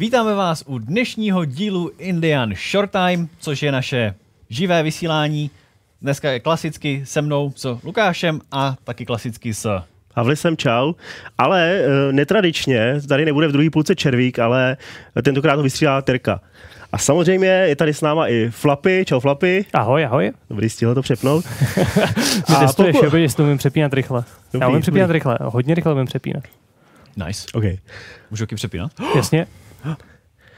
[0.00, 4.14] Vítáme vás u dnešního dílu Indian Short Time, což je naše
[4.50, 5.50] živé vysílání.
[6.02, 9.82] Dneska je klasicky se mnou, s Lukášem a taky klasicky s
[10.16, 10.92] Havlisem čau,
[11.38, 14.76] ale e, netradičně, tady nebude v druhé půlce Červík, ale
[15.22, 16.40] tentokrát to vystřídá Terka.
[16.92, 19.64] A samozřejmě je tady s náma i Flapy, čau Flapy.
[19.72, 20.32] Ahoj, ahoj.
[20.50, 21.44] Dobrý, stihl to přepnout.
[22.46, 23.12] Ty testuješ, pokud...
[23.12, 24.24] jo, jestli to umím přepínat rychle.
[24.52, 25.16] Dobrý, Já umím přepínat dobrý.
[25.16, 26.44] rychle, hodně rychle umím přepínat.
[27.26, 27.46] Nice.
[27.54, 27.64] OK.
[28.30, 28.92] Můžu taky přepínat?
[29.16, 29.46] Jasně.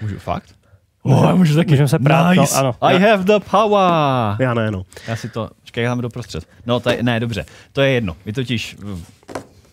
[0.00, 0.54] Můžu, fakt?
[1.02, 1.70] Oh, já můžu taky.
[1.70, 2.54] Můžeme se prát, nice.
[2.54, 2.74] no, ano.
[2.80, 4.36] I have the power.
[4.38, 4.82] Já ne, no.
[5.08, 6.44] Já si to, čekaj, já do prostřed.
[6.66, 8.16] No, to je, ne, dobře, to je jedno.
[8.24, 8.76] My totiž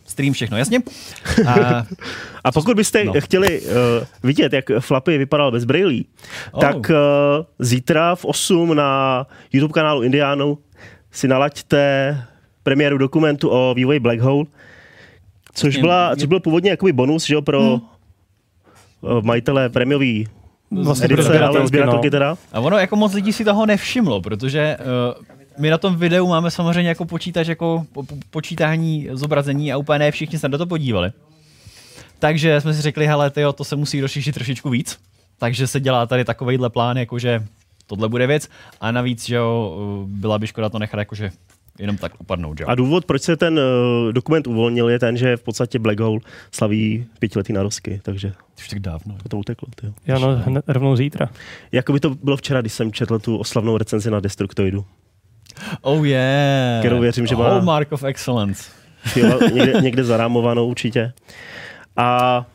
[0.05, 0.79] stream všechno, jasně?
[1.47, 1.85] A,
[2.43, 3.13] a pokud byste no.
[3.19, 3.67] chtěli uh,
[4.23, 6.07] vidět, jak Flapy vypadal bez brýlí,
[6.51, 6.61] oh.
[6.61, 6.95] tak uh,
[7.59, 10.57] zítra v 8 na YouTube kanálu Indiánu
[11.11, 12.17] si nalaďte
[12.63, 14.45] premiéru dokumentu o vývoji Black Hole,
[15.53, 17.81] což, byla, což byl původně jakoby bonus že jo, pro hmm.
[19.01, 20.27] Uh, majitele prémiový
[20.71, 22.11] vlastně edice, ale sběratelky no.
[22.11, 22.37] teda.
[22.53, 24.77] A ono jako moc lidí si toho nevšimlo, protože
[25.17, 25.25] uh,
[25.57, 29.99] my na tom videu máme samozřejmě jako počítač, jako po, po, počítání zobrazení a úplně
[29.99, 31.11] ne všichni se na to podívali.
[32.19, 34.97] Takže jsme si řekli, hele, tyjo, to se musí rozšířit trošičku víc.
[35.37, 37.43] Takže se dělá tady takovýhle plán, jakože
[37.87, 38.49] tohle bude věc.
[38.81, 41.31] A navíc, že jo, byla by škoda to nechat jakože
[41.79, 42.59] jenom tak upadnout.
[42.59, 42.67] Jo?
[42.69, 46.19] A důvod, proč se ten uh, dokument uvolnil, je ten, že v podstatě Black Hole
[46.51, 49.17] slaví pětiletý narosky, takže už tak dávno.
[49.23, 49.67] To, to uteklo.
[49.75, 49.93] Tyjo.
[50.07, 51.29] Já no, hned, rovnou zítra.
[51.71, 54.85] Jako by to bylo včera, když jsem četl tu oslavnou recenzi na Destructoidu.
[55.81, 56.81] Oh yeah.
[56.81, 57.59] Kterou věřím, že má...
[57.59, 58.71] Mark of Excellence.
[59.53, 61.13] někde, někde zarámovanou určitě.
[61.97, 62.45] A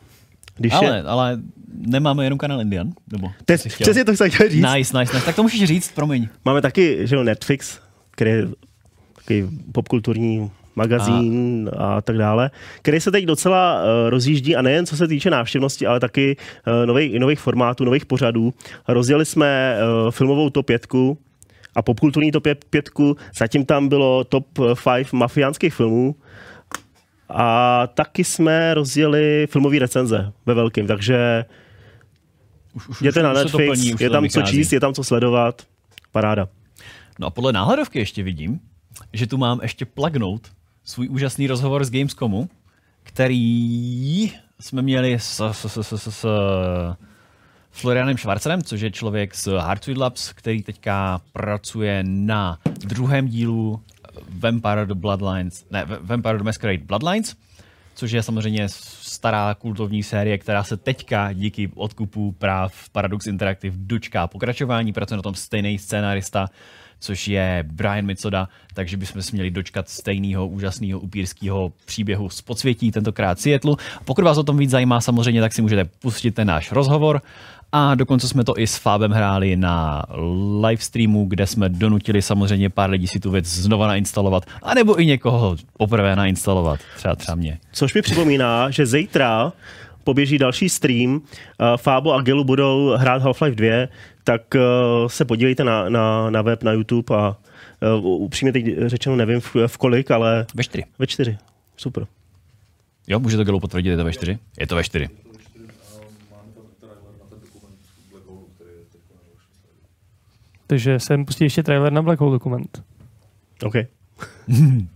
[0.57, 1.03] když ale, je...
[1.03, 1.39] ale
[1.87, 2.89] nemáme jenom kanál Indian?
[3.11, 4.63] Nebo Te, přesně to chci říct.
[4.63, 5.25] Nice, nice, nice.
[5.25, 6.27] Tak to můžeš říct, promiň.
[6.45, 7.79] Máme taky že jo, Netflix,
[8.11, 8.47] který je
[9.25, 14.85] takový popkulturní magazín a, a tak dále, který se teď docela uh, rozjíždí a nejen
[14.85, 18.53] co se týče návštěvnosti, ale taky uh, nových, nových formátů, nových pořadů.
[18.87, 21.17] Rozdělili jsme uh, filmovou top pětku
[21.75, 24.47] a popkulturní top pětku, zatím tam bylo top
[24.83, 26.15] 5 mafiánských filmů.
[27.29, 31.45] A taky jsme rozjeli filmové recenze ve velkým, takže
[32.73, 35.61] už, už, jděte už, na Netflix, plní, je tam co číst, je tam co sledovat,
[36.11, 36.47] paráda.
[37.19, 38.59] No a podle náhledovky ještě vidím,
[39.13, 40.51] že tu mám ještě plagnout
[40.83, 42.49] svůj úžasný rozhovor z Gamescomu,
[43.03, 46.25] který jsme měli s, s, s, s, s
[47.71, 53.81] Florianem Schwarzerem, což je člověk z Hardwood Labs, který teďka pracuje na druhém dílu
[54.29, 57.35] Vampire the Bloodlines, ne, Vampire the Masquerade Bloodlines,
[57.95, 64.27] což je samozřejmě stará kultovní série, která se teďka díky odkupu práv Paradox Interactive dočká
[64.27, 66.49] pokračování, pracuje na tom stejný scénarista,
[67.05, 72.91] což je Brian Mitsoda, takže bychom si měli dočkat stejného úžasného upírského příběhu z podsvětí,
[72.91, 73.75] tentokrát Seattle.
[74.05, 77.21] Pokud vás o tom víc zajímá, samozřejmě, tak si můžete pustit ten náš rozhovor.
[77.71, 80.03] A dokonce jsme to i s Fábem hráli na
[80.61, 85.05] live streamu, kde jsme donutili samozřejmě pár lidí si tu věc znova nainstalovat, anebo i
[85.05, 87.59] někoho poprvé nainstalovat, třeba třeba mě.
[87.71, 89.53] Což mi připomíná, že zítra
[90.05, 91.21] poběží další stream,
[91.77, 93.87] Fábo a Gelu budou hrát Half-Life 2,
[94.23, 97.35] tak uh, se podívejte na, na, na web, na YouTube a
[97.97, 100.45] uh, upřímně teď řečeno nevím v, v kolik, ale...
[100.55, 100.83] Ve čtyři.
[100.99, 101.37] Ve čtyři.
[101.77, 102.07] Super.
[103.07, 104.37] Jo, může to Gelu potvrdit, je to ve čtyři?
[104.59, 105.09] Je to ve čtyři.
[110.67, 112.83] Takže jsem pustil ještě trailer na Black Hole dokument.
[113.63, 113.75] OK.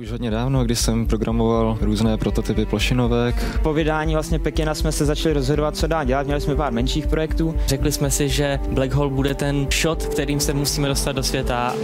[0.00, 3.60] Už hodně dávno, kdy jsem programoval různé prototypy plošinovek.
[3.62, 6.26] Po vydání vlastně Pekina jsme se začali rozhodovat, co dá dělat.
[6.26, 7.54] Měli jsme pár menších projektů.
[7.66, 11.74] Řekli jsme si, že Black Hole bude ten shot, kterým se musíme dostat do světa.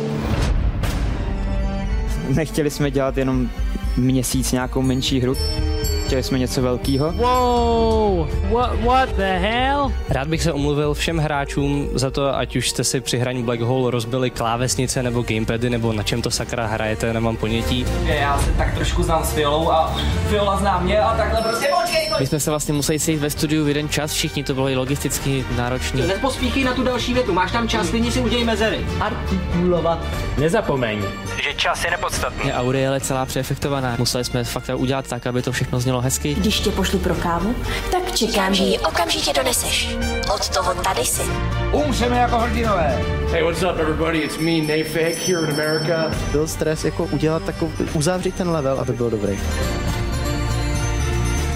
[2.29, 3.49] Nechtěli jsme dělat jenom
[3.97, 5.35] měsíc nějakou menší hru.
[6.07, 7.13] Chtěli jsme něco velkého.
[7.13, 9.93] Wow, what, what the hell?
[10.09, 13.61] Rád bych se omluvil všem hráčům za to, ať už jste si při hraní Black
[13.61, 17.87] Hole rozbili klávesnice nebo gamepady, nebo na čem to sakra hrajete, nemám ponětí.
[18.05, 19.97] Já se tak trošku znám s Fiolou a
[20.29, 22.11] Fiola zná mě a takhle prostě počkej!
[22.21, 24.77] My jsme se vlastně museli sejít ve studiu v jeden čas, všichni to bylo i
[24.77, 26.07] logisticky náročné.
[26.07, 28.87] Nepospíchej na tu další větu, máš tam čas, klidně si udělej mezery.
[29.01, 29.99] Artikulovat.
[30.39, 31.03] Nezapomeň,
[31.43, 32.51] že čas je nepodstatný.
[32.73, 33.97] Je celá přeefektovaná.
[33.99, 36.35] Museli jsme fakt udělat tak, aby to všechno znělo hezky.
[36.35, 37.55] Když tě pošlu pro kávu,
[37.91, 39.97] tak čekám, že ji okamžitě doneseš.
[40.35, 41.23] Od toho tady si.
[41.73, 43.03] Umřeme jako hrdinové.
[43.31, 44.19] Hey, what's up everybody?
[44.19, 46.11] It's me, Nafik, here in America.
[46.33, 49.39] Byl stres jako udělat takový, uzavřít ten level, aby byl dobrý.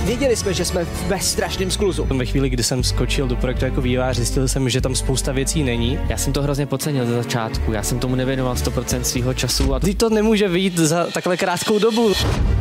[0.05, 2.05] Věděli jsme, že jsme ve strašném skluzu.
[2.05, 5.63] Ve chvíli, kdy jsem skočil do projektu jako vývojář, zjistil jsem, že tam spousta věcí
[5.63, 5.99] není.
[6.09, 9.75] Já jsem to hrozně podcenil ze začátku, já jsem tomu nevěnoval 100% svého času.
[9.75, 12.13] A ty to nemůže vyjít za takhle krátkou dobu.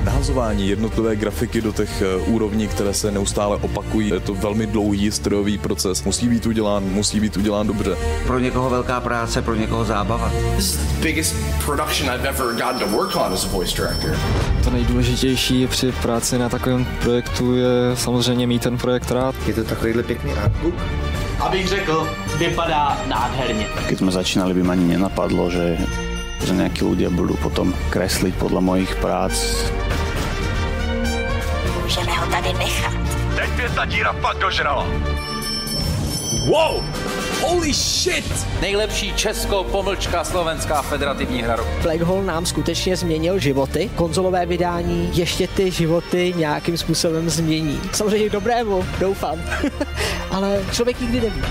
[0.03, 5.12] Nahazování jednotlivé grafiky do těch eh, úrovní, které se neustále opakují, je to velmi dlouhý
[5.12, 6.03] strojový proces.
[6.03, 7.97] Musí být udělán, musí být udělán dobře.
[8.27, 10.31] Pro někoho velká práce, pro někoho zábava.
[10.56, 14.18] This is the biggest production I've ever gotten to work on as a voice director.
[14.63, 19.36] To nejdůležitější při práci na takovém projektu je samozřejmě mít ten projekt rád.
[19.48, 20.74] Je to takovýhle pěkný artbook?
[21.40, 23.68] Abych řekl, vypadá nádherně.
[23.88, 25.78] Keď jsme začínali, by mi ani nenapadlo, že,
[26.44, 29.36] že nejakí ľudia budú potom kresliť podľa mojich prác.
[31.84, 32.94] Můžeme ho tady nechat.
[33.36, 34.86] Teď mě ta díra fakt dožrala.
[36.30, 36.84] Wow!
[37.42, 38.48] Holy shit!
[38.62, 41.70] Nejlepší česko pomlčka slovenská federativní hra roku.
[41.81, 43.90] Black Hole nám skutečně změnil životy.
[43.96, 47.80] Konzolové vydání ještě ty životy nějakým způsobem změní.
[47.92, 49.42] Samozřejmě k dobrému, doufám.
[50.31, 51.42] Ale člověk nikdy neví.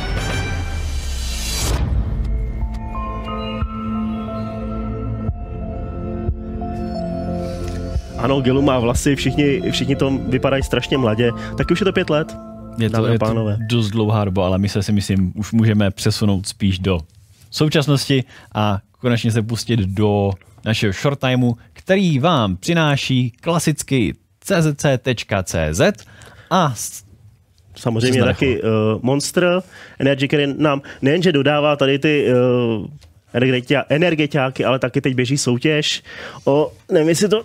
[8.19, 11.31] Ano, Gelu má vlasy, všichni, všichni to vypadají strašně mladě.
[11.59, 12.37] Taky už je to pět let.
[12.79, 16.47] Je to, je to dost dlouhá doba, ale my se si myslím, už můžeme přesunout
[16.47, 17.01] spíš do
[17.51, 20.31] současnosti a konečně se pustit do
[20.65, 24.15] našeho short timeu, který vám přináší klasicky
[24.45, 25.81] czc.cz
[26.51, 26.75] a
[27.77, 28.69] samozřejmě taky uh,
[29.03, 29.63] Monster
[29.99, 32.87] Energy, který nám nejenže dodává tady ty uh,
[33.89, 36.03] energetiáky, ale taky teď běží soutěž
[36.45, 37.45] o, nevím, jestli to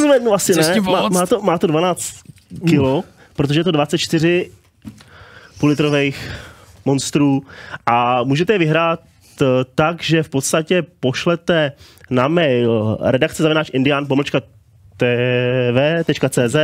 [0.00, 2.14] zvednu asi ne, má, má, to, má to 12
[2.68, 3.04] kilo.
[3.38, 4.50] Protože je to 24
[5.60, 6.30] půlitrových
[6.84, 7.42] monstrů
[7.86, 9.00] a můžete je vyhrát
[9.42, 9.44] eh,
[9.74, 11.72] tak, že v podstatě pošlete
[12.10, 14.40] na mail redakce zavináč indian pomlčka
[14.96, 16.56] tv.cz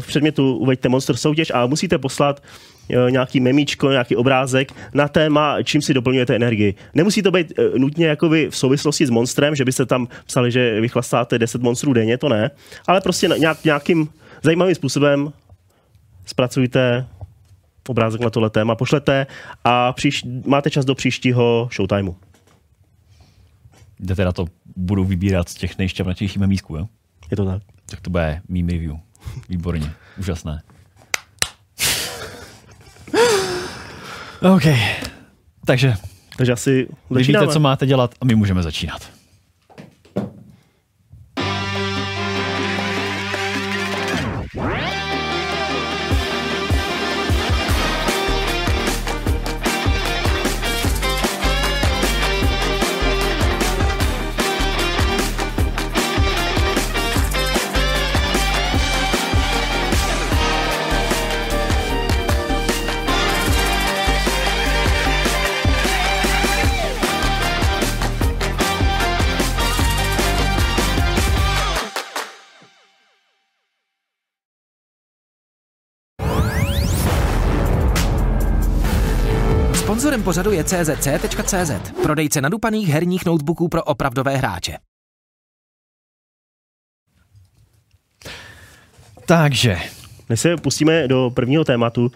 [0.00, 2.42] v předmětu uveďte Monster soutěž a musíte poslat
[2.90, 6.74] eh, nějaký memíčko, nějaký obrázek na téma, čím si doplňujete energii.
[6.94, 10.50] Nemusí to být eh, nutně jako vy v souvislosti s monstrem, že byste tam psali,
[10.50, 12.50] že vychlastáte 10 monstrů denně, to ne,
[12.86, 14.08] ale prostě nějak, nějakým
[14.42, 15.32] zajímavým způsobem
[16.26, 17.06] zpracujte
[17.88, 19.26] obrázek na tohle téma, pošlete
[19.64, 22.16] a příš, máte čas do příštího showtimeu.
[23.98, 24.46] Kde teda to
[24.76, 26.88] budu vybírat z těch nejšťavnatějších memísků, jo?
[27.30, 27.62] Je to tak.
[27.86, 28.96] Tak to bude meme review.
[29.48, 29.92] Výborně.
[30.18, 30.62] Úžasné.
[34.54, 34.62] OK.
[35.66, 35.94] Takže.
[36.36, 39.21] Takže asi Vy víte, co máte dělat a my můžeme začínat.
[80.22, 84.76] Sponzorem pořadu je czc.cz, prodejce nadupaných herních notebooků pro opravdové hráče.
[89.26, 89.76] Takže.
[90.28, 92.10] Než se pustíme do prvního tématu,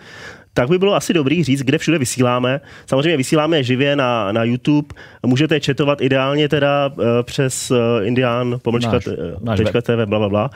[0.54, 2.60] tak by bylo asi dobrý říct, kde všude vysíláme.
[2.86, 4.88] Samozřejmě vysíláme živě na, na YouTube,
[5.26, 9.00] můžete četovat ideálně teda uh, přes uh, indian pomlčka
[9.82, 10.50] TV, bla, bla, bla.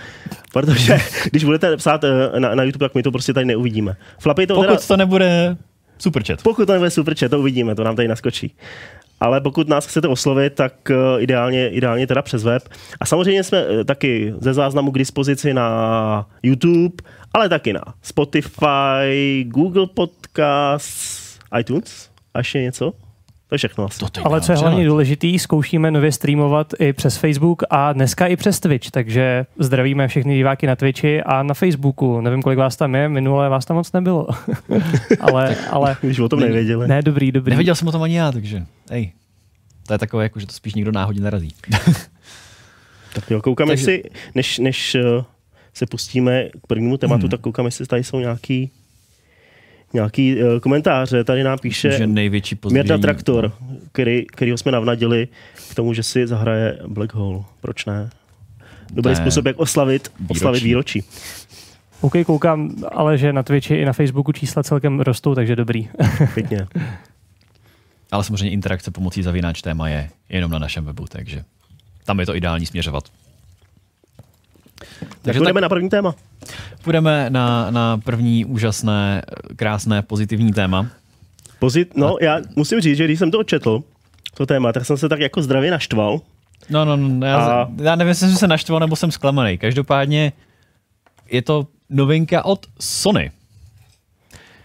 [0.53, 0.99] Protože
[1.31, 3.97] když budete psát uh, na, na YouTube, tak my to prostě tady neuvidíme.
[4.19, 5.57] Flapy to Pokud teda, to nebude
[6.01, 6.43] Superchat.
[6.43, 8.55] Pokud to nebude superchat, to uvidíme, to nám tady naskočí.
[9.21, 12.63] Ale pokud nás chcete oslovit, tak eh, ideálně, ideálně teda přes web.
[13.01, 16.95] A samozřejmě jsme eh, taky ze záznamu k dispozici na YouTube,
[17.35, 22.93] ale taky na Spotify, Google Podcasts, iTunes a ještě něco?
[23.51, 23.99] To je všechno asi.
[23.99, 28.37] To Ale co je hlavně důležitý, zkoušíme nově streamovat i přes Facebook a dneska i
[28.37, 32.21] přes Twitch, takže zdravíme všechny diváky na Twitchi a na Facebooku.
[32.21, 34.29] Nevím, kolik vás tam je, minule vás tam moc nebylo.
[35.21, 35.97] ale, ale...
[36.03, 36.89] Když o tom nevěděli.
[36.89, 37.51] Ne, dobrý, dobrý.
[37.51, 39.13] Nevěděl jsem o tom ani já, takže hej.
[39.87, 41.55] To je takové, jako, že to spíš nikdo náhodně narazí.
[43.15, 43.85] tak jo, koukám, takže...
[43.85, 44.03] si,
[44.35, 45.25] než, než eh,
[45.75, 47.31] se pustíme k prvnímu tématu, hmm.
[47.31, 48.71] tak koukám, jestli tady jsou nějaký
[49.93, 51.25] nějaký uh, komentáře.
[51.25, 53.53] Tady nám píše že největší Mirda Traktor,
[53.93, 55.29] který, kterýho jsme navnadili
[55.71, 57.45] k tomu, že si zahraje Black Hole.
[57.61, 58.11] Proč ne?
[58.93, 59.17] Dobrý ne.
[59.17, 60.31] způsob, jak oslavit výročí.
[60.31, 61.05] oslavit výročí.
[62.01, 65.89] OK, koukám, ale že na Twitchi i na Facebooku čísla celkem rostou, takže dobrý.
[66.35, 66.67] Pěkně.
[68.11, 71.45] ale samozřejmě interakce pomocí zavináč téma je jenom na našem webu, takže
[72.05, 73.05] tam je to ideální směřovat.
[75.23, 76.15] Takže jdeme na první téma.
[76.83, 79.23] Půjdeme na, na první úžasné,
[79.57, 80.87] krásné, pozitivní téma.
[81.59, 83.83] Pozit, no, já musím říct, že když jsem to odčetl,
[84.35, 86.21] to téma, tak jsem se tak jako zdravě naštval.
[86.71, 89.59] No, no, no já, A- já nevím, jestli jsem se naštval, nebo jsem zklamaný.
[89.59, 90.33] Každopádně
[91.31, 93.31] je to novinka od Sony,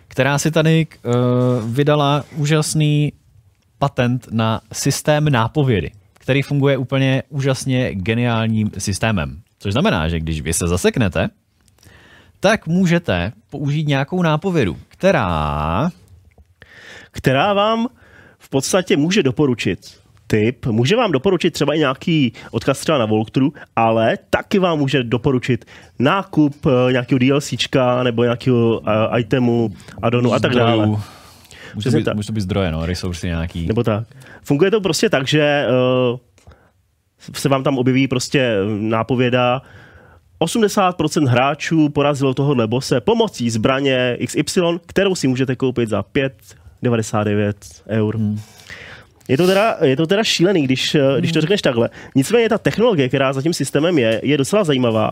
[0.07, 1.13] která si tady uh,
[1.71, 3.13] vydala úžasný
[3.79, 9.41] patent na systém nápovědy, který funguje úplně úžasně geniálním systémem.
[9.59, 11.29] Což znamená, že když vy se zaseknete,
[12.39, 15.89] tak můžete použít nějakou nápovědu, která
[17.15, 17.87] která vám
[18.39, 19.79] v podstatě může doporučit
[20.27, 25.03] tip, může vám doporučit třeba i nějaký odkaz třeba na walkthrough, ale taky vám může
[25.03, 25.65] doporučit
[25.99, 30.87] nákup eh, nějakého DLCčka nebo nějakého uh, itemu, addonu a tak dále.
[31.75, 32.15] Může to, být, tak.
[32.15, 33.67] může to být zdroje, no, resursy nějaký.
[33.67, 34.07] Nebo tak.
[34.43, 35.67] Funguje to prostě tak, že
[36.11, 36.19] uh,
[37.33, 39.61] se vám tam objeví prostě nápověda
[40.39, 47.53] 80% hráčů porazilo tohohle bose pomocí zbraně XY, kterou si můžete koupit za 5,99
[47.87, 48.17] eur.
[48.17, 48.39] Hmm.
[49.27, 51.89] Je to, teda, je to teda šílený, když, eh, když to řekneš takhle.
[52.15, 55.11] Nicméně ta technologie, která za tím systémem je, je docela zajímavá.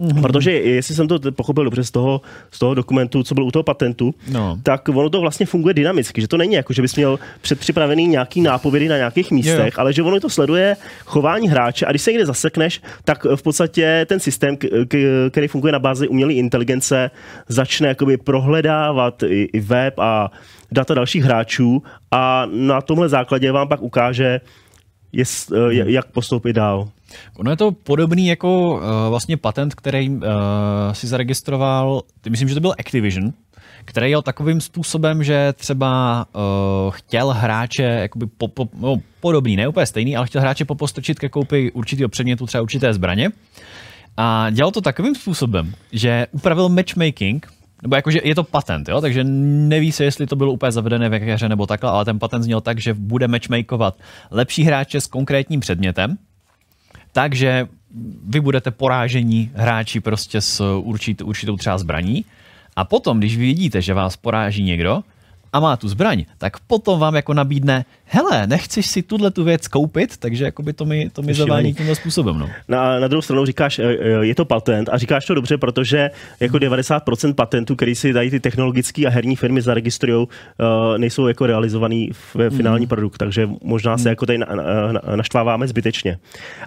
[0.00, 0.22] Mm-hmm.
[0.22, 3.62] Protože jestli jsem to pochopil dobře z toho, z toho dokumentu, co byl u toho
[3.62, 4.58] patentu, No.
[4.62, 8.40] tak ono to vlastně funguje dynamicky, že to není jako, že bys měl předpřipravený nějaký
[8.42, 9.80] nápovědy na nějakých místech, Jo.
[9.80, 14.06] ale že ono to sleduje chování hráče a když se někde zasekneš, tak v podstatě
[14.08, 17.10] ten systém, k- k- který funguje na bázi umělé inteligence,
[17.48, 20.30] začne jakoby prohledávat i, i web a
[20.72, 24.40] data dalších hráčů a na tomhle základě vám pak ukáže,
[25.12, 25.70] jest, Hmm.
[25.70, 26.88] j- jak postoupit dál.
[27.36, 30.22] Ono je to podobný jako uh, vlastně patent, který uh,
[30.92, 33.32] si zaregistroval, ty myslím, že to byl Activision,
[33.84, 36.42] který jel takovým způsobem, že třeba uh,
[36.90, 41.28] chtěl hráče, jakoby po, po, no, podobný, ne úplně stejný, ale chtěl hráče popostrčit ke
[41.28, 43.30] koupi určitého předmětu, třeba určité zbraně.
[44.16, 47.46] A dělal to takovým způsobem, že upravil matchmaking,
[47.82, 49.00] nebo jakože je to patent, jo?
[49.00, 52.18] takže neví se, jestli to bylo úplně zavedené v jaké hře nebo takhle, ale ten
[52.18, 53.98] patent zněl tak, že bude matchmakovat
[54.30, 56.16] lepší hráče s konkrétním předmětem,
[57.16, 57.68] takže
[58.28, 62.24] vy budete porážení hráči prostě s určit, určitou třeba zbraní.
[62.76, 65.00] A potom, když vy vidíte, že vás poráží někdo
[65.56, 69.68] a má tu zbraň, tak potom vám jako nabídne, hele, nechceš si tuhle tu věc
[69.68, 72.38] koupit, takže jakoby to mi, to mi zavání tímhle způsobem.
[72.38, 72.50] No.
[72.68, 76.10] Na, na druhou stranu říkáš, eh, eh, je to patent a říkáš to dobře, protože
[76.40, 80.26] jako 90% patentů, který si dají ty technologické a herní firmy zaregistrují,
[80.96, 82.88] nejsou jako realizovaný v finální Mm.
[82.88, 86.18] produkt, takže možná se jako tady na, na, na, naštváváme zbytečně.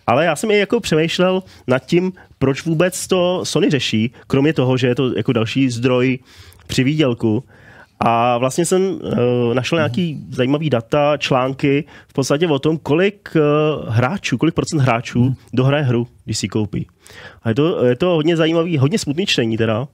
[0.08, 4.78] Ale já jsem i jako přemýšlel nad tím, proč vůbec to Sony řeší, kromě toho,
[4.78, 6.20] že je to jako další zdroj
[6.68, 7.44] při výdělku,
[8.00, 13.90] a vlastně jsem uh, našel nějaký zajímavý data, články v podstatě o tom, kolik uh,
[13.94, 15.36] hráčů, kolik procent hráčů hmm.
[15.54, 16.88] dohraje hru, když si koupí.
[17.44, 19.88] A je to, je to hodně zajímavý, hodně smutný čtení teda,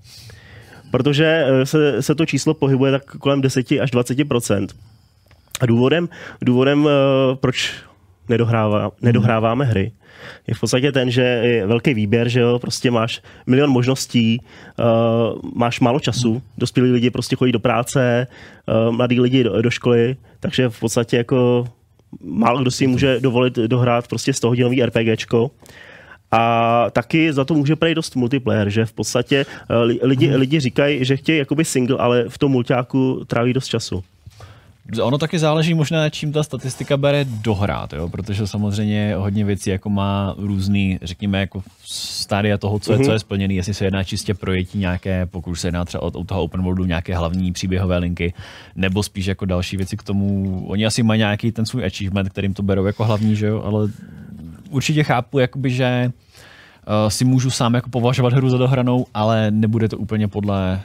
[0.92, 4.68] protože eh, se, se to číslo pohybuje tak kolem 10 až 20%
[5.62, 6.10] A důvodem,
[6.42, 7.76] důvodem eh, proč
[8.30, 9.92] nedohrává, nedohráváme hry,
[10.48, 14.42] je v podstatě ten, že je velký výběr, že jo, prostě máš milion možností,
[14.80, 18.28] uh, máš málo času, dospělí lidi prostě chodí do práce,
[18.88, 21.68] uh, mladí lidi do, do školy, takže v podstatě jako
[22.22, 25.52] málo kdo si může dovolit dohrát prostě 100 hodinový RPGčko.
[26.32, 30.60] A taky za to může prejít dost multiplayer, že v podstatě eh, li- lidi, lidi
[30.60, 34.04] říkají, že chtějí jakoby single, ale v tom multiáku tráví dost času.
[35.02, 38.10] Ono taky záleží možná, čím ta statistika bere dohrát, jo?
[38.10, 43.06] protože samozřejmě hodně věcí jako má různý, řekněme, jako stádia toho, co je, Mhm.
[43.06, 46.28] co je splněný, jestli se jedná čistě projektí nějaké, pokud se jedná třeba od, od
[46.28, 48.34] toho open worldu nějaké hlavní příběhové linky,
[48.76, 50.66] nebo spíš jako další věci k tomu.
[50.68, 53.62] Oni asi mají nějaký ten svůj achievement, kterým to berou jako hlavní, že jo?
[53.66, 53.88] ale
[54.70, 56.12] určitě chápu, jakoby, že
[56.88, 60.82] uh, si můžu sám jako považovat hru za dohranou, ale nebude to úplně podle,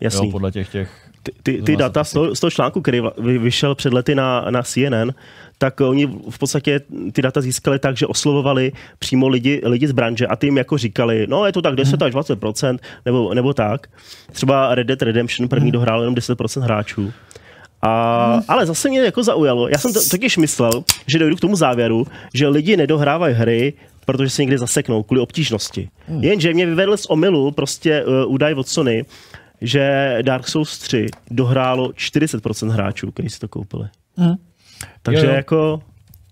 [0.00, 0.26] Jasný.
[0.26, 3.74] Jo, podle těch těch ty, ty, ty data z toho, z toho článku, který vyšel
[3.74, 5.10] před lety na, na CNN,
[5.58, 6.80] tak oni v podstatě
[7.12, 10.78] ty data získali tak, že oslovovali přímo lidi, lidi z branže a ty jim jako
[10.78, 12.38] říkali, no je to tak 10 až 20
[13.04, 13.86] nebo, nebo tak.
[14.32, 17.12] Třeba Red Dead Redemption první dohrál jenom 10% hráčů.
[17.82, 21.56] A, ale zase mě jako zaujalo, já jsem to, totiž myslel, že dojdu k tomu
[21.56, 23.72] závěru, že lidi nedohrávají hry,
[24.06, 25.88] protože se někdy zaseknou kvůli obtížnosti.
[26.08, 26.24] Hmm.
[26.24, 29.04] Jenže mě vyvedl z omylu prostě uh, údaj od Sony,
[29.60, 33.88] že Dark Souls 3 dohrálo 40% hráčů, kteří si to koupili.
[34.16, 34.34] Hmm.
[35.02, 35.36] Takže Jo, jo.
[35.36, 35.82] jako...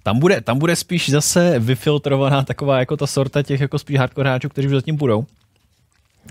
[0.03, 4.31] Tam bude, tam bude spíš zase vyfiltrovaná taková jako ta sorta těch jako spíš hardcore
[4.31, 5.27] hráčů, kteří už zatím budou.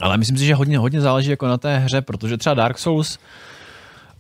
[0.02, 3.20] Ale myslím si, že hodně, hodně záleží jako na té hře, protože třeba Dark Souls,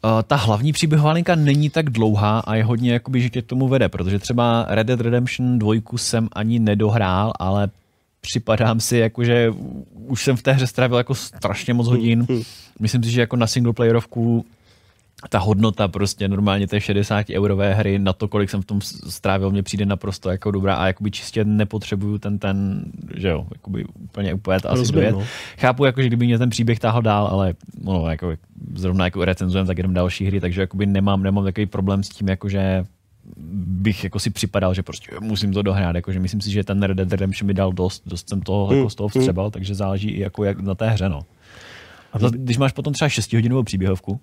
[0.03, 3.45] uh, ta hlavní příběhová linka není tak dlouhá a je hodně jakoby, že tě k
[3.45, 7.69] tomu vede, protože třeba Red Dead Redemption 2 jsem ani nedohrál, ale
[8.27, 9.53] připadám si, jako, že
[10.07, 12.27] už jsem v té hře strávil jako strašně moc hodin.
[12.79, 14.45] Myslím si, že jako na singleplayerovku
[15.29, 19.51] ta hodnota prostě normálně té 60 eurové hry na to, kolik jsem v tom strávil,
[19.51, 24.33] mě přijde naprosto jako dobrá a jakoby čistě nepotřebuju ten, ten, že jo, jakoby úplně
[24.33, 25.11] úplně to asi Rozumím, dojet.
[25.11, 25.23] no.
[25.57, 27.53] Chápu, jako, že kdyby mě ten příběh táhl dál, ale
[27.83, 28.33] no, jako,
[28.75, 32.27] zrovna jako recenzujem, tak jenom další hry, takže jakoby nemám, nemám takový problém s tím,
[32.27, 32.85] jako, že
[33.57, 36.97] bych jako si připadal, že prostě musím to dohrát, jakože myslím si, že ten Red
[36.97, 39.21] Dead Redemption mi dal dost, dost jsem toho Hmm, jako z toho hmm.
[39.21, 41.21] vstřebal, takže záleží i jako jak na té hře, no.
[42.13, 44.19] A to, když máš potom třeba 6 hodinovou příběhovku,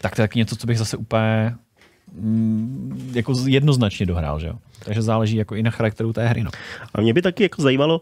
[0.00, 1.54] tak to je něco, co bych zase úplně
[2.12, 4.54] mm, jako jednoznačně dohrál, že jo.
[4.84, 6.50] Takže záleží jako i na charakteru té hry, no.
[6.94, 8.00] A mě by taky jako zajímalo,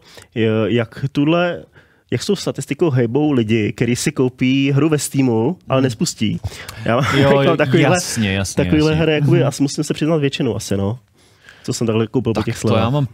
[0.65, 1.63] jak tuhle
[2.11, 6.39] jak jsou statistikou hejbou lidi, kteří si koupí hru ve Steamu, ale nespustí.
[6.85, 7.21] Já mám Hmm.
[7.21, 9.01] Jo, jako takovýhle, jasně, jasně, takovýhle jasně.
[9.03, 9.47] hry, jakoby, Mhm.
[9.47, 10.99] asi musím se přiznat většinu asi, no.
[11.63, 12.83] Co jsem takhle koupil po těch To slevách.
[12.83, 13.07] já mám,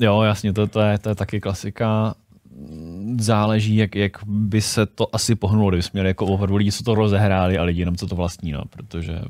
[0.00, 2.14] jo, jasně, to, to, je, to je taky klasika.
[3.18, 6.84] Záleží, jak, jak by se to asi pohnulo, kdyby jsme měli jako opravdu lidi, co
[6.84, 9.20] to rozehráli a lidi jenom co to vlastní, no, protože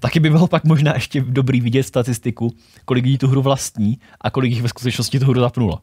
[0.00, 4.30] taky by bylo pak možná ještě dobrý vidět statistiku, kolik lidí tu hru vlastní a
[4.30, 5.78] kolik jich ve skutečnosti tu hru zapnulo.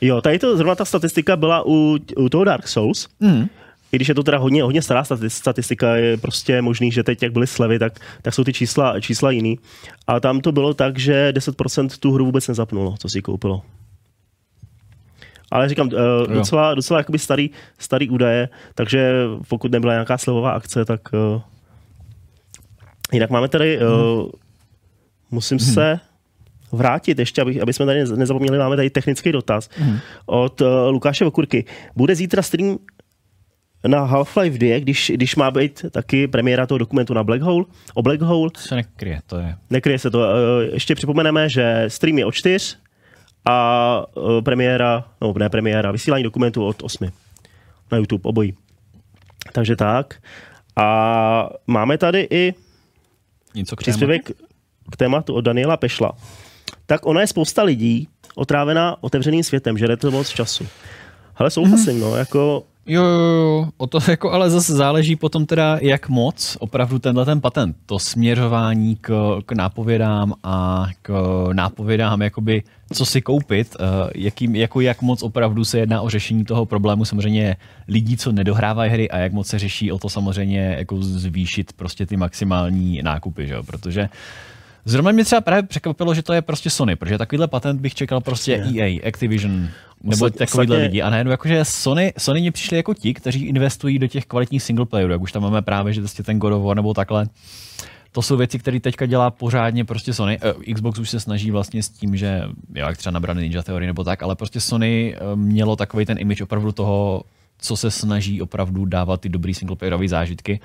[0.00, 3.08] Jo, tady to zrovna ta statistika byla u, u toho Dark Souls.
[3.20, 3.46] Mm.
[3.92, 7.22] I když je to teda hodně, hodně stará stati- statistika, je prostě možný, že teď,
[7.22, 9.58] jak byly slevy, tak, tak jsou ty čísla, čísla jiný.
[10.06, 13.62] A tam to bylo tak, že 10% tu hru vůbec nezapnulo, co si koupilo.
[15.50, 19.12] Ale říkám, uh, docela, docela jakoby starý, starý údaje, takže
[19.48, 21.42] pokud nebyla nějaká slevová akce, tak uh,
[23.12, 24.28] jinak máme tady, uh,
[25.30, 26.00] musím se
[26.72, 29.98] vrátit ještě, aby, aby jsme tady nez- nezapomněli, máme tady technický dotaz Mhm.
[30.26, 31.64] od uh, Lukáše Vokurky.
[31.96, 32.78] Bude zítra stream
[33.86, 37.64] na Half-Life 2, když, když má být taky premiéra toho dokumentu na Black Hole,
[37.94, 38.50] o Black Hole.
[38.50, 39.56] To se nekryje, to je.
[39.70, 40.24] Nekryje se to.
[40.72, 42.76] Ještě připomeneme, že stream je od 4
[43.48, 47.08] a eh, premiéra, no ne premiéra, vysílání dokumentu od 8
[47.92, 48.54] na YouTube, obojí.
[49.52, 50.14] Takže tak.
[50.76, 52.54] A máme tady i
[53.54, 54.30] Něco k příspěvek
[54.90, 56.12] k tématu od Daniela Pešla.
[56.86, 60.66] Tak ona je spousta lidí otrávená otevřeným světem, že jde to moc času.
[61.36, 65.78] Ale souhlasím, no, jako Jo, jo, jo, o to jako ale zase záleží potom teda,
[65.82, 71.12] jak moc opravdu tenhle ten patent, to směřování k, k nápovědám a k
[71.52, 76.44] nápovědám, jakoby, co si koupit, eh, jakým, jako jak moc opravdu se jedná o řešení
[76.44, 77.04] toho problému.
[77.04, 77.56] Samozřejmě
[77.88, 82.06] lidí, co nedohrávají hry a jak moc se řeší o to samozřejmě jako zvýšit prostě
[82.06, 83.62] ty maximální nákupy, že jo?
[83.62, 84.08] protože
[84.88, 88.20] Zrovna mě třeba právě překvapilo, že to je prostě Sony, protože takovýhle patent bych čekal
[88.20, 89.68] prostě EA, Activision,
[90.02, 91.02] nebo takovýhle ostatně- lidi.
[91.02, 95.12] A najednou jakože Sony, Sony mě přišli jako ti, kteří investují do těch kvalitních singleplayerů,
[95.12, 97.26] jak už tam máme právě, že prostě ten God of War nebo takhle.
[98.12, 100.38] To jsou věci, které teďka dělá pořádně prostě Sony.
[100.68, 102.42] Eh, Xbox už se snaží vlastně s tím, že
[102.74, 106.18] jo, jak třeba nabrat Ninja Theory nebo tak, ale prostě Sony eh, mělo takový ten
[106.18, 107.22] image opravdu toho,
[107.58, 110.60] co se snaží opravdu dávat ty dobrý singleplayerové zážitky.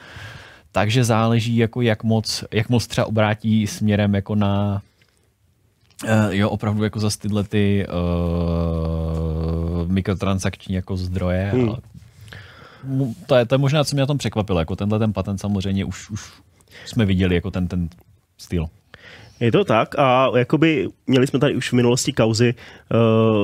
[0.71, 4.81] Takže záleží, jako jak moc, jak moc třeba obrátí směrem jako na
[6.03, 7.93] uh, jo, opravdu jako zase tyhle ty uh,
[9.87, 11.49] mikrotransakční jako zdroje.
[11.53, 11.61] Hmm.
[11.63, 11.75] Hmm.
[12.83, 14.59] Mu- To, je, to je možná, co mě na tom překvapilo.
[14.59, 16.31] Jako tenhle ten patent samozřejmě už, už
[16.85, 17.89] jsme viděli jako ten, ten
[18.37, 18.65] styl.
[19.39, 22.53] Je to tak a jakoby měli jsme tady už v minulosti kauzy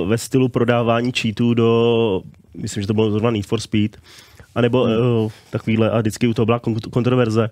[0.02, 2.22] uh, ve stylu prodávání cheatů do,
[2.58, 3.98] myslím, že to bylo zrovna Need for Speed,
[4.56, 7.50] anebo uh, takovýhle a vždycky u toho byla kon- kontroverze.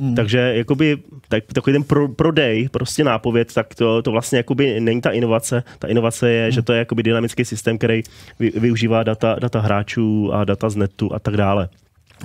[0.00, 0.14] Hmm.
[0.14, 5.00] Takže jakoby tak, takový ten pro, prodej, prostě nápověd, tak to, to vlastně jakoby není
[5.00, 5.62] ta inovace.
[5.78, 8.02] Ta inovace je, že to je jakoby dynamický systém, který
[8.38, 11.68] vy, využívá data, data hráčů a data z netu a tak dále.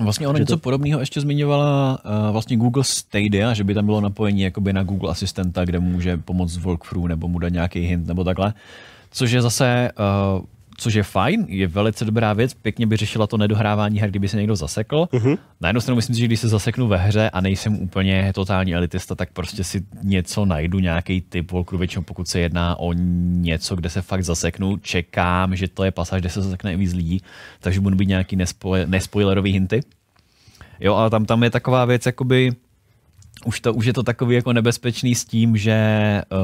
[0.00, 3.86] Vlastně ono Že něco to- podobného ještě zmiňovala uh, vlastně Google Stadia, že by tam
[3.86, 7.80] bylo napojení jakoby na Google asistenta, kde může pomoct z walkthrough nebo mu dát nějaký
[7.80, 8.54] hint nebo takhle.
[9.10, 9.90] Což je zase,
[10.38, 10.44] uh,
[10.82, 14.36] což je fajn, je velice dobrá věc, pěkně by řešila to nedohrávání her, kdyby se
[14.36, 15.08] někdo zasekl.
[15.12, 15.34] Mhm.
[15.60, 18.74] Na jednu stranu myslím si, že když se zaseknu ve hře a nejsem úplně totální
[18.74, 23.76] elitista, tak prostě si něco najdu, nějaký typ walkthrough, většinou pokud se jedná o něco,
[23.76, 27.22] kde se fakt zaseknu, čekám, že to je pasáž, kde se zasekne i víc lidí,
[27.60, 29.80] takže budu být nějaký nespoil- nespoilerový hinty.
[30.80, 32.52] Jo, ale tam, tam je taková věc, jakoby,
[33.44, 35.76] už, to, už je to takový jako nebezpečný s tím, že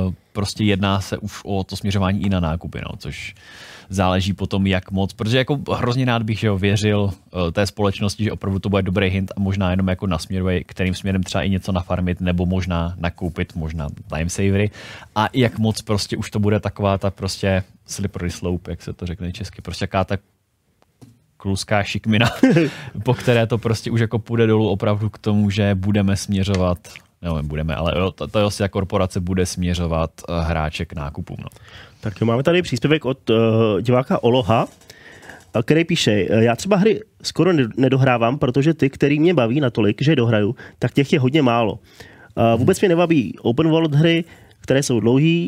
[0.06, 3.34] uh, prostě jedná se už o to směřování i na nákupy, no, což
[3.88, 8.32] záleží potom jak moc, protože jako hrozně rád bych že věřil uh, té společnosti, že
[8.32, 11.72] opravdu to bude dobrý hint a možná jenom jako nasměruje, kterým směrem třeba i něco
[11.72, 14.70] nafarmit nebo možná nakoupit, možná time savery.
[15.14, 19.06] A jak moc prostě už to bude taková ta prostě slippery slope, jak se to
[19.06, 20.16] řekne česky, prostě jaká ta
[21.36, 22.30] kluská šikmina,
[23.02, 26.78] po které to prostě už jako půjde dolů opravdu k tomu, že budeme směřovat
[27.22, 31.36] nebo budeme, ale jo, to, to je korporace bude směřovat uh, hráče k nákupům.
[31.40, 31.48] No.
[32.00, 33.36] Tak jo, máme tady příspěvek od uh,
[33.80, 34.66] diváka Oloha,
[35.62, 40.56] který píše, já třeba hry skoro nedohrávám, protože ty, který mě baví natolik, že dohraju,
[40.78, 41.78] tak těch je hodně málo.
[42.56, 44.24] Vůbec mě nebaví open world hry,
[44.60, 45.46] které jsou dlouhé,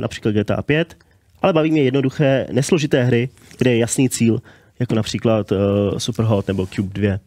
[0.00, 0.96] například GTA 5,
[1.42, 4.38] ale baví mě jednoduché, nesložité hry, kde je jasný cíl,
[4.80, 5.52] jako například
[5.98, 7.18] Superhot nebo Cube 2.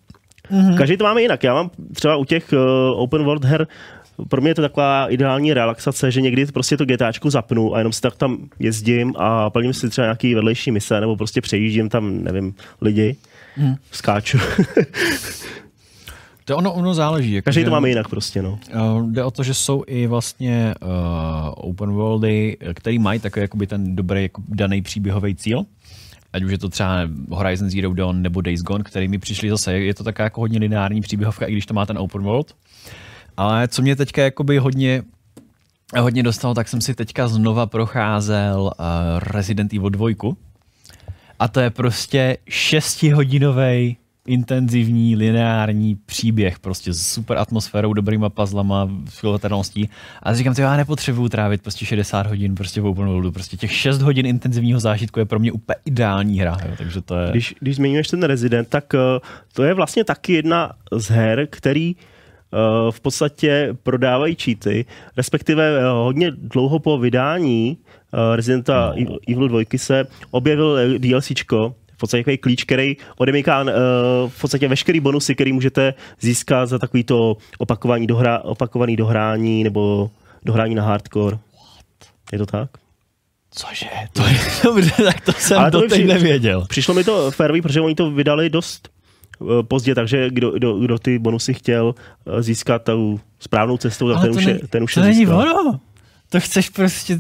[0.52, 0.78] Mm-hmm.
[0.78, 1.44] Každý to máme jinak.
[1.44, 2.54] Já mám třeba u těch
[2.96, 3.68] open world her
[4.30, 7.94] pro mě je to taková ideální relaxace, že někdy prostě to GTAčku zapnu a jenom
[7.94, 12.24] si tak tam jezdím a plním si třeba nějaký vedlejší mise nebo prostě přejíždím tam,
[12.24, 13.16] nevím, lidi,
[13.56, 13.76] hmm.
[13.92, 14.38] skáču.
[16.46, 17.34] To ono, ono záleží.
[17.34, 18.60] Jako Každý že, to máme jinak prostě, no.
[18.76, 20.90] Uh, jde o to, že jsou i vlastně uh,
[21.56, 25.66] open worldy, který mají takový jakoby ten dobrý jako daný příběhový cíl.
[26.36, 29.74] Ať už je to třeba Horizon Zero Dawn nebo Days Gone, který mi přišli zase.
[29.74, 32.56] Je to taková jako hodně lineární příběhovka, i když to má ten open world.
[33.38, 35.04] Ale co mě teďka jakoby hodně
[36.00, 38.74] hodně dostalo, tak jsem si teďka znova procházel uh,
[39.20, 40.10] Resident Evil 2.
[41.40, 49.90] A to je prostě šestihodinový intenzivní lineární příběh, prostě s super atmosférou, dobrýma puzzlama, filovaterností.
[50.24, 53.72] A říkám, že já nepotřebuju trávit prostě 60 hodin prostě v open worldu, prostě těch
[53.72, 57.32] 6 hodin intenzivního zážitku je pro mě úplně ideální hra, jo, takže to je...
[57.32, 59.00] Když, když zmiňuješ ten Resident, tak uh,
[59.54, 62.02] to je vlastně taky jedna z her, který uh,
[62.56, 64.86] Eh, v podstatě prodávají cheaty,
[65.18, 67.78] respektive eh, hodně dlouho po vydání
[68.36, 69.18] Residenta no.
[69.28, 73.70] Evil 2 se objevil DLCčko, v podstatě takový klíč, který odemyká uh,
[74.28, 80.12] v podstatě veškerý bonusy, který můžete získat za takovýto opakovaný, dohra, opakovaný dohrání nebo
[80.46, 81.36] dohrání na hardcore.
[81.36, 82.10] What?
[82.32, 82.70] Je to tak?
[83.52, 83.90] Cože?
[84.14, 86.66] To je dobře, tak to jsem Ale to doteď nevěděl.
[86.70, 88.90] Přišlo mi to férový, protože oni to vydali dost
[89.42, 91.96] Eh, pozdě, takže kdo, kdo, kdo ty bonusy chtěl
[92.28, 95.80] eh, získat tou správnou cestou, tak ten už, je, ten už to není ono.
[96.30, 97.20] To chceš prostě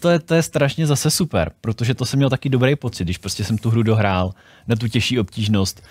[0.00, 3.18] to je, to je strašně zase super, protože to jsem měl taky dobrý pocit, když
[3.18, 4.32] prostě jsem tu hru dohrál
[4.68, 5.82] na tu těžší obtížnost.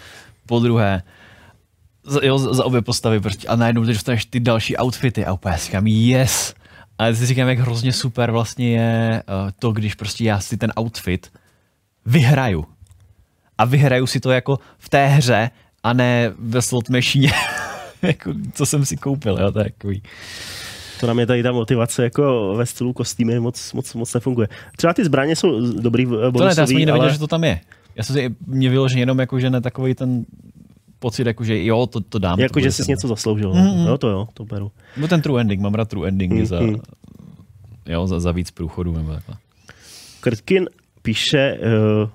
[0.46, 1.04] Po druhé,
[2.22, 5.88] jo, za obě postavy prostě, a najednou teď dostaneš ty další outfity a úplně říkám,
[5.88, 6.54] yes.
[6.98, 10.58] A já si říkám, jak hrozně super vlastně je uh, to, když prostě já si
[10.58, 11.32] ten outfit
[12.06, 12.66] vyhraju
[13.58, 15.50] a vyhraju si to jako v té hře
[15.84, 17.32] a ne ve slot machine,
[18.02, 20.02] jako, co jsem si koupil, jo, to je takový.
[21.00, 24.48] To na mě tady ta motivace jako ve stylu kostýmy moc, moc, moc nefunguje.
[24.78, 27.14] Třeba ty zbraně jsou dobrý bonusový, To ne, já jsem nevěděl, ale...
[27.14, 27.60] že to tam je.
[27.96, 30.26] Já jsem si mě vyložil jenom jako, že ne takový ten
[31.00, 32.40] pocit, jako, že jo, to, to dám.
[32.40, 33.52] Jako, to že jsi něco zasloužil.
[33.52, 33.88] Mm-hmm.
[33.88, 34.72] Jo, to jo, to beru.
[34.98, 36.46] No ten true ending, mám rád true endingy mm-hmm.
[36.46, 36.60] za,
[37.86, 39.36] jo, za, za víc průchodů nebo takhle.
[40.20, 40.70] Krtkin
[41.02, 41.58] píše,
[42.04, 42.10] uh,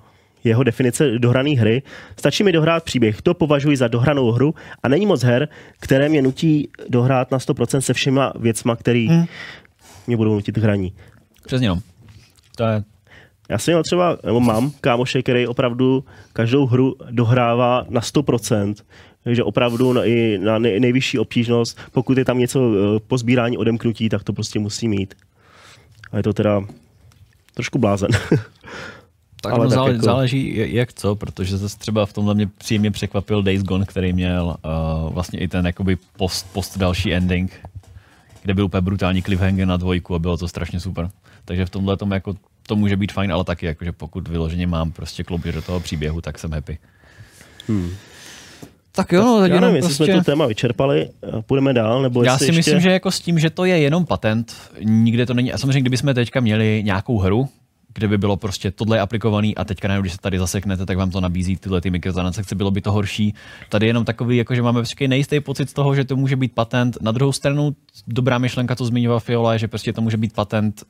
[0.45, 1.81] jeho definice dohrané hry.
[2.19, 5.47] Stačí mi dohrát příběh, to považuji za dohranou hru a není moc her,
[5.79, 9.25] které mě nutí dohrát na 100% se všema věcma, které hmm.
[10.07, 10.93] mě budou nutit hraní.
[11.45, 11.79] Přesně no.
[12.57, 12.83] To je
[13.49, 16.03] já jsem měl třeba, nebo mám kámoše, který opravdu
[16.33, 18.75] každou hru dohrává na 100%,
[19.23, 24.09] takže opravdu na, i na nejvyšší obtížnost, pokud je tam něco eh, po sbírání odemknutí,
[24.09, 25.13] tak to prostě musí mít.
[26.11, 26.61] A je to teda
[27.53, 28.09] trošku blázen.
[29.45, 30.05] Tak ale no, tak záleží, jako...
[30.05, 34.55] záleží jak co, protože zase třeba v tomhle mě příjemně překvapil Days Gone, který měl
[34.65, 37.51] uh, vlastně i ten jakoby post, post další ending,
[38.43, 41.09] kde byl úplně brutální cliffhanger na dvojku a bylo to strašně super.
[41.45, 42.35] Takže v tomhle tom jako
[42.67, 46.21] to může být fajn, ale taky jakože pokud vyloženě mám prostě kloubit do toho příběhu,
[46.21, 46.77] tak jsem happy.
[47.67, 47.91] Hmm.
[48.91, 50.05] Tak jo, no, tak já nevím, prostě...
[50.05, 51.09] jsme to téma vyčerpali,
[51.41, 52.57] půjdeme dál, nebo Já si ještě...
[52.57, 54.53] myslím, že jako s tím, že to je jenom patent,
[54.83, 55.53] nikde to není.
[55.53, 57.49] A samozřejmě, kdybychom teďka měli nějakou hru,
[57.95, 60.97] kde by bylo prostě tohle je aplikovaný a teďka najednou, když se tady zaseknete, tak
[60.97, 63.33] vám to nabízí tyhle ty mikrotransakce, bylo by to horší.
[63.69, 66.35] Tady je jenom takový, jako že máme prostě nejistý pocit z toho, že to může
[66.35, 66.97] být patent.
[67.01, 67.75] Na druhou stranu
[68.07, 70.83] dobrá myšlenka, co zmiňoval Fiola, je, že prostě to může být patent,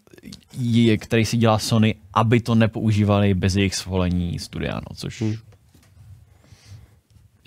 [0.98, 5.36] který si dělá Sony, aby to nepoužívali bez jejich svolení studia, no, což hmm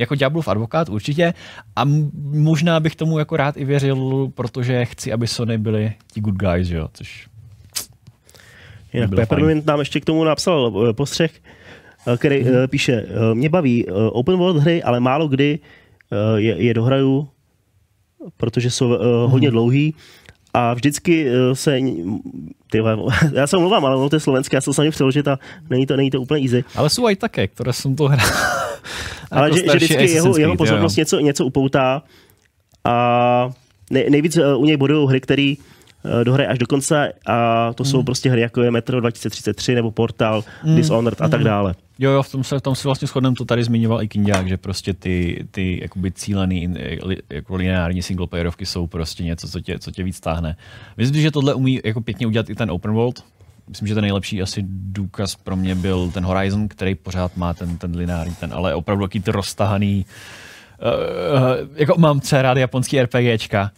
[0.00, 1.34] jako ďáblův advokát určitě
[1.76, 1.82] a
[2.24, 6.68] možná bych tomu jako rád i věřil, protože chci, aby Sony byli ti good guys,
[6.68, 7.27] jo, což
[8.92, 11.30] Jinak Peppermint nám ještě k tomu napsal eh, postřeh,
[12.06, 12.68] eh, který hmm.
[12.68, 15.58] píše, mě baví open world hry, ale málo kdy
[16.36, 17.28] je, je dohraju,
[18.36, 19.30] protože jsou hmm.
[19.30, 19.94] hodně dlouhý
[20.54, 21.80] a vždycky se,
[22.70, 22.82] ty,
[23.32, 25.38] já se omlouvám, ale ono to je slovenské, já jsem se přeložit a
[25.70, 26.64] není to, není to úplně easy.
[26.74, 28.26] Ale jsou i také, které jsem to hrál.
[29.30, 32.02] ale že, že vždycky jeho, jeho pozornost něco, něco upoutá
[32.84, 33.50] a
[33.90, 35.54] nej, nejvíc u něj bodují hry, které
[36.24, 38.04] dohraje až do konce a to jsou Hmm.
[38.04, 40.76] prostě hry jako je Metro 2033 nebo Portal, Hmm.
[40.76, 41.44] Dishonored a tak Hmm.
[41.46, 41.74] dále.
[41.98, 44.48] Jo, jo, v tom se, v tom si vlastně shodneme, to tady zmiňoval i Kindiák,
[44.48, 46.74] že prostě ty, ty jakoby cílený
[47.30, 50.56] jako lineární singleplayerovky jsou prostě něco, co tě, co tě víc táhne.
[50.96, 53.24] Myslím si, že tohle umí jako pěkně udělat i ten open world.
[53.68, 57.78] Myslím, že ten nejlepší asi důkaz pro mě byl ten Horizon, který pořád má ten,
[57.78, 60.06] ten lineární, ten, ale opravdu ty roztahaný,
[60.82, 63.70] uh, jako mám třeba rád japonský RPGčka,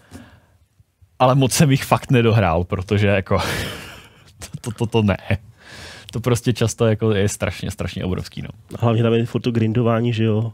[1.20, 3.38] ale moc jsem jich fakt nedohrál, protože jako
[4.38, 5.16] to, to, to, to ne.
[6.12, 8.42] To prostě často jako je strašně, strašně obrovský.
[8.42, 8.48] No.
[8.80, 10.52] Hlavně tam je furt to grindování, že jo.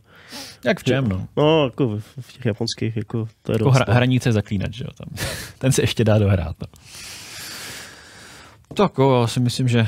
[0.64, 1.26] Jak v čem, no?
[1.36, 3.74] No, jako v, těch japonských, jako to je Jako dost.
[3.76, 3.94] hra, no.
[3.94, 4.90] hranice zaklínat, že jo?
[4.98, 5.08] Tam.
[5.58, 6.56] Ten se ještě dá dohrát.
[6.60, 6.66] No.
[8.74, 9.86] Tak jo, já si myslím, že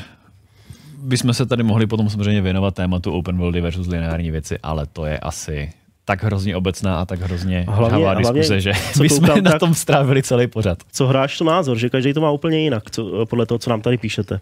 [0.98, 5.06] bychom se tady mohli potom samozřejmě věnovat tématu open worldy versus lineární věci, ale to
[5.06, 5.72] je asi
[6.08, 9.58] tak hrozně obecná a tak hrozně hlavně- žhavá hlavně, diskuze, že co bychom koukám, na
[9.58, 10.78] tom strávili celý pořad.
[10.92, 13.80] Co hráš to názor, že každý to má úplně jinak, co, podle toho, co nám
[13.80, 14.40] tady píšete.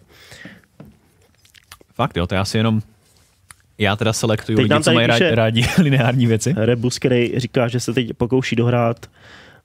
[1.93, 2.81] Fakt jo, to já si jenom
[3.77, 6.55] já teda selektuju Teď lidi, co mají rádi, rádi lineární věci.
[6.57, 9.05] Rebus, který říká, že se teď pokouší dohrát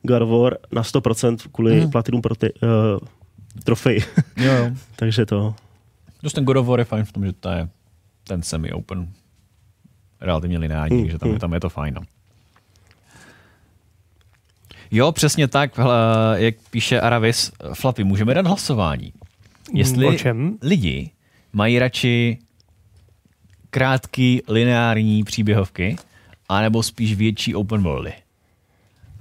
[0.02, 1.90] God of War na 100% kvůli hmm.
[1.90, 3.08] Platinum pro ty, uh,
[3.64, 4.04] trofej.
[4.36, 4.70] Jo, jo.
[4.96, 5.54] Takže to...
[6.22, 7.68] Dost ten God of War je fajn v tom, že to je
[8.24, 9.08] ten semi-open,
[10.22, 11.34] relativně lineární, Hmm, takže tam, hmm.
[11.34, 11.94] je, tam je to fajn.
[11.94, 12.02] No.
[14.90, 15.80] Jo, přesně tak,
[16.34, 19.12] jak píše Aravis, Flappy, můžeme dát hlasování.
[19.74, 20.58] Jestli O čem?
[20.62, 21.10] lidi
[21.52, 22.38] mají radši
[23.70, 25.96] krátký lineární příběhovky,
[26.48, 28.12] anebo spíš větší open worldy.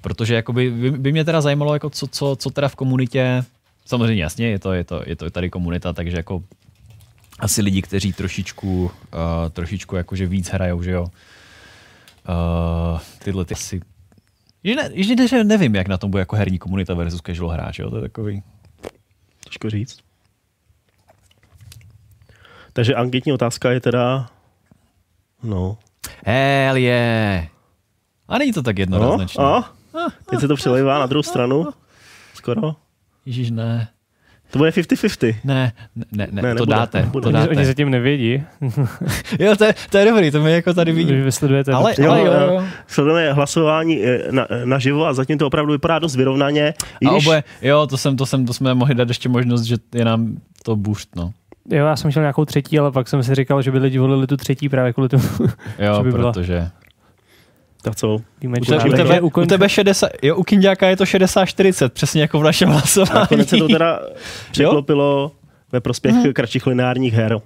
[0.02, 3.44] Protože jakoby, by, by mě teda zajímalo, jako co, co, co teda v komunitě,
[3.86, 6.44] samozřejmě jasně, je to, je to, je to tady komunita, takže jako
[7.42, 8.92] asi lidi, kteří trošičku, uh,
[9.50, 11.04] trošičku jakože víc hrajou, že jo.
[12.30, 13.82] Uh, tyhle ty asi
[14.64, 17.50] že ne, že ne, že nevím, jak na tom bude jako herní komunita versus casual
[17.50, 17.90] hráč, jo?
[17.90, 18.44] to je takový.
[19.46, 20.00] Těžko říct.
[22.74, 24.30] Takže anketní otázka je teda...
[25.44, 25.78] No.
[26.26, 27.48] Hell yeah.
[28.28, 29.44] A není to tak No, jednoznačné.
[29.44, 29.74] a?
[30.30, 31.68] Teď se to přelejvá na druhou stranu.
[32.34, 32.76] Skoro.
[33.26, 33.88] Ježíš, ne.
[34.52, 35.36] To bude 50-50.
[35.44, 37.24] Ne, ne, ne, ne, to nebude, dáte, nebude.
[37.24, 37.50] to Oni, dáte.
[37.50, 38.44] oni zatím nevědí.
[39.40, 41.18] Jo, to je, to je dobrý, to my jako tady vidíme.
[41.18, 41.72] Vy vysledujete.
[41.74, 42.60] Ale, ale jo, jo.
[42.62, 46.74] eh, Sledujeme hlasování eh, na, naživo a zatím to opravdu vypadá dost vyrovnaně.
[47.02, 49.64] I A když, oboje, jo, to, jsem, to, jsem, to jsme mohli dát ještě možnost,
[49.64, 51.32] že je nám to boost, no.
[51.70, 54.28] Jo, já jsem chtěl nějakou třetí, ale pak jsem si říkal, že by lidi volili
[54.28, 55.24] tu třetí právě kvůli tomu.
[55.80, 56.68] Jo, že by byla protože...
[57.84, 58.18] Tak co?
[58.42, 61.90] Víme, U, že te, u, tebe, u tebe 60, jo, u Kindiáka je to 60-40,
[61.90, 63.20] přesně jako v našem hlasování.
[63.20, 64.00] Nakonec se to teda
[64.52, 65.32] překlopilo
[65.72, 66.34] ve prospěch Mhm.
[66.34, 67.40] kratších lineárních her.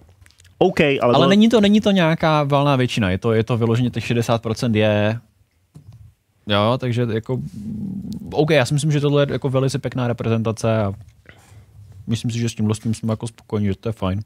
[0.57, 3.57] OK, ale, Ale to, není to, není to nějaká valná většina, je to, je to
[3.57, 5.19] vyloženě těch 60% je
[6.47, 7.39] Jo, takže jako
[8.31, 10.93] OK, já si myslím, že tohle je jako velice pěkná reprezentace a
[12.07, 14.21] myslím si, že s tím jsme jako spokojení, že to je fajn.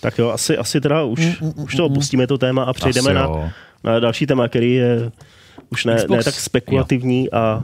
[0.00, 3.50] Tak jo, asi, asi teda už, už to opustíme to téma a přejdeme na, jo.
[3.86, 5.12] Na další téma, který je
[5.68, 6.18] už ne, Xbox.
[6.18, 7.62] ne tak spekulativní, a,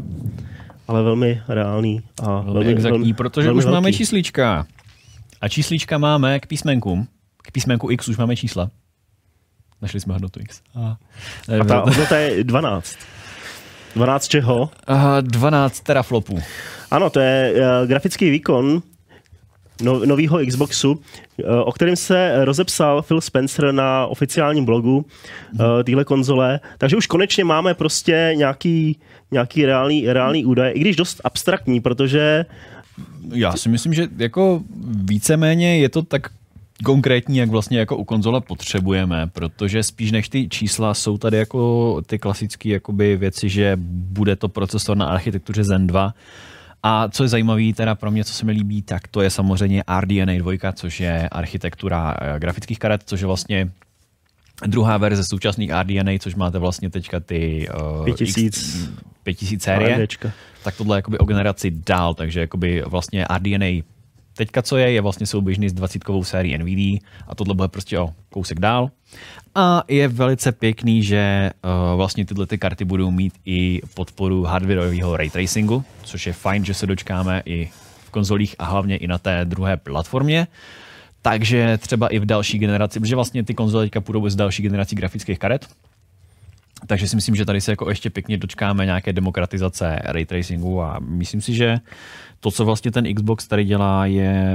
[0.89, 2.03] ale velmi reálný.
[2.23, 3.97] A Velmi, velmi exaktní, protože velmi už máme velký.
[3.97, 4.67] číslíčka.
[5.41, 7.07] A číslíčka máme k písmenkům.
[7.43, 8.71] K písmenku X už máme čísla.
[9.83, 10.61] Našli jsme hodnotu X.
[10.75, 10.97] A,
[11.61, 12.97] A ta hodnota je 12.
[13.97, 14.71] 12 čeho?
[14.87, 16.39] Aha, 12 teraflopů.
[16.91, 18.83] Ano, to je uh, grafický výkon
[19.83, 20.99] no, nového Xboxu, uh,
[21.65, 26.61] o kterém se rozepsal Phil Spencer na oficiálním blogu uh, téhle konzole.
[26.79, 28.99] Takže už konečně máme prostě nějaký,
[29.31, 32.47] nějaký reálný, reálný údaj, i když dost abstraktní, protože
[33.33, 34.63] Já si myslím, že jako
[35.05, 36.31] víceméně je to tak
[36.85, 42.03] konkrétní, jak vlastně jako u konzole potřebujeme, protože spíš než ty čísla jsou tady jako
[42.07, 42.81] ty klasické
[43.17, 46.15] věci, že bude to procesor na architektuře Zen 2,
[46.83, 49.85] a co je zajímavé teda pro mě, co se mi líbí, tak to je samozřejmě
[50.01, 53.71] RDNA 2, což je architektura eh, grafických karet, což je vlastně
[54.67, 57.69] druhá verze současných RDNA, což máte vlastně teďka ty
[57.99, 58.89] uh, 5000 X,
[59.23, 60.07] 5000 série,
[60.63, 63.83] tak tohle je jakoby o generaci dál, takže jakoby vlastně RDNA
[64.45, 68.11] teďka co je, je vlastně souběžný s 20 sérií NVD a tohle bude prostě o
[68.31, 68.91] kousek dál.
[69.55, 75.17] A je velice pěkný, že uh, vlastně tyhle ty karty budou mít i podporu hardwareového
[75.17, 77.71] ray tracingu, což je fajn, že se dočkáme i
[78.05, 80.47] v konzolích a hlavně i na té druhé platformě.
[81.23, 84.97] Takže třeba i v další generaci, protože vlastně ty konzole teďka půjdou z další generací
[84.97, 85.67] grafických karet,
[86.87, 90.99] takže si myslím, že tady se jako ještě pěkně dočkáme nějaké demokratizace ray tracingu a
[90.99, 91.79] myslím si, že
[92.43, 94.55] to, co vlastně ten Xbox tady dělá, je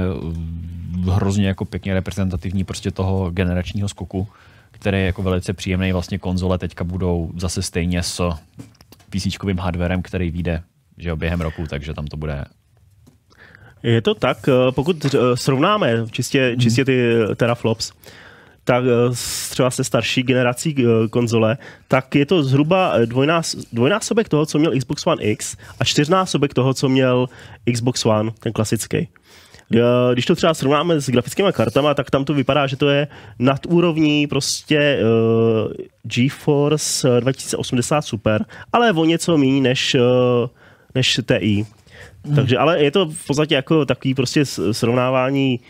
[1.10, 4.28] hrozně jako pěkně reprezentativní prostě toho generačního skoku,
[4.70, 5.92] který je jako velice příjemný.
[5.92, 8.30] Vlastně konzole teďka budou zase stejně s
[9.10, 9.26] PC
[9.58, 10.62] hardwarem, který vyjde
[10.98, 12.44] že jo, během roku, takže tam to bude
[13.82, 17.92] Je to tak, eh, pokud eh, srovnáme čistě, čistě ty teraflops,
[18.68, 19.14] tak eh,
[19.50, 24.58] třeba se starší generací eh, konzole, tak je to zhruba eh, dvojnás, dvojnásobek toho, co
[24.58, 27.26] měl Xbox One X a čtyřnásobek toho, co měl
[27.72, 29.08] Xbox One, ten klasický.
[30.12, 33.66] Když to třeba srovnáme s grafickými kartama, tak tam to vypadá, že to je nad
[33.68, 40.00] úrovní prostě uh, GeForce eh, 2080 Super, ale o něco méně než, uh,
[40.94, 41.66] než TI.
[42.24, 42.36] Mhm.
[42.36, 45.60] Takže, ale je to v podstatě jako takový prostě srovnávání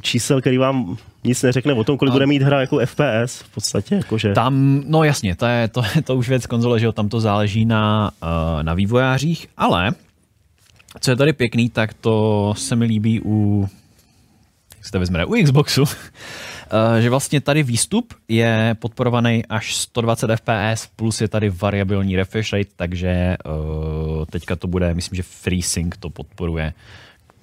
[0.00, 3.94] čísel, který vám nic neřekne o tom, kolik bude mít hra jako FPS v podstatě.
[3.94, 4.32] Jakože.
[4.32, 7.20] Tam, no jasně, to je, to, je to už věc konzole, že jo, tam to
[7.20, 9.94] záleží na, uh, na vývojářích, ale
[11.00, 13.68] co je tady pěkný, tak to se mi líbí u,
[14.76, 20.30] jak se to vezme, u Xboxu, Uh, že vlastně tady výstup je podporovaný až 120
[20.36, 25.94] fps, plus je tady variabilní refresh rate, takže uh, teďka to bude, myslím, že FreeSync
[26.00, 26.72] to podporuje,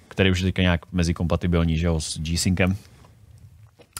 [0.07, 2.75] který už je teďka nějak mezikompatibilní, že jo, s G-Syncem.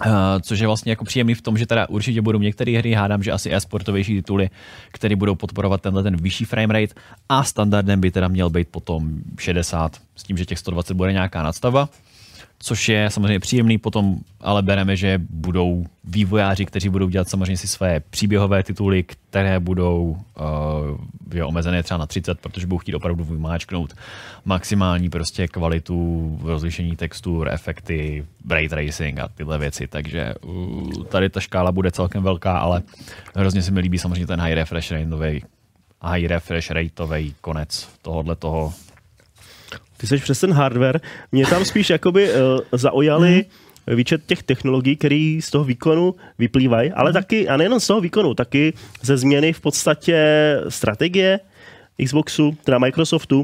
[0.05, 3.23] Uh, což je vlastně jako příjemný v tom, že teda určitě budou některé hry, hádám,
[3.23, 4.49] že asi e-sportovější tituly,
[4.91, 6.95] které budou podporovat tenhle ten vyšší frame rate
[7.29, 11.43] a standardem by teda měl být potom 60, s tím, že těch 120 bude nějaká
[11.43, 11.89] nadstava,
[12.65, 17.67] což je samozřejmě příjemný, potom ale bereme, že budou vývojáři, kteří budou dělat samozřejmě si
[17.67, 23.23] své příběhové tituly, které budou uh, jo, omezené třeba na 30, protože budou chtít opravdu
[23.23, 23.93] vymáčknout
[24.45, 31.39] maximální prostě kvalitu rozlišení textur, efekty, ray tracing a tyhle věci, takže uh, tady ta
[31.39, 32.81] škála bude celkem velká, ale
[33.35, 35.43] hrozně se mi líbí samozřejmě ten high refresh rateový
[36.01, 38.73] high refresh rateový konec tohohle toho
[40.05, 41.01] Ty jsi přes ten hardware.
[41.31, 42.37] Mě tam spíš jakoby uh,
[42.71, 43.45] zaujaly
[43.87, 48.33] výčet těch technologií, které z toho výkonu vyplývají, ale taky, a nejenom z toho výkonu,
[48.33, 50.17] taky ze změny v podstatě
[50.69, 51.39] strategie
[52.05, 53.43] Xboxu, teda Microsoftu.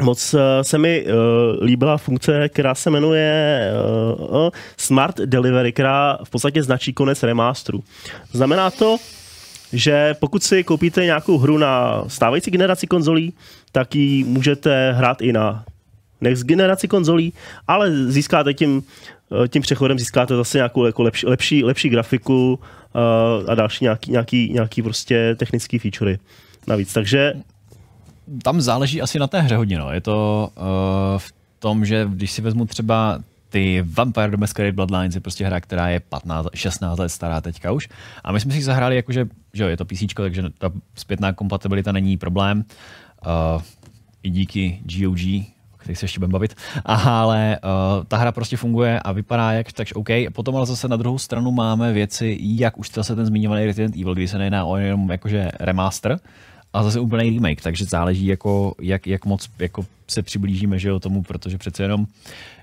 [0.00, 3.60] Moc eh, se mi uh, líbila funkce, která se jmenuje
[4.30, 7.84] uh, Smart Delivery, která v podstatě značí konec remasteru.
[8.32, 8.96] Znamená to,
[9.72, 13.32] že pokud si koupíte nějakou hru na stávající generaci konzolí,
[13.72, 15.64] tak ji můžete hrát i na
[16.20, 17.32] next generaci konzolí,
[17.68, 18.82] ale získáte tím,
[19.44, 22.58] eh, tím přechodem získáte zase nějakou jako lepší, lepší, lepší grafiku
[22.94, 26.18] uh, a další nějaký, nějaký, nějaký prostě technický featurey
[26.66, 26.92] navíc.
[26.92, 27.32] Takže
[28.42, 29.78] tam záleží asi na té hře hodně.
[29.78, 29.92] No.
[29.92, 30.64] Je to uh,
[31.18, 33.18] v tom, že když si vezmu třeba
[33.52, 37.72] ty Vampire the Masquerade Bloodlines je prostě hra, která je 15, 16 let stará teďka
[37.72, 37.88] už.
[38.24, 41.92] A my jsme si zahráli jakože, že jo, je to PC, takže ta zpětná kompatibilita
[41.92, 42.64] není problém.
[43.26, 43.62] Uh,
[44.22, 45.20] I díky GOG,
[45.74, 46.54] o kterých se ještě budeme bavit.
[46.84, 50.08] Ale uh, ta hra prostě funguje a vypadá jak, takže OK.
[50.32, 54.14] Potom ale zase na druhou stranu máme věci, jak už zase ten zmiňovaný Resident Evil,
[54.14, 56.18] kdy se nejedná o jenom jakože remaster,
[56.72, 61.00] a zase úplný remake, takže záleží, jako, jak, jak moc jako se přiblížíme že jo,
[61.00, 62.06] tomu, protože přece jenom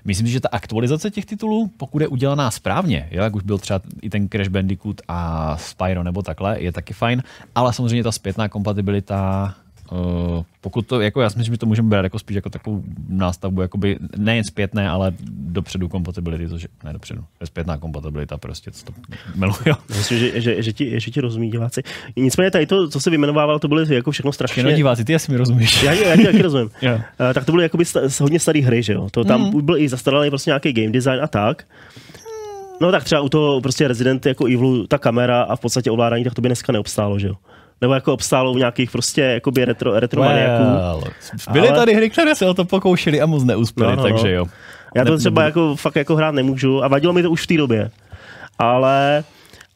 [0.04, 3.58] myslím si, že ta aktualizace těch titulů, pokud je udělaná správně, jo, jak už byl
[3.58, 7.22] třeba i ten Crash Bandicoot a Spyro nebo takhle, je taky fajn,
[7.54, 9.54] ale samozřejmě ta zpětná kompatibilita
[9.92, 12.82] Uh, pokud to, jako já si myslím, že to můžeme brát jako spíš jako takovou
[13.08, 18.84] nástavbu, jakoby nejen zpětné, ale dopředu kompatibility, což ne dopředu, je zpětná kompatibilita prostě, co
[18.84, 18.92] to
[19.34, 19.76] miluju.
[19.88, 21.82] Myslím, že, že, že, ti, že ti rozumí diváci.
[22.16, 24.62] Nicméně tady to, co se vyjmenovával, to byly jako všechno strašně...
[24.62, 25.82] Všechno diváci, ty asi mi rozumíš.
[25.82, 26.70] Já, já ti taky rozumím.
[26.82, 26.94] Jo.
[26.94, 27.00] Uh,
[27.34, 29.08] tak to byly jakoby sta, hodně staré hry, že jo?
[29.10, 29.64] To tam mm.
[29.64, 31.64] byl i zastaralý prostě nějaký game design a tak.
[32.80, 36.24] No tak třeba u toho prostě Resident jako Evilu, ta kamera a v podstatě ovládání,
[36.24, 37.34] tak to by dneska neobstálo, že jo?
[37.80, 40.64] Nebo jako obstálo u nějakých prostě jakoby retro, retro maniaků.
[40.64, 41.02] well,
[41.52, 44.32] byly Ale- tady hry, které se o to pokoušeli a moc neuspěli, No, no, takže
[44.32, 44.46] jo.
[44.94, 47.56] Já to třeba jako fakt jako hrát nemůžu a vadilo mi to už v té
[47.56, 47.90] době.
[48.58, 49.24] Ale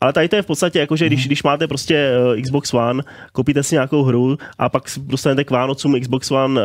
[0.04, 1.12] ale tady to je v podstatě jako, že Mhm.
[1.14, 5.50] když, když máte prostě eh, Xbox One, koupíte si nějakou hru a pak dostanete k
[5.50, 6.60] Vánocům Xbox One,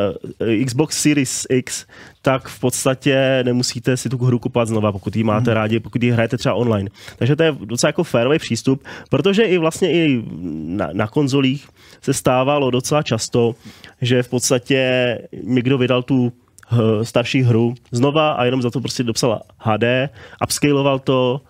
[0.62, 1.86] eh, Xbox Series X,
[2.22, 5.28] tak v podstatě nemusíte si tu hru kupovat znova, pokud ji Mhm.
[5.28, 6.90] máte rádi, pokud ji hrajete třeba online.
[7.18, 10.24] Takže to je docela jako férový přístup, protože i vlastně i
[10.66, 11.68] na, na konzolích
[12.02, 13.56] se stávalo docela často,
[14.02, 16.32] že v podstatě někdo vydal tu
[16.68, 20.10] h- starší hru znova a jenom za to prostě dopsal HD,
[20.44, 21.42] upscaloval to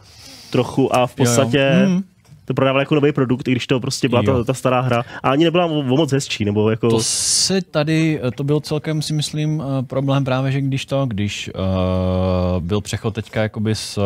[0.50, 1.26] trochu a v Jo, jo.
[1.26, 2.04] podstatě Mhm.
[2.46, 4.38] to prodával jako nový produkt, i když to prostě byla Jo.
[4.38, 5.04] ta, ta stará hra.
[5.24, 6.90] A ani nebyla o, o moc hezčí, nebo jako...
[6.90, 11.50] To se tady, to byl celkem si myslím eh, problém právě, že když to, když
[11.56, 14.04] uh, byl přechod teďka jakoby z uh,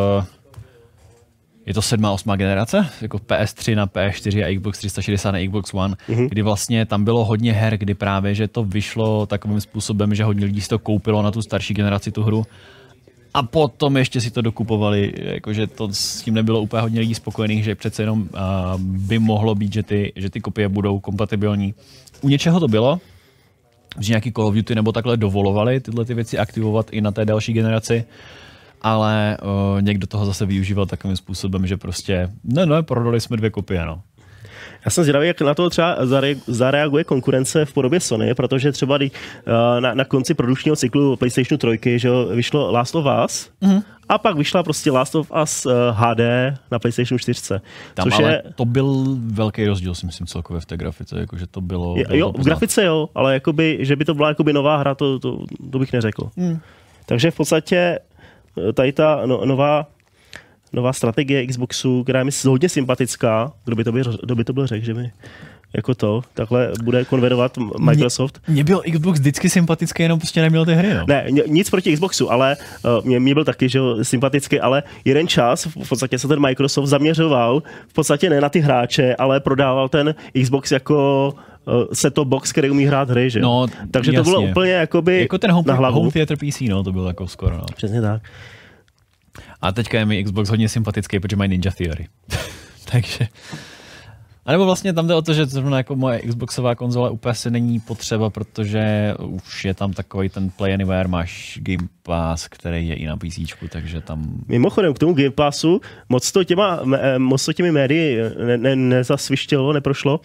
[1.66, 5.96] je to sedmá, osmá generace, jako PS3 na PS4 a Xbox 360 na Xbox One,
[6.08, 6.18] Mhm.
[6.20, 6.30] mm-hmm.
[6.30, 10.46] kdy vlastně tam bylo hodně her, kdy právě, že to vyšlo takovým způsobem, že hodně
[10.46, 12.46] lidí si to koupilo na tu starší generaci tu hru
[13.34, 17.64] a potom ještě si to dokupovali, jakože to s tím nebylo úplně hodně lidí spokojených,
[17.64, 21.74] že přece jenom uh, by mohlo být, že ty, že ty kopie budou kompatibilní.
[22.22, 23.00] U něčeho to bylo,
[24.00, 27.26] že nějaký Call of Duty nebo takhle dovolovali tyhle ty věci aktivovat i na té
[27.26, 28.06] další generaci,
[28.82, 33.50] ale uh, někdo toho zase využíval takovým způsobem, že prostě, ne, ne, prodali jsme dvě
[33.50, 34.02] kopie, no.
[34.86, 38.96] Já jsem zvědavý, jak na to třeba zare- zareaguje konkurence v podobě Sony, protože třeba
[38.96, 39.02] uh,
[39.80, 43.82] na, na konci produkčního cyklu PlayStationu 3 že jo, vyšlo Last of Us Mhm.
[44.10, 46.20] a pak vyšla prostě Last of Us uh, HD
[46.72, 47.42] na PlayStation 4.
[47.94, 51.48] Tam což ale je, to byl velký rozdíl, si myslím, celkově v té grafice, jakože
[51.48, 51.98] to bylo...
[51.98, 54.78] je, bylo jo, to v grafice jo, ale jakoby, že by to byla jakoby nová
[54.78, 55.40] hra, to, to,
[55.72, 56.30] to bych neřekl.
[56.38, 56.60] Hmm.
[57.06, 58.00] Takže v podstatě
[58.70, 59.88] eh, tady ta no, nová
[60.74, 64.54] nová strategie Xboxu, která je mi hodně sympatická, kdo by to byl, kdo by to
[64.54, 65.12] byl řekl, že mi
[65.76, 68.42] jako to, takhle bude konverovat Microsoft.
[68.48, 71.06] Mně byl Xbox vždycky sympatický, jenom prostě neměl ty hry, no.
[71.08, 72.58] Ne, ni- nic proti Xboxu, ale
[73.00, 76.86] uh, mě, mě byl taky že, sympatický, ale jeden čas v podstatě se ten Microsoft
[76.90, 81.30] zaměřoval v podstatě ne na ty hráče, ale prodával ten Xbox jako
[81.66, 83.40] uh, set-top box, který umí hrát hry, že?
[83.40, 84.52] No, Takže to bylo jasně.
[84.52, 86.00] úplně jakoby Jako ten home, na hlavu.
[86.00, 87.66] home theater PC, no, to bylo jako skoro, no.
[87.76, 88.22] Přesně tak.
[89.62, 92.08] A teďka je mi Xbox hodně sympatický, protože mají Ninja Theory.
[92.92, 93.28] Takže...
[94.46, 97.52] A nebo vlastně tam jde o to, že zrovna jako moje Xboxová konzole úplně si
[97.52, 102.96] není potřeba, protože už je tam takový ten Play Anywhere, máš Game Pass, který je
[102.96, 104.44] i na PC, takže tam...
[104.48, 108.76] Mimochodem k tomu Game Passu, moc to, těma, eh, moc to těmi médii ne, ne,
[108.76, 110.20] nezasvištělo, neprošlo.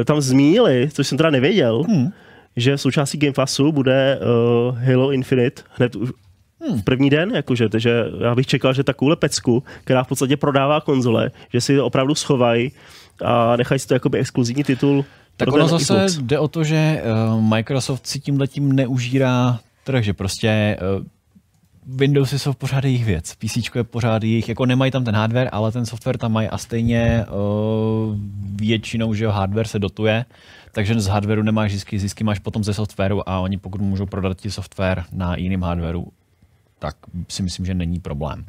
[0.00, 2.12] Eh, Tam zmínili, což jsem teda nevěděl, hmm.
[2.56, 6.10] že součástí Game Passu bude uh, Halo Infinite hned už
[6.68, 6.80] Hmm.
[6.80, 10.80] v první den, jakože, takže já bych čekal, že takovouhle pecku, která v podstatě prodává
[10.80, 12.72] konzole, že si to opravdu schovají
[13.24, 15.04] a nechají si to jakoby exkluzivní titul
[15.36, 16.26] Tak ono zase Xbox.
[16.26, 17.02] jde o to, že
[17.34, 21.06] uh, Microsoft si tím letím neužírá trh, že prostě uh,
[21.86, 25.72] Windowsy jsou pořád jejich věc, PC je pořád jejich, jako nemají tam ten hardware, ale
[25.72, 28.16] ten software tam mají a stejně uh,
[28.56, 30.24] většinou, že jo, hardware se dotuje,
[30.72, 34.40] takže z hardwareu nemáš zisky, zisky máš potom ze softwaru a oni pokud můžou prodat
[34.40, 36.06] ti software na jiném hardwareu,
[36.84, 36.96] tak
[37.28, 38.44] si myslím, že není problém.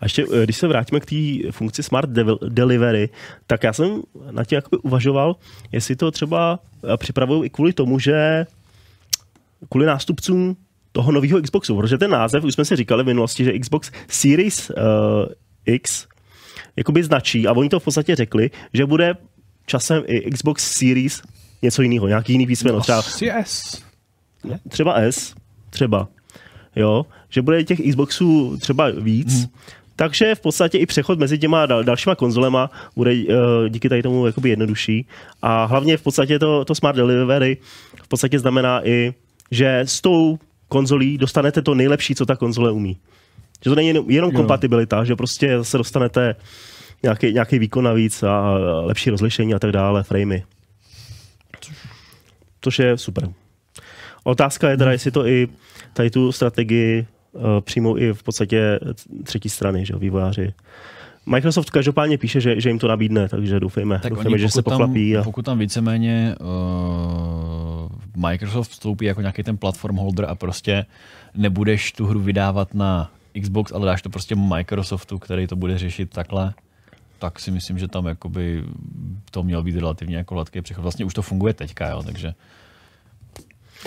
[0.00, 1.16] A ještě, eh, když se vrátíme k té
[1.50, 2.10] funkci Smart
[2.48, 3.08] Delivery,
[3.46, 5.36] tak já jsem na tím jakoby uvažoval,
[5.72, 8.46] jestli to třeba eh, připravují i kvůli tomu, že
[9.68, 10.56] kvůli nástupcům
[10.92, 14.70] toho nového Xboxu, protože ten název, už jsme si říkali v minulosti, že Xbox Series
[14.70, 14.76] uh,
[15.66, 16.06] X
[16.76, 19.14] jakoby značí a oni to v podstatě řekli, že bude
[19.66, 21.22] časem i Xbox Series
[21.62, 23.82] něco jiného, nějaký jiný písmeno, třeba Asi S.
[24.68, 25.34] třeba S,
[25.70, 26.08] třeba,
[26.76, 29.46] jo, že bude těch Xboxů třeba víc, hmm.
[29.96, 33.24] takže v podstatě i přechod mezi těma dal, dalšíma konzolema bude uh,
[33.68, 35.06] díky tady tomu jakoby jednodušší
[35.42, 37.56] a hlavně v podstatě to, to Smart Delivery
[38.02, 39.14] v podstatě znamená i,
[39.50, 40.38] že s tou
[40.68, 42.96] konzolí dostanete to nejlepší, co ta konzole umí.
[43.64, 44.36] Že to není jenom, jenom Jo.
[44.36, 46.34] kompatibilita, že prostě se dostanete
[47.02, 48.50] nějaký, nějaký výkon navíc a
[48.84, 50.42] lepší rozlišení a tak dále, framey.
[52.60, 53.28] Což je super.
[54.24, 55.48] Otázka je teda, jestli to i
[55.98, 58.80] tady tu strategii uh, přijmou i v podstatě
[59.24, 60.54] třetí strany, že jo, vývojáři.
[61.26, 64.62] Microsoft každopádně píše, že, že jim to nabídne, takže doufejme, Tak doufejme oni, že se
[64.62, 65.12] pokud pochlapí.
[65.12, 65.24] Tam, A...
[65.24, 70.86] pokud tam víceméně uh, Microsoft vstoupí jako nějaký ten platform holder a prostě
[71.34, 73.10] nebudeš tu hru vydávat na
[73.42, 76.54] Xbox, ale dáš to prostě Microsoftu, který to bude řešit takhle,
[77.18, 78.64] tak si myslím, že tam jakoby
[79.30, 80.82] to měl být relativně jako hladký přechod.
[80.82, 82.34] Vlastně už to funguje teďka, jo, takže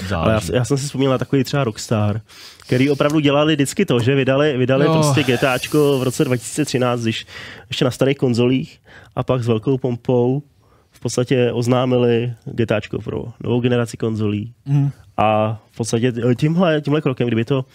[0.07, 0.31] záleží.
[0.31, 2.21] Ale já, já jsem si vzpomněl na takový třeba Rockstar,
[2.59, 4.93] který opravdu dělali vždycky to, že vydali, vydali Jo.
[4.93, 7.25] prostě GTAčko v roce 2013, když
[7.67, 8.81] ještě na starých konzolích
[9.15, 10.43] a pak s velkou pompou
[10.91, 14.53] v podstatě oznámili GTAčko pro novou generaci konzolí.
[14.65, 14.91] Mhm.
[15.17, 17.65] A v podstatě tímhle, tímhle krokem, kdyby to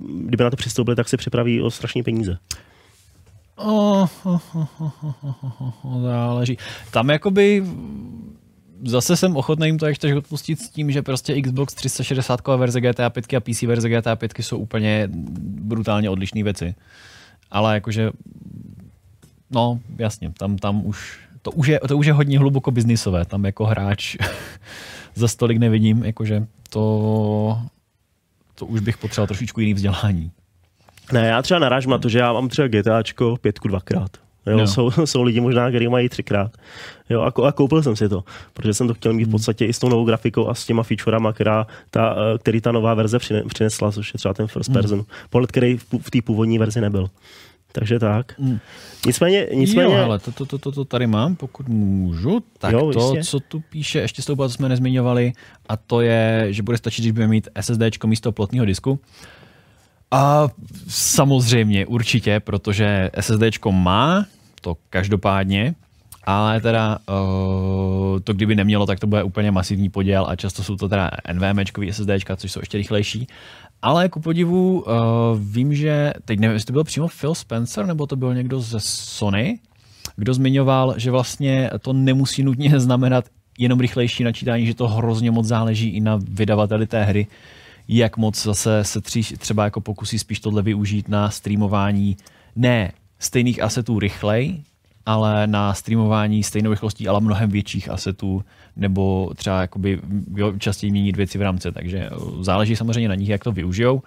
[0.00, 2.38] kdyby na to přistoupili, tak se připraví o strašní peníze.
[3.56, 6.58] Oh, oh, oh, oh, oh, oh, oh, záleží.
[6.90, 7.64] Tam jakoby
[8.84, 13.10] zase jsem ochotný jim to ještě odpustit s tím, že prostě Xbox 360 verze GTA
[13.10, 15.08] 5 a PC verze GTA 5 jsou úplně
[15.42, 16.74] brutálně odlišné věci.
[17.50, 18.10] Ale jakože,
[19.50, 23.44] no jasně, tam, tam už, to už, je, to už je hodně hluboko biznisové, tam
[23.44, 24.16] jako hráč
[25.14, 27.58] za stolik nevidím, jakože to,
[28.54, 30.32] to už bych potřeboval trošičku jiný vzdělání.
[31.12, 34.29] Ne, já třeba narážím na to, že já mám třeba GTAčko pětku dvakrát.
[34.46, 34.66] Jo, Jo.
[34.66, 36.50] Jsou, jsou lidi možná, kteří mají třikrát.
[37.10, 38.24] Jo, a, a koupil jsem si to,
[38.54, 40.82] protože jsem to chtěl mít v podstatě i s tou novou grafikou a s těma
[40.82, 44.68] featurama, která ta, eh, který ta nová verze přine- přinesla, což je třeba ten first
[44.70, 44.80] Hmm.
[44.82, 45.04] person.
[45.30, 47.10] Pohled, který v, v té původní verzi nebyl.
[47.72, 48.34] Takže tak.
[48.38, 48.58] Hmm.
[49.06, 52.40] Nicméně, nicméně Jo, ale to, to, to, to, to tady mám, pokud můžu.
[52.58, 53.30] Tak Jo, to, jistě.
[53.30, 55.32] co tu píše, ještě s tou jsme nezmiňovali,
[55.68, 59.00] a to je, že bude stačit, když budeme mít SSD místo plotného disku.
[60.10, 60.48] A
[60.88, 64.26] samozřejmě, určitě, protože SSD má,
[64.60, 65.74] to každopádně,
[66.24, 70.76] Ale teda uh, to kdyby nemělo, tak to bude úplně masivní podíl a často jsou
[70.76, 73.26] to teda NVMečkový SSD, což jsou ještě rychlejší.
[73.82, 74.92] Ale ku podivu uh,
[75.38, 78.80] vím, že teď nevím, jestli to byl přímo Phil Spencer, nebo to byl někdo ze
[78.80, 79.58] Sony,
[80.16, 83.24] kdo zmiňoval, že vlastně to nemusí nutně znamenat
[83.58, 87.26] jenom rychlejší načítání, že to hrozně moc záleží i na vydavateli té hry,
[87.96, 92.16] jak moc zase se tři, třeba jako pokusí spíš tohle využít na streamování
[92.56, 94.62] ne stejných asetů rychlej,
[95.06, 98.44] ale na streamování stejnou rychlostí, ale mnohem větších asetů,
[98.76, 100.00] nebo třeba jakoby,
[100.36, 102.10] jo, častěji měnit věci v rámci, takže eh,
[102.40, 104.02] záleží samozřejmě na nich, jak to využijou.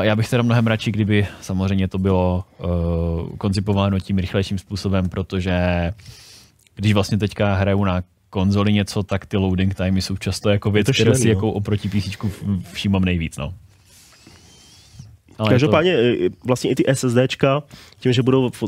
[0.00, 5.90] Já bych teda mnohem radši, kdyby samozřejmě to bylo uh, koncipováno tím rychlejším způsobem, protože
[6.74, 8.02] když vlastně teďka hraju na
[8.32, 12.16] konzoli něco, tak ty loading timey jsou často jako věc, které si jako oproti PC
[12.72, 13.36] všímám nejvíc.
[13.36, 13.54] No.
[15.38, 16.36] Ale Každopádně to...
[16.44, 17.62] vlastně i ty SSDčka,
[18.00, 18.62] tím, že budou v,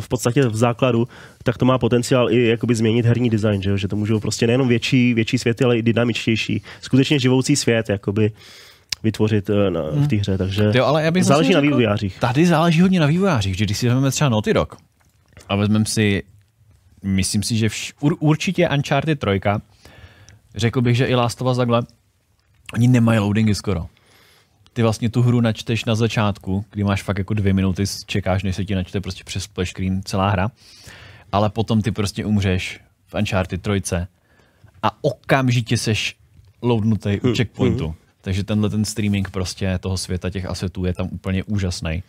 [0.00, 1.08] v podstatě v základu,
[1.42, 4.68] tak to má potenciál i jakoby změnit herní design, že, že to můžou prostě nejenom
[4.68, 8.32] větší, větší světy, ale i dynamičtější, skutečně živoucí svět, jakoby
[9.02, 12.20] vytvořit eh, na, v té hře, takže jo, ale já bych záleží na vývojářích.
[12.20, 14.76] Tady záleží hodně na vývojářích, že když si vezmeme třeba Naughty Dog
[15.48, 16.22] a vezmeme si,
[17.04, 19.40] myslím si, že vš, ur, určitě Uncharted 3,
[20.54, 21.82] řekl bych, že i Last of Us takhle,
[22.74, 23.88] oni nemají loadingy skoro
[24.74, 28.56] ty vlastně tu hru načteš na začátku, kdy máš fakt jako dvě minuty, čekáš, než
[28.56, 30.50] se ti načte prostě přes splash screen celá hra,
[31.32, 33.70] ale potom ty prostě umřeš v Uncharted 3
[34.82, 36.16] a okamžitě seš
[36.62, 37.88] loadnutý u hm, checkpointu.
[37.88, 37.94] Mm.
[38.20, 42.02] Takže tenhle ten streaming prostě toho světa těch asetů je tam úplně úžasný.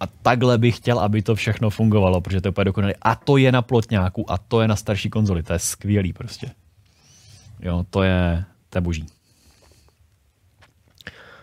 [0.00, 2.94] A takhle bych chtěl, aby to všechno fungovalo, protože to je úplně dokonalé.
[3.02, 5.42] A to je na plotňáku a to je na starší konzoli.
[5.42, 6.50] To je skvělý prostě.
[7.60, 9.06] Jo, to je, to je boží.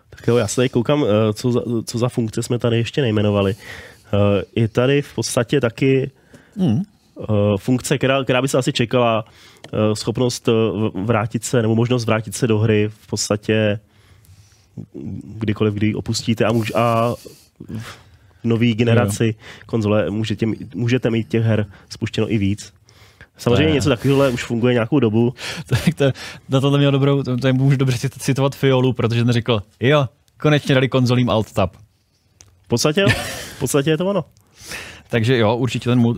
[0.09, 3.01] Tak jo, já se tady koukám, eh, co za, co za funkce jsme tady ještě
[3.01, 3.55] nejmenovali.
[3.55, 6.11] Eh, je tady v podstatě taky
[6.57, 6.83] hmm.
[7.57, 9.25] funkce, která, která by se asi čekala,
[9.93, 10.49] schopnost
[10.93, 13.79] vrátit se, nebo možnost vrátit se do hry v podstatě
[15.23, 17.13] kdykoliv, kdy opustíte a, můž, a
[18.43, 19.33] nový generaci jo.
[19.65, 22.73] konzole můžete, můžete mít těch her spuštěno i víc.
[23.37, 25.33] Samozřejmě něco takového už funguje nějakou dobu.
[25.67, 26.11] tak to,
[26.49, 30.75] na tohle měl dobrou, to, to můžu dobře citovat Fiolu, protože ten řekl, jo, konečně
[30.75, 31.75] dali konzolím Alt Tab.
[32.63, 33.05] V podstatě
[33.55, 34.25] v podstatě je to ono.
[35.09, 36.15] Takže jo, určitě ten uh,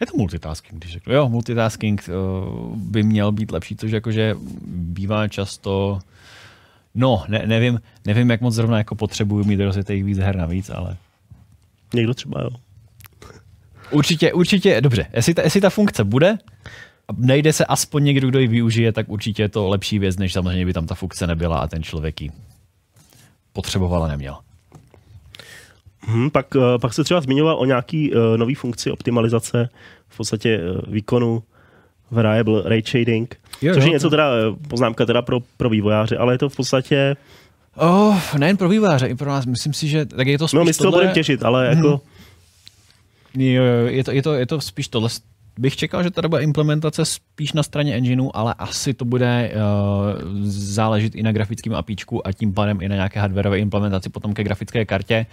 [0.00, 1.14] je to multitasking, když řeknu.
[1.14, 4.34] Jo, multitasking uh, by měl být lepší, což jakože
[4.66, 5.98] bývá často
[6.94, 10.96] No, ne, nevím, nevím, jak moc zrovna jako potřebuju mít rozjetých víc her navíc, ale...
[11.94, 12.50] Někdo třeba, jo.
[13.90, 15.06] Určitě, určitě, dobře.
[15.12, 16.38] Jestli ta, jestli ta funkce bude,
[17.08, 20.32] a nejde se aspoň někdo, kdo ji využije, tak určitě je to lepší věc, než
[20.32, 22.30] samozřejmě by tam ta funkce nebyla a ten člověk ji
[23.52, 24.38] potřeboval a neměl.
[26.00, 29.68] Hmm, pak, eh, pak se třeba zmiňoval o nějaký uh, nový funkci optimalizace
[30.08, 31.42] v podstatě uh, výkonu
[32.10, 34.30] variable ray shading, jo, což je něco teda,
[34.68, 37.16] poznámka teda pro, pro vývojáře, ale je to v podstatě
[37.76, 39.46] Oh, nejen pro vývojáře, i pro nás.
[39.46, 40.98] Myslím si, že tak je to spíš No, my se tohle...
[40.98, 41.88] budeme těšit, ale jako...
[41.88, 43.42] Hmm.
[43.42, 45.08] Jo, jo, je to, je, to, je to spíš tohle.
[45.58, 49.60] Bych čekal, že tady bude implementace spíš na straně engineu, ale asi to bude uh,
[50.50, 54.44] záležet i na grafickém APIčku a tím pádem i na nějaké hardwareové implementaci potom ke
[54.44, 55.26] grafické kartě.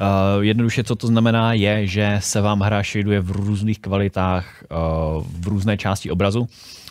[0.00, 5.24] Uh, jednoduše, co to znamená, je, že se vám hra shadeuje v různých kvalitách uh,
[5.40, 6.48] v různé části obrazu,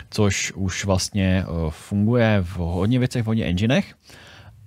[0.10, 3.96] což už vlastně uh, funguje v hodně věcech, v hodně enginech,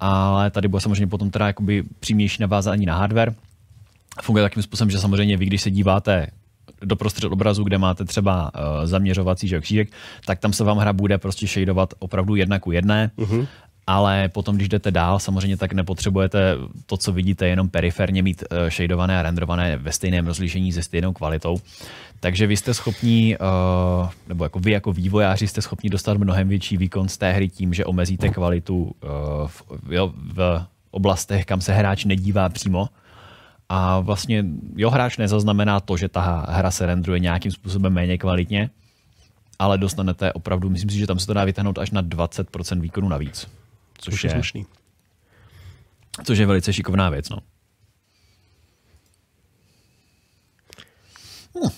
[0.01, 3.35] ale tady bude samozřejmě potom teda jakoby přímější navázání na hardware,
[4.23, 6.27] funguje takým způsobem, že samozřejmě vy, když se díváte
[6.85, 9.89] do prostřed obrazu, kde máte třeba uh, zaměřovací že, křížek,
[10.25, 13.11] tak tam se vám hra bude prostě shadeovat opravdu jedna ku jedné.
[13.19, 13.47] Uh-huh.
[13.87, 16.57] Ale potom, když jdete dál, samozřejmě tak nepotřebujete
[16.87, 21.13] to, co vidíte, jenom periferně mít uh, shadeované a renderované ve stejném rozlišení se stejnou
[21.13, 21.59] kvalitou.
[22.21, 26.77] Takže vy jste schopni, uh, nebo jako vy jako vývojáři jste schopni dostat mnohem větší
[26.77, 28.93] výkon z té hry tím, že omezíte kvalitu
[29.47, 32.89] v, jo, v oblastech, kam se hráč nedívá přímo
[33.73, 34.45] a vlastně
[34.77, 38.71] jo, hráč nezaznamená to, že ta hra se rendruje nějakým způsobem méně kvalitně,
[39.59, 43.09] ale dostanete opravdu, myslím si, že tam se to dá vytáhnout až na 20% výkonu
[43.09, 43.49] navíc.
[43.99, 44.67] Což je, slušný.
[46.25, 47.29] což je velice šikovná věc.
[47.29, 47.39] No.
[51.55, 51.71] Hm.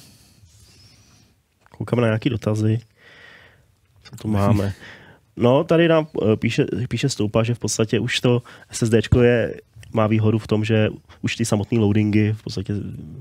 [1.70, 2.78] Koukám na nějaké dotazy.
[4.02, 4.74] Co tu máme?
[5.36, 9.54] No, tady nám eh, píše, píše Stoupa, že v podstatě už to SSD je
[9.92, 10.88] má výhodu v tom, že
[11.22, 12.74] už ty samotné loadingy v podstatě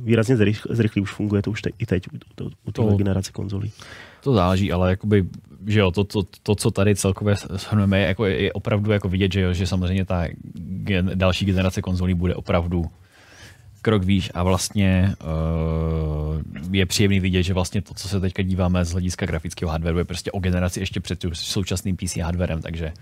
[0.04, 0.38] výrazně
[0.70, 3.72] zrychlí, už funguje to už te, i teď u, u téhle generace konzolí.
[4.24, 5.26] To záleží, ale jakoby,
[5.68, 9.34] že jo, to, to, to, co tady celkově shrneme, je, jako, je opravdu jako vidět,
[9.34, 10.28] že, jo, že samozřejmě ta
[10.64, 12.86] gen, další generace konzolí bude opravdu
[13.82, 16.42] krok výš a vlastně uh,
[16.72, 20.06] je příjemný vidět, že vlastně to, co se teďka díváme z hlediska grafického hardwareu, je
[20.06, 22.94] prostě o generaci ještě před současným PC hardwarem, takže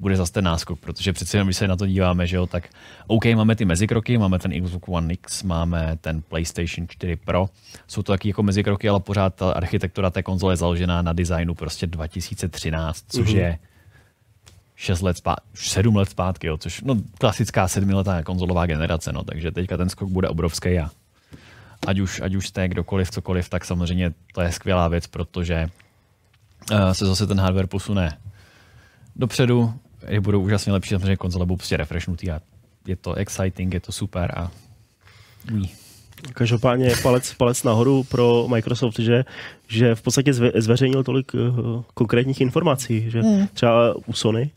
[0.00, 2.68] bude zase ten náskok, protože přece jenom, když se na to díváme, že jo, tak
[3.06, 7.48] OK, máme ty mezikroky, máme ten Xbox One X, máme ten PlayStation 4 Pro,
[7.88, 11.54] jsou to taky jako mezikroky, ale pořád ta architektura té konzole je založená na designu
[11.54, 13.36] prostě 2013, což mm-hmm.
[13.36, 13.58] je
[14.76, 19.52] 6 let zpátky, 7 let zpátky, jo, což no, klasická sedmiletá konzolová generace, no, takže
[19.52, 20.90] teďka ten skok bude obrovský a
[21.86, 25.68] ať už, ať už jste kdokoliv, cokoliv, tak samozřejmě to je skvělá věc, protože
[26.72, 28.18] uh, se zase ten hardware posune
[29.16, 29.74] dopředu,
[30.08, 32.40] je budou úžasně lepší, samozřejmě konzole budou prostě refreshnutý a
[32.86, 34.50] je to exciting, je to super a
[35.52, 35.70] ují.
[36.32, 39.24] Každopádně palec, palec nahoru pro Microsoft, že,
[39.68, 43.46] že v podstatě zve, zveřejnil tolik uh, konkrétních informací, že hmm.
[43.54, 44.50] třeba u Sony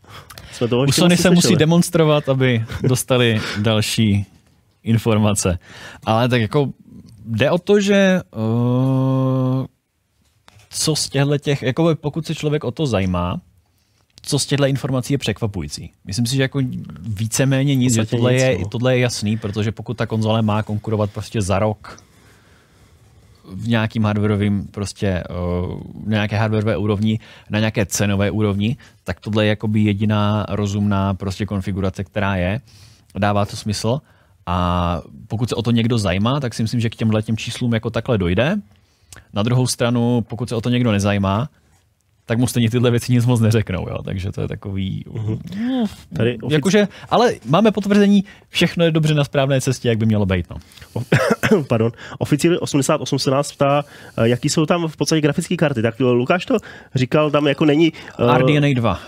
[0.52, 4.26] jsme toho U Sony se musí demonstrovat, aby dostali další
[4.82, 5.58] informace.
[6.04, 6.72] Ale tak jako
[7.24, 9.66] jde o to, že uh,
[10.70, 13.40] co z těchto těch, jako pokud se člověk o to zajímá,
[14.22, 15.90] co z těchto informací je překvapující.
[16.04, 16.60] Myslím si, že jako
[17.00, 18.68] víceméně nic, že tohle, nic, je, no.
[18.68, 22.02] tohle je jasný, protože pokud ta konzole má konkurovat prostě za rok
[23.52, 25.24] v nějakým hardwareovým prostě
[25.64, 27.18] uh, nějaké hardwareové úrovni,
[27.50, 32.60] na nějaké cenové úrovni, tak tohle je jakoby jediná rozumná prostě konfigurace, která je.
[33.18, 34.00] Dává to smysl.
[34.46, 37.74] A pokud se o to někdo zajímá, tak si myslím, že k těmhle těm číslům
[37.74, 38.56] jako takhle dojde.
[39.32, 41.48] Na druhou stranu, pokud se o to někdo nezajímá,
[42.28, 44.02] tak mu stejně tyhle věci nic moc neřeknou, jo?
[44.04, 45.04] takže to je takový...
[45.08, 45.38] Uh-huh.
[46.16, 46.52] Tady ofic...
[46.52, 50.46] Jakože, ale máme potvrzení, všechno je dobře na správné cestě, jak by mělo být.
[50.50, 50.56] No.
[51.68, 51.92] Pardon.
[52.18, 53.84] Oficiálně 88 se nás ptá,
[54.16, 55.82] eh, jaký jsou tam v podstatě grafické karty.
[55.82, 56.56] Tak Lukáš to
[56.94, 57.92] říkal, tam jako není...
[58.20, 58.36] Uh...
[58.36, 59.00] RDNA 2.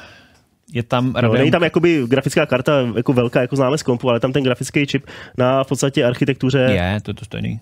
[0.73, 4.21] Je tam no, není tam jakoby grafická karta jako velká, jako známe z kompu, ale
[4.21, 5.07] tam ten grafický čip
[5.39, 6.59] na v podstatě architektuře...
[6.59, 7.61] Je, to je to stejný.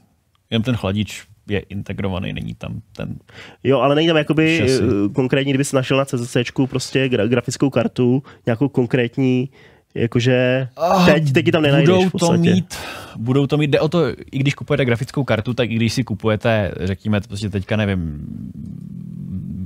[0.51, 3.17] Jen ten chladič je integrovaný, není tam ten...
[3.65, 4.83] Jo, ale není tam jakoby šasi.
[4.83, 6.37] Eh, konkrétní, kdyby se našel na CZC
[6.71, 9.49] prostě gra, grafickou kartu, nějakou konkrétní,
[9.95, 12.75] jakože oh, teď, teď tam nenajdeš budou to mít,
[13.17, 16.05] budou to mít, jde o to, i když kupujete grafickou kartu, tak i když si
[16.05, 18.27] kupujete, řekněme, prostě teďka nevím,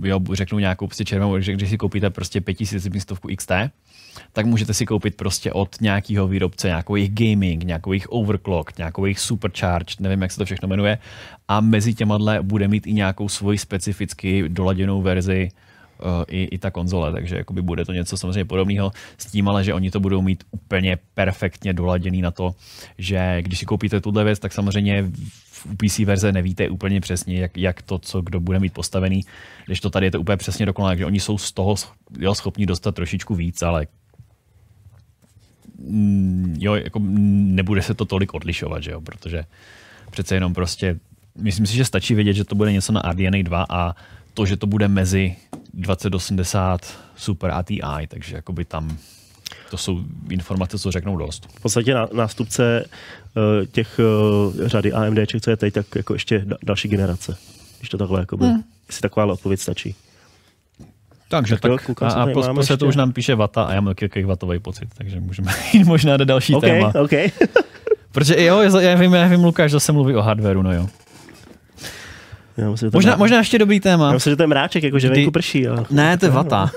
[0.02, 3.52] jo, řeknu nějakou prostě červenou, že když si koupíte prostě 5000 stovku XT,
[4.32, 9.04] tak můžete si koupit prostě od nějakého výrobce nějakou jejich gaming, nějakou jejich overclock, nějakou
[9.04, 10.98] jejich supercharge, nevím, jak se to všechno jmenuje.
[11.48, 15.48] A mezi těma bude mít i nějakou svoji specificky doladěnou verzi
[15.98, 19.64] uh, i, i ta konzole, takže jakoby bude to něco samozřejmě podobného s tím, ale
[19.64, 22.54] že oni to budou mít úplně perfektně doladěný na to,
[22.98, 25.10] že když si koupíte tuhle věc, tak samozřejmě
[25.64, 29.20] v PC verze nevíte úplně přesně, jak, jak to, co kdo bude mít postavený,
[29.66, 31.74] když to tady je to úplně přesně dokonalé, takže oni jsou z toho
[32.18, 33.86] jo, schopni dostat trošičku víc, ale
[35.88, 39.44] Mm, jo, jako nebude se to tolik odlišovat, že jo, protože
[40.10, 40.98] přece jenom prostě,
[41.38, 43.96] myslím si, že stačí vědět, že to bude něco na RDNA 2 a
[44.34, 45.36] to, že to bude mezi
[45.74, 48.98] 2080 Super a TI, takže jakoby tam
[49.70, 51.48] to jsou informace, co řeknou dost.
[51.58, 52.84] V podstatě nástupce
[53.72, 54.00] těch
[54.54, 57.36] uh, řady AMD, co je teď, tak jako ještě další generace.
[57.78, 58.62] Když to takhle, jakoby, hmm.
[58.88, 59.94] jestli taková odpověď stačí.
[61.28, 63.80] Takže tak, tak koukám, a, a po, se to už nám píše vata a já
[63.80, 66.92] mám takový vatový pocit, takže můžeme jít možná do další okay, téma.
[67.04, 67.30] Okay.
[68.12, 70.88] Protože jo, já vím, já vím, Lukáš zase mluví o hardwareu, no jo.
[72.56, 74.06] Já myslím, možná, možná ještě dobrý téma.
[74.06, 75.68] Já myslím, že to je mráček, jako že venku prší.
[75.68, 75.84] Ale...
[75.90, 76.70] Ne, to je vata.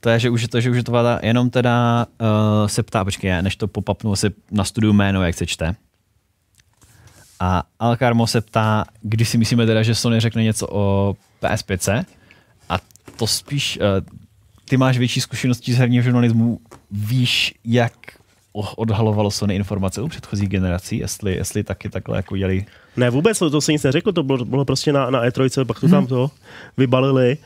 [0.00, 1.20] To je, že už je to, že už je to vata.
[1.22, 5.46] Jenom teda uh, se ptá, počkej, než to popapnu, se na studiu jméno, jak se
[5.46, 5.74] čte.
[7.40, 12.04] A Alcarmo se ptá, kdy si myslíme teda, že Sony řekne něco o PS5,
[13.16, 13.84] to spíš, uh,
[14.68, 17.92] ty máš větší zkušenosti z herního žurnalismu, víš, jak
[18.52, 22.66] odhalovalo Sony informace u předchozích generací, jestli, jestli taky takhle jako jeli.
[22.96, 25.80] Ne, vůbec, to, to se nic neřeklo, to bylo, bylo prostě na, na E3, pak
[25.80, 25.92] to hmm.
[25.92, 26.30] tam to
[26.76, 27.36] vybalili.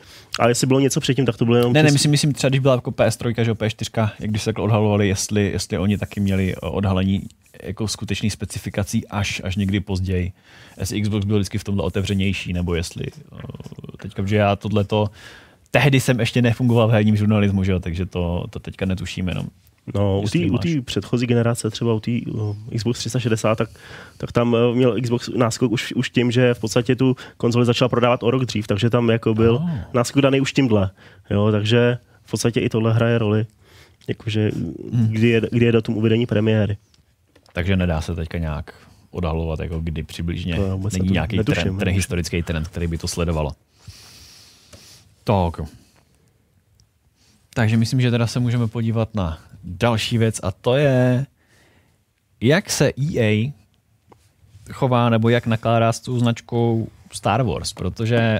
[0.41, 1.73] A jestli bylo něco předtím, tak to bylo jenom...
[1.73, 4.63] Ne, ne, myslím, myslím třeba, když byla jako PS3, že PS4, jak když se takhle
[4.63, 7.21] odhalovali, jestli, jestli oni taky měli odhalení
[7.63, 10.31] jako skutečných specifikací až, až někdy později.
[10.79, 15.09] Jestli Xbox byl vždycky v tomhle otevřenější, nebo jestli eh, teďka, že já tohleto
[15.71, 19.47] tehdy jsem ještě nefungoval v herním žurnalismu, že jo, takže to, to teďka netuším jenom.
[19.95, 20.21] No,
[20.51, 23.69] u té předchozí generace, třeba u té uh, Xbox 360, tak,
[24.17, 27.89] tak tam uh, měl Xbox náskok už, už tím, že v podstatě tu konzoli začala
[27.89, 29.69] prodávat o rok dřív, takže tam jako byl oh.
[29.93, 30.91] náskok daný už tímhle.
[31.29, 33.45] Jo, takže v podstatě i tohle hraje roli.
[34.07, 34.51] Jakože,
[34.93, 35.07] hmm.
[35.07, 36.77] kdy, je, kdy je datum uvedení premiéry.
[37.53, 38.73] Takže nedá se teďka nějak
[39.11, 40.59] odhalovat, jako kdy přibližně
[40.93, 43.51] není nějaký trend, trend, historický trend, který by to sledovalo.
[45.23, 45.61] Tak.
[47.53, 51.25] Takže myslím, že teda se můžeme podívat na další věc a to je,
[52.41, 53.51] jak se EA
[54.71, 58.39] chová nebo jak nakládá s tou značkou Star Wars, protože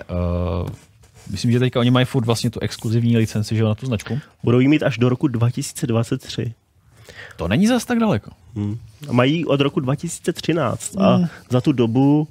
[0.64, 0.70] uh,
[1.32, 4.20] myslím, že teďka oni mají furt vlastně tu exkluzivní licenci že na tu značku.
[4.43, 6.53] Budou jí mít až do roku 2023.
[7.38, 8.32] To není zas tak daleko.
[8.55, 8.78] Hmm.
[9.12, 11.28] Mají od roku 2013 a Hmm.
[11.49, 12.28] za tu dobu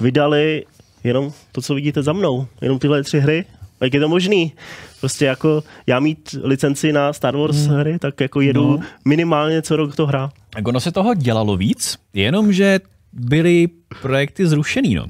[0.00, 0.64] vydali
[1.04, 2.46] jenom to, co vidíte za mnou.
[2.60, 3.44] Jenom tyhle tři hry.
[3.80, 4.52] Jak je to možný?
[5.00, 7.76] Prostě jako já mít licenci na Star Wars Hmm.
[7.78, 8.78] hry, tak jako jedu No.
[9.04, 10.30] minimálně co rok to hra.
[10.50, 12.80] Tak ono se toho dělalo víc, jenomže
[13.12, 13.68] byly
[14.02, 15.06] projekty zrušený, no.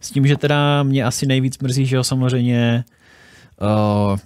[0.00, 2.84] S tím, že teda mě asi nejvíc mrzí, že jo, samozřejmě
[4.12, 4.18] uh,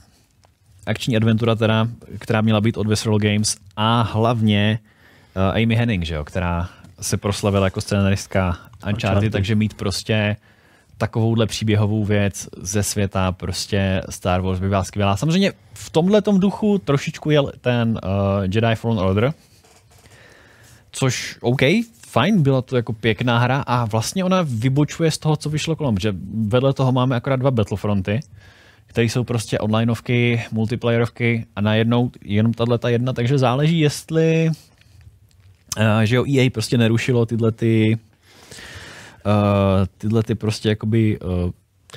[0.86, 1.88] akční adventura, teda,
[2.18, 4.78] která měla být od Visceral Games a hlavně
[5.36, 6.68] uh, Amy Henning, že jo, která
[7.00, 9.32] se proslavila jako scenaristka Uncharted, Uncharted.
[9.32, 10.36] takže mít prostě
[10.99, 15.16] takovouhle příběhovou věc ze světa prostě Star Wars by byla skvělá.
[15.16, 19.32] Samozřejmě v tomhle duchu trošičku je ten uh, Jedi Fallen Order,
[20.92, 21.61] což OK,
[22.09, 25.99] fajn, byla to jako pěkná hra a vlastně ona vybočuje z toho, co vyšlo kolem,
[25.99, 26.14] že
[26.47, 28.20] vedle toho máme akorát dva Battlefronty,
[28.86, 34.51] které jsou prostě onlineovky, multiplayerovky a najednou jenom tahle ta jedna, takže záleží, jestli
[35.78, 37.99] uh, že jo, EA prostě nerušilo tyhle ty
[39.26, 41.50] uh, tyhle ty prostě jakoby uh,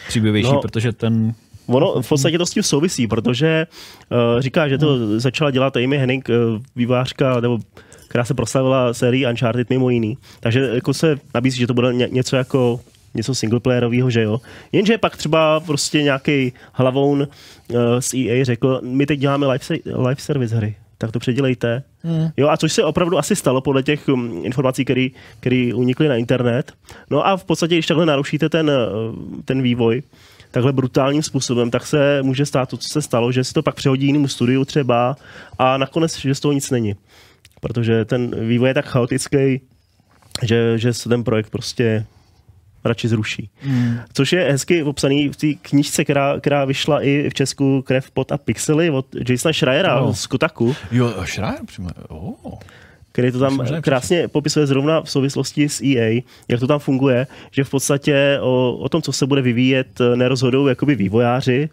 [0.07, 0.53] příběvější, No.
[0.55, 0.61] no.
[0.61, 1.33] protože ten
[1.67, 3.67] Ono v podstatě to s tím souvisí, protože
[4.11, 7.59] uh, říká, že to začala dělat Amy Henning, uh, vývářka, nebo
[8.07, 10.17] která se proslavila sérii Uncharted mimo jiný.
[10.39, 12.79] Takže jako se nabízí, že to bude ně, něco jako
[13.13, 14.41] něco singleplayerového, že jo.
[14.71, 17.27] Jenže pak třeba prostě nějaký hlavoun
[17.67, 21.83] uh, z EA řekl, my teď děláme live, live service hry, tak to předělejte.
[22.07, 22.29] Hmm.
[22.37, 24.85] Jo, a což se opravdu asi stalo podle těch um, informací,
[25.39, 26.71] které unikly na internet.
[27.09, 30.03] No a v podstatě, když takhle narušíte ten, uh, ten vývoj,
[30.51, 33.75] takhle brutálním způsobem, tak se může stát to, co se stalo, že si to pak
[33.75, 35.15] přehodí jinému studiu třeba
[35.59, 36.95] a nakonec, že z toho nic není.
[37.61, 39.61] Protože ten vývoj je tak chaotický,
[40.43, 42.05] že, že se ten projekt prostě
[42.87, 43.49] radši zruší.
[43.61, 43.97] Hmm.
[44.13, 48.31] Což je hezky popsaný v té knížce, která, která vyšla i v Česku Krev, pot
[48.31, 50.13] a pixely od Jasona Schreiera No.
[50.13, 51.89] z Kotaku Jo, Schreier přímo.
[52.09, 52.53] Oh.
[53.11, 57.63] který to tam krásně popisuje zrovna v souvislosti s EA, jak to tam funguje, že
[57.63, 61.69] v podstatě o, o tom, co se bude vyvíjet, nerozhodou jakoby vývojáři,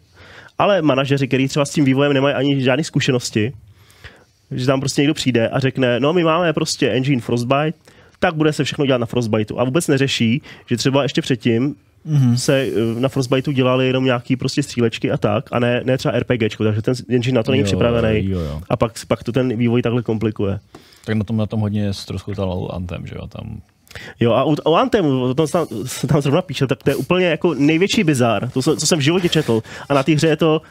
[0.58, 3.52] ale manažeři, kteří třeba s tím vývojem nemají ani žádné zkušenosti,
[4.50, 7.78] že tam prostě někdo přijde a řekne, no my máme prostě engine Frostbite,
[8.24, 9.58] tak bude se všechno dělat na Frostbiteu.
[9.58, 11.74] A vůbec neřeší, že třeba ještě předtím
[12.06, 12.36] Mhm.
[12.36, 16.18] se eh, na Frostbiteu dělali jenom nějaký prostě střílečky a tak, a ne, ne třeba
[16.18, 18.28] RPGčko, takže ten engine na to není Jo, připravený.
[18.30, 18.60] jo, jo.
[18.70, 20.60] A pak, pak to ten vývoj takhle komplikuje.
[21.04, 23.60] Tak na tom, na tom hodně ztroskotal Anthem, že jo, tam
[24.20, 26.96] Jo, a u Anthemu, o tom se tam, se tam zrovna píše, tak to je
[26.96, 29.62] úplně jako největší bizar, to, co co jsem v životě četl.
[29.88, 30.62] A na té hře je to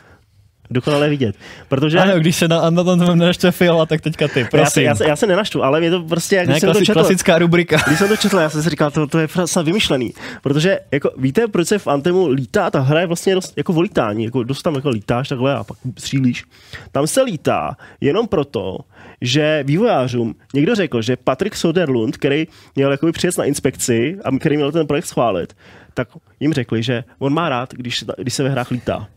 [0.70, 1.36] dokonale vidět.
[1.70, 2.00] Protože...
[2.00, 4.84] Ano, když se na, na tom nenaštve Fiola, tak teďka ty, já, se, prosím.
[4.84, 7.00] já, se, já se nenaštvu, ale mě to prostě, jak Ne, jsem to klasi- četl,
[7.00, 7.78] klasická rubrika.
[7.88, 10.14] Když jsem to četl, já jsem si říkal, to, to je snad vymyšlený.
[10.42, 12.70] Protože, jako, víte, proč se v Antemu lítá?
[12.70, 15.78] Ta hra je vlastně dost, jako volítání, jako dost tam jako lítáš takhle a pak
[15.98, 16.44] střílíš.
[16.92, 18.78] Tam se lítá jenom proto,
[19.22, 24.58] že vývojářům někdo řekl, že Patrick Soderlund, který měl jakoby přijet na inspekci a který
[24.58, 25.56] měl ten projekt schválit,
[25.94, 26.08] tak
[26.40, 29.08] jim řekli, že on má rád, když, se- když se ve hrách lítá.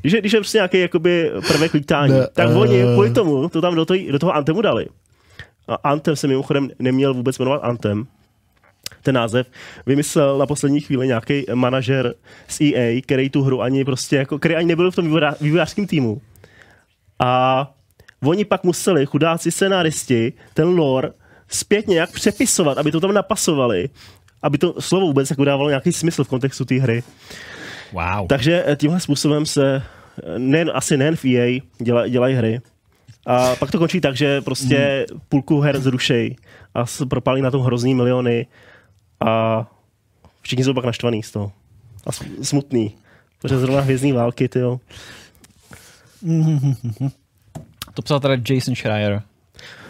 [0.00, 2.54] Když je, když je prostě nějaký jakoby prvek lítání, Ne, tak eh.
[2.54, 4.86] oni kvůli tomu to tam do, toho, do toho Antemu dali.
[5.68, 8.06] A Anthem se mimochodem neměl vůbec jmenovat Anthem.
[9.02, 9.46] Ten název
[9.86, 12.14] vymyslel na poslední chvíli nějaký manažer
[12.48, 15.86] z EA, který tu hru ani prostě jako, který ani nebyl v tom vývojář- vývojářském
[15.86, 16.20] týmu.
[17.18, 17.74] A
[18.24, 21.10] oni pak museli, chudáci scenáristi, ten lore
[21.48, 23.88] zpětně nějak přepisovat, aby to tam napasovali,
[24.42, 27.02] aby to slovo vůbec jako dávalo nějaký smysl v kontextu té hry.
[27.92, 28.26] Wow.
[28.28, 29.82] Takže eh, tímhle způsobem se
[30.22, 32.60] eh, nejen, asi nejen v EA děla, dělají hry.
[33.26, 36.36] A pak to končí tak, že prostě půlku her zrušej
[36.74, 38.46] a propálí na tom hrozný miliony
[39.26, 39.66] a
[40.42, 41.52] všichni jsou pak naštvaný z toho.
[42.06, 42.94] A sm- smutný.
[43.42, 44.80] Protože zrovna hvězdní války, ty jo.
[47.94, 49.22] To psal teda Jason Schreier.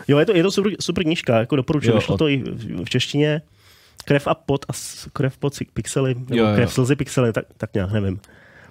[0.09, 1.93] Jo, je to, je to super, super knížka, jako doporučuji.
[1.95, 2.43] Vyšlo od- to i
[2.85, 3.43] v češtině.
[4.05, 4.73] Krev a pot a
[5.13, 6.55] krev pot pixely, nebo Jo, jo.
[6.55, 8.21] krev slzy pixely, tak, tak nějak, nevím.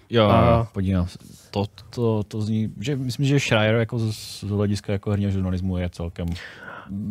[0.09, 1.17] Jo, A- podívám se.
[1.51, 5.77] To, to, to zní, že myslím, že Schreier jako z, z hlediska jako herního žurnalismu
[5.77, 6.27] je celkem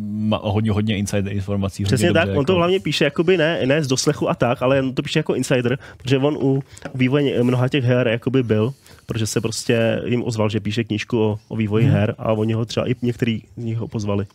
[0.09, 1.83] má hodně, hodně inside informací.
[1.83, 4.35] hodně Přesně dobře, tak, on to jako, hlavně píše jakoby ne, ne z doslechu a
[4.35, 6.63] tak, ale on to píše jako insider, protože on u
[6.95, 8.73] vývoje mnoha těch her jakoby byl,
[9.05, 11.93] protože se prostě jim ozval, že píše knížku o, o vývoji Mhm.
[11.93, 14.25] her a oni ho třeba i některý z nich ho pozvali.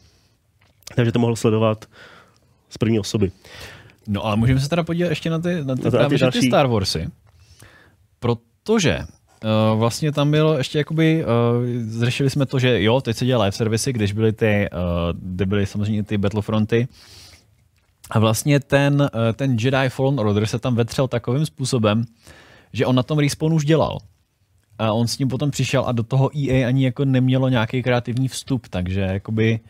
[0.94, 1.84] Takže to mohl sledovat
[2.74, 3.32] z první osoby.
[4.08, 6.26] No ale můžeme se teda podívat ještě na ty, na ty, Na právě, ty že
[6.26, 6.48] ty další.
[6.48, 7.08] Star Warsy.
[8.20, 11.30] Protože uh, vlastně tam bylo ještě jakoby, uh,
[11.86, 14.78] zřešili jsme to, že jo, teď se dělá live servisy, když byly ty, uh,
[15.20, 16.88] kde byly samozřejmě ty Battlefronty,
[18.10, 22.04] A vlastně ten, eh, ten Jedi Fallen Order se tam vetřel takovým způsobem,
[22.72, 23.98] že on na tom respawn už dělal.
[24.78, 28.28] A on s ním potom přišel a do toho EA ani jako nemělo nějaký kreativní
[28.28, 29.60] vstup, takže jakoby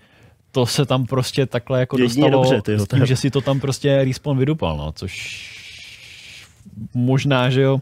[0.54, 3.40] to se tam prostě takhle jako Jedině dostalo dobře, tyjo, s tím, že si to
[3.40, 5.14] tam prostě respawn vydupal, no, což
[6.94, 7.78] možná, že jo,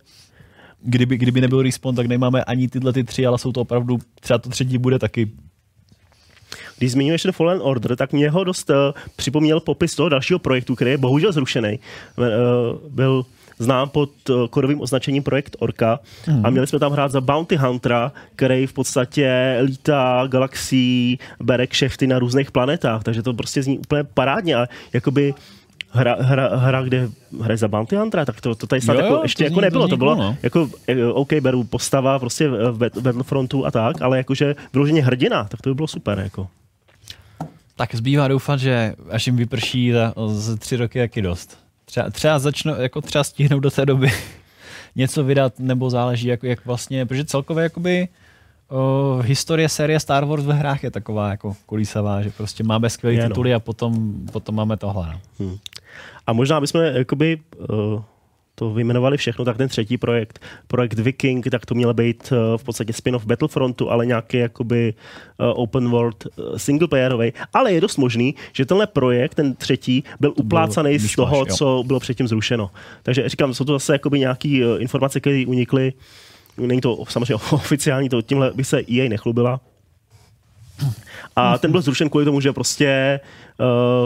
[0.83, 4.39] kdyby, kdyby nebyl respawn, tak nemáme ani tyhle ty tři, ale jsou to opravdu, třeba
[4.39, 5.31] to třetí bude taky.
[6.79, 8.77] Když zmiňuješ ten Fallen Order, tak mě ho dost uh,
[9.16, 11.79] připomněl popis toho dalšího projektu, který je bohužel zrušený.
[12.16, 12.27] Uh,
[12.89, 13.25] byl
[13.63, 16.47] znám pod uh, kodovým označením projekt Orca Mhm.
[16.47, 22.07] a měli jsme tam hrát za Bounty Huntera, který v podstatě lítá galaxií, bere kšefty
[22.07, 25.35] na různých planetách, takže to prostě zní úplně parádně a jakoby
[25.91, 27.09] hra, hra, hra kde
[27.43, 29.63] hraje za Bounty Huntera, tak to, to tady snad Jo, jako, ještě to jako zní-
[29.63, 29.89] nebylo.
[29.89, 30.37] To bylo no.
[30.43, 35.61] jako, eh, OK, beru postava prostě v Battlefrontu a tak, ale jakože vyloženě hrdina, tak
[35.63, 36.19] to by bylo super.
[36.19, 36.49] Jako.
[37.77, 41.59] Tak zbývá doufat, že až jim vyprší za, za tři roky, jak dost.
[41.93, 44.12] Třeba, třeba začnou, jako třeba stihnou do té doby
[44.97, 48.09] něco vydat, nebo záleží, jak, jak vlastně, protože celkově jakoby
[48.68, 53.22] o, historie série Star Wars ve hrách je taková jako kolísavá, že prostě máme skvělé
[53.22, 53.28] no.
[53.28, 55.07] tituly a potom, potom máme tohle.
[55.07, 55.20] No.
[55.38, 55.59] Hmm.
[56.26, 58.03] A možná bychom jakoby, uh,
[58.55, 62.64] to vyjmenovali všechno, tak ten třetí projekt, projekt Viking, tak to měl být uh, v
[62.64, 64.94] podstatě spin-off Battlefrontu, ale nějaký jakoby
[65.38, 67.32] uh, open world uh, singleplayerový.
[67.53, 71.57] Ale je dost možný, že tenhle projekt, ten třetí, byl uplácaný z myšmaš, toho, jo.
[71.57, 72.70] co bylo předtím zrušeno.
[73.03, 75.92] Takže říkám, jsou to zase jakoby nějaký informace, které unikly.
[76.57, 79.61] Není to samozřejmě oficiální, to tímhle by se EA nechlubila.
[81.37, 83.20] A ten byl zrušen kvůli tomu, že prostě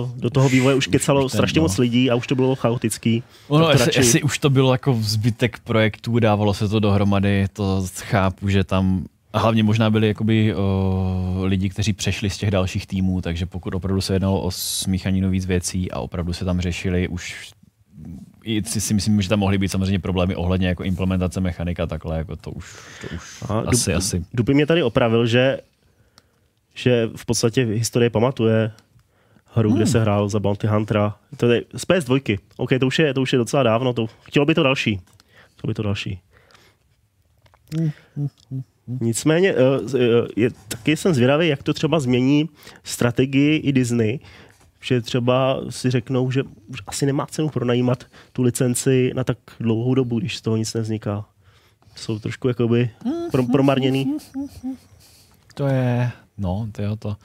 [0.02, 1.62] uh, do toho vývoje už kecalo už ten, strašně no.
[1.62, 3.22] moc lidí a už to bylo chaotický.
[3.48, 7.46] Ono, Tak to jestli, jestli už to bylo jako zbytek projektů, dávalo se to dohromady,
[7.52, 12.50] to chápu, že tam a hlavně možná byli jakoby o, lidi, kteří přešli z těch
[12.50, 16.60] dalších týmů, takže pokud opravdu se jednalo o smíchaninu víc věcí a opravdu se tam
[16.60, 17.50] řešili už
[18.44, 22.18] i si, si myslím, že tam mohly být samozřejmě problémy ohledně jako implementace mechanika, takhle,
[22.18, 24.24] jako to už, to už A asi, Dub- asi.
[24.34, 25.58] Dupy mě tady opravil, že,
[26.76, 28.72] že v podstatě historie pamatuje
[29.44, 29.78] hru, hmm.
[29.78, 31.16] kde se hrál za Bounty Huntera.
[31.36, 32.38] To je z PS2.
[32.56, 33.92] OK, to už je, to už je docela dávno.
[33.92, 35.00] To, chtělo by to další.
[35.56, 36.20] Chtělo by to další.
[39.00, 39.56] Nicméně, eh,
[39.98, 42.48] eh, je, taky jsem zvědavý, jak to třeba změní
[42.84, 44.20] strategii i Disney,
[44.80, 49.94] že třeba si řeknou, že už asi nemá cenu pronajímat tu licenci na tak dlouhou
[49.94, 51.24] dobu, když z toho nic nevzniká.
[51.96, 52.90] Jsou trošku jakoby
[53.30, 54.16] pro, promarněný.
[55.54, 57.16] To je, no, to je to.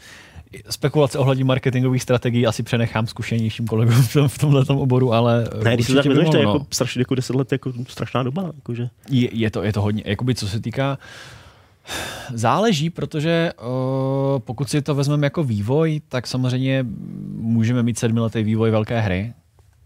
[0.69, 5.73] Spekulace ohledně marketingových strategií asi přenechám zkušenějším kolegům v, tom, v tomhle oboru, ale Ne,
[5.73, 8.51] když si tak vezmeš, to je jako, strašně, jako 10 let jako strašná doba.
[8.55, 8.89] Jakože.
[9.09, 10.97] Je, je, to, je to hodně, jakoby co se týká,
[12.33, 16.85] záleží, protože uh, pokud si to vezmeme jako vývoj, tak samozřejmě
[17.35, 19.33] můžeme mít sedmiletý vývoj velké hry,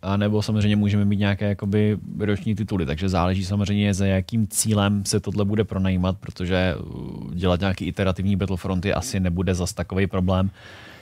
[0.05, 5.05] a nebo samozřejmě můžeme mít nějaké jakoby roční tituly, takže záleží samozřejmě za jakým cílem
[5.05, 10.49] se tohle bude pronajímat, protože uh, dělat nějaký iterativní Battlefronty asi nebude zas takový problém,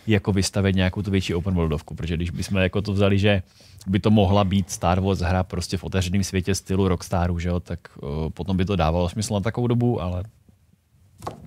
[0.08, 3.44] jako vystavit nějakou tu větší open worldovku, protože když bychom jako to vzali, že
[3.88, 7.60] by to mohla být Star Wars hra prostě v otevřeném světě stylu Rockstaru, že jo,
[7.60, 10.24] tak uh, potom by to dávalo smysl na takovou dobu, ale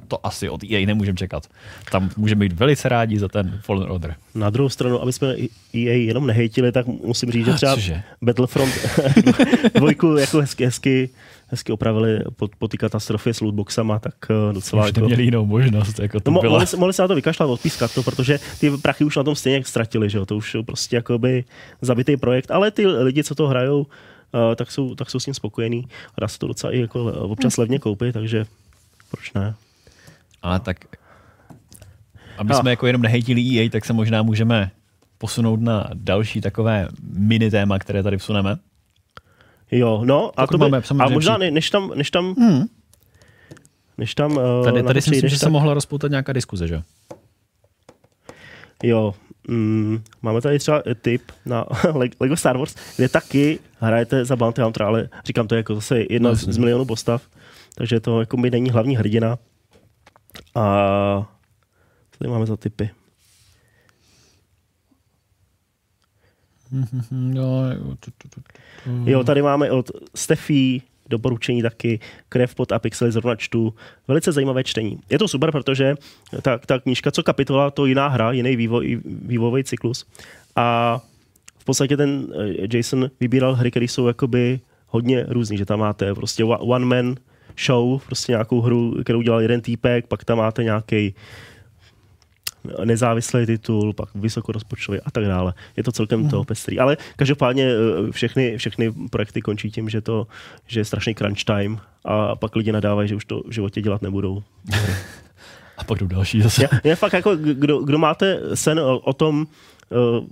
[0.09, 1.47] to asi od EA nemůžeme čekat.
[1.91, 4.15] Tam můžeme být velice rádi za ten Fallen Order.
[4.35, 5.35] Na druhou stranu, aby jsme
[5.75, 8.03] EA jenom nehejtili, tak musím říct, že třeba Cože?
[8.23, 8.73] Battlefront
[9.75, 11.11] dvojku jako hezky, hezky,
[11.47, 15.01] hezky opravili po, po té katastrofě s lootboxama, tak eh, docela Už jako...
[15.01, 16.53] neměli jinou možnost, jako to No, byla.
[16.53, 19.35] mohli, se- mohli se na to vykašlat, odpískat to, protože ty prachy už na tom
[19.35, 20.27] stejně ztratili, že jo?
[20.27, 21.45] to už je prostě jakoby
[21.83, 23.87] zabitý projekt, ale ty lidi, co to hrajou, uh,
[24.57, 25.85] tak, jsou, tak jsou s tím spokojení
[26.17, 28.45] a dá se to docela i jako občas levně koupit, takže
[29.11, 29.55] proč ne?
[30.43, 30.77] Ale tak,
[32.39, 32.57] aby Ah.
[32.61, 34.71] jsme jako jenom nehejtili EA, tak se možná můžeme
[35.19, 38.57] posunout na další takové mini téma, které tady vsuneme.
[39.71, 42.65] Jo, no a Pokud to by, máme a možná ne, než tam, než tam, Hmm.
[43.99, 46.83] než tam uh, Tady, tady si myslím, že se tak- mohla rozpoutat nějaká diskuze, že?
[48.83, 49.15] Jo,
[49.49, 51.65] mm, máme tady třeba tip na
[51.95, 55.75] Le- Lego Star Wars, kde taky hrajete za Bounty Huntera, ale říkám, to je jako
[55.75, 57.23] zase jedna No, z, z milionů postav,
[57.75, 59.39] takže to jako mi není hlavní hrdina.
[60.55, 60.63] A
[62.11, 62.57] co tady máme za
[68.29, 68.41] tu.
[69.05, 73.75] Jo, tady máme od Stefí doporučení taky, Krev pod a pixely zrovna čtu.
[74.09, 74.99] Velice zajímavé čtení.
[75.11, 75.95] Je to super, protože
[76.43, 80.07] ta, ta knížka, co kapitola, to jiná hra, jiný vývoj, vývojový cyklus.
[80.57, 80.99] A
[81.59, 86.15] v podstatě ten eh, Jason vybíral hry, které jsou jakoby hodně různý, že tam máte
[86.15, 87.15] prostě one man
[87.67, 91.15] show, prostě nějakou hru, kterou dělal jeden týpek, pak tam máte nějaký
[92.85, 95.55] nezávislý titul, pak vysokorozpočtový a tak dále.
[95.77, 96.31] Je to celkem Mhm.
[96.31, 96.79] to pestrý.
[96.79, 100.27] Ale každopádně eh, všechny, všechny projekty končí tím, že, to,
[100.67, 104.03] že je strašný crunch time a pak lidi nadávají, že už to v životě dělat
[104.03, 104.43] nebudou.
[105.79, 106.63] A pak jdou další zase.
[106.63, 109.47] Je, je fakt jako, kdo, kdo máte sen o, o tom
[109.91, 110.25] uh,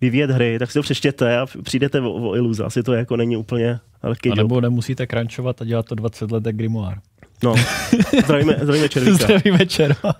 [0.00, 2.64] vyvíjet hry, tak si to přečtěte a přijdete o, o iluze.
[2.64, 4.36] Asi to jako není úplně lehký A job.
[4.38, 6.96] nebo nemusíte crunchovat a dělat to 20 let jak Grimoire.
[7.44, 7.54] No,
[8.24, 9.14] zdravíme, zdravíme Červíka.
[9.24, 10.14] Zdravíme Červa.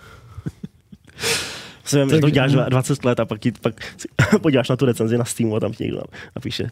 [1.85, 3.75] Jsem, že to Tak- děláš dva- 20 let a pak, ti, pak
[4.43, 6.01] podíváš na tu recenzi na Steamu a tam ti někdo
[6.37, 6.69] napíše.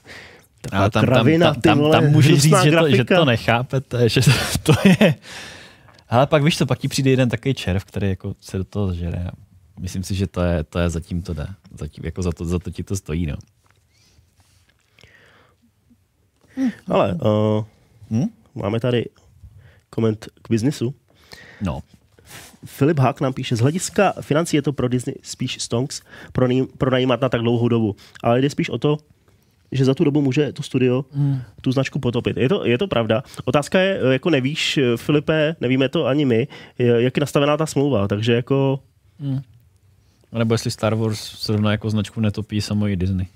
[0.61, 3.25] Taková Ale tam, tam, kravina, tam, tam, vole, tam můžeš říct, že to, že to
[3.25, 4.21] nechápete, že
[4.63, 5.15] to je...
[6.09, 8.95] Ale pak víš to, pak ti přijde jeden takový červ, který jako se do toho
[8.95, 9.27] žere.
[9.81, 11.47] Myslím si, že to je, to je zatím to jde.
[11.79, 13.37] Zatím, jako za, to, za to ti to stojí, no.
[16.89, 17.65] Ale uh,
[18.11, 18.27] hm?
[18.55, 19.05] máme tady
[19.91, 20.95] koment k biznisu.
[21.63, 21.81] No.
[22.65, 26.03] Filip Hák nám píše, z hlediska financí je to pro Disney spíš stonks
[26.33, 27.97] pronají- pronajímat na tak dlouhou dobu.
[28.23, 28.97] Ale jde spíš o to,
[29.73, 31.41] že za tu dobu může to studio Hmm.
[31.61, 32.37] tu značku potopit.
[32.37, 33.23] Je to, je to pravda.
[33.45, 36.49] Otázka je, jako nevíš, Filipe, nevíme to ani my,
[36.79, 38.81] jak je nastavená ta smlouva, takže jako
[39.21, 39.41] Hmm.
[40.33, 43.27] A nebo jestli Star Wars zrovna jako značku netopí samo i Disney.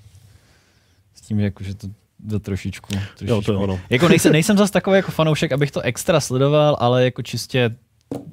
[1.15, 1.87] S tím, jako, že to
[2.29, 3.25] to trošičku, trošičku.
[3.25, 3.79] Jo, to je ono.
[3.89, 7.75] Jako nejsem, nejsem zas takový jako fanoušek, abych to extra sledoval, ale jako čistě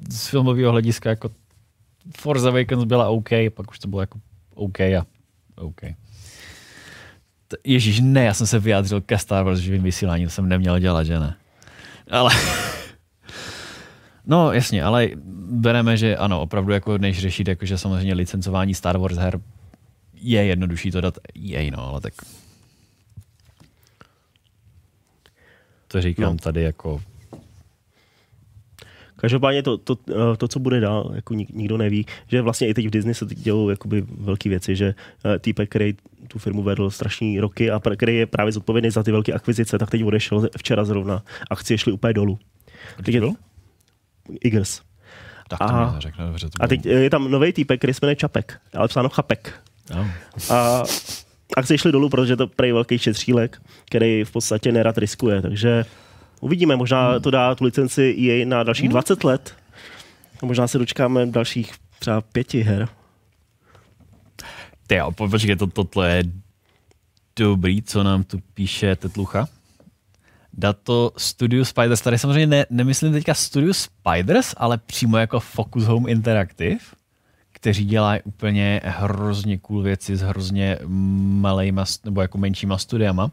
[0.09, 1.31] z filmového hlediska jako
[2.17, 4.19] Force Awakens byla OK, pak už to bylo jako
[4.55, 5.05] OK a
[5.55, 5.81] OK.
[7.63, 11.03] Ježíš, ne, já jsem se vyjádřil ke Star Wars živým vysílání, to jsem neměl dělat,
[11.03, 11.35] že ne?
[12.09, 12.31] Ale...
[14.29, 15.09] No jasně, ale
[15.51, 19.39] bereme, že ano, opravdu jako než řešit, jakože samozřejmě licencování Star Wars her
[20.13, 22.13] je jednodušší to dát jej, no, ale tak
[25.87, 26.37] to říkám No.
[26.37, 27.01] tady jako
[29.15, 32.73] Každopádně to, to, eh, to, co bude dál, jako nik, nikdo neví, že vlastně i
[32.73, 35.93] teď v Disney se dělou jakoby velké věci, že eh, týpek, který
[36.27, 39.89] tu firmu vedl strašný roky a který je právě zodpovědný za ty velké akvizice, tak
[39.89, 41.23] teď odešel včera zrovna.
[41.49, 42.39] Akcie šly úplně dolů.
[43.03, 43.21] Teď je,
[44.41, 44.81] Igers.
[45.47, 47.99] Tak to a, řekne, dobře, to a teď eh, je tam nový týpek, který se
[48.01, 49.53] jmenuje Čapek, ale psáno Chapek.
[49.95, 50.07] No.
[50.55, 50.83] A
[51.57, 55.85] akcie šly dolů, protože to prej velký šetřílek, který v podstatě nerad riskuje, takže
[56.39, 59.55] uvidíme, možná to dá tu licenci EA na dalších 20 let.
[60.43, 62.87] A možná se dočkáme dalších třeba pěti her.
[64.87, 66.23] Ty jo, po- počkej, to, tohle je
[67.35, 69.47] dobrý, co nám tu píše Tetlucha.
[70.59, 76.09] Dato Studio Spiders, tady samozřejmě ne, nemyslím teďka Studio Spiders, ale přímo jako Focus Home
[76.09, 76.77] Interactive,
[77.51, 83.31] kteří dělají úplně hrozně cool věci s hrozně malejma, nebo jako menšíma studiama.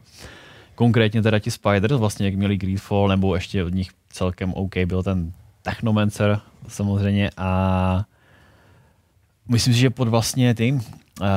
[0.75, 5.03] Konkrétně teda ti Spiders, vlastně jak měli Greedfall, nebo ještě od nich celkem OK byl
[5.03, 8.05] ten Technomancer samozřejmě a
[9.47, 10.81] myslím si, že pod vlastně tím,
[11.21, 11.27] Uh,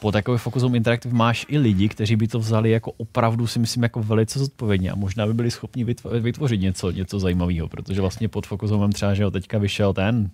[0.00, 3.58] po takový Focus Home Interactive máš i lidi, kteří by to vzali jako opravdu si
[3.58, 8.00] myslím jako velice zodpovědně a možná by byli schopni vytvo- vytvořit něco, něco zajímavého, protože
[8.00, 10.30] vlastně pod Focus Homem třeba, že jo, teďka vyšel ten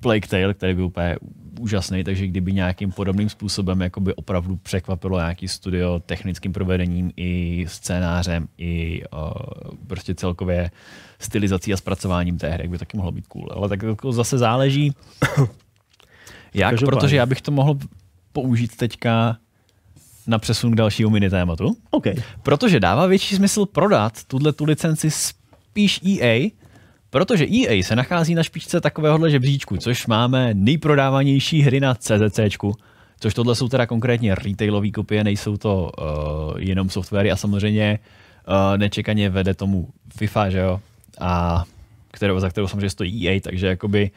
[0.00, 1.16] Plague Tale, který byl úplně
[1.60, 7.64] úžasný, takže kdyby nějakým podobným způsobem jako by opravdu překvapilo nějaký studio technickým provedením i
[7.68, 9.30] scénářem, i uh,
[9.86, 10.70] prostě celkově
[11.18, 13.48] stylizací a zpracováním té hry, jak by taky mohlo být cool.
[13.52, 14.92] Ale tak jako zase záleží,
[16.54, 17.00] jak, Každopádně.
[17.00, 17.78] protože já bych to mohl
[18.32, 19.36] použít teďka
[20.26, 21.76] na přesun k dalšímu mini tématu.
[21.90, 22.14] Okay.
[22.42, 26.48] Protože dává větší smysl prodat tuhle tu licenci spíš EA,
[27.10, 32.74] protože EA se nachází na špičce takovéhohle žebříčku, což máme nejprodávanější hry na CZCčku,
[33.20, 37.98] což tohle jsou teda konkrétně retailové kopie, nejsou to uh, jenom softwary a samozřejmě
[38.48, 40.80] uh, nečekaně vede tomu FIFA, že jo,
[41.20, 41.64] a
[42.10, 44.10] kterou, za kterou samozřejmě stojí EA, takže jakoby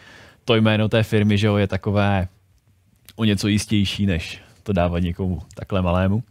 [0.46, 2.28] to jméno té firmy, že jo, je takové
[3.16, 6.24] o něco jistější, než to dávat někomu takhle malému.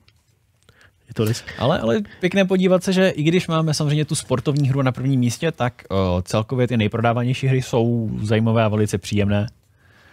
[1.09, 1.45] Je to risk.
[1.59, 5.21] Ale, ale pěkné podívat se, že i když máme samozřejmě tu sportovní hru na prvním
[5.21, 9.47] místě, tak o, celkově ty nejprodávanější hry jsou zajímavé a velice příjemné.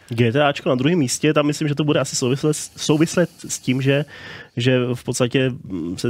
[0.09, 4.05] GTAčko na druhém místě, tam myslím, že to bude asi souvislet, souvislet s tím, že,
[4.57, 6.09] že v podstatě mm, se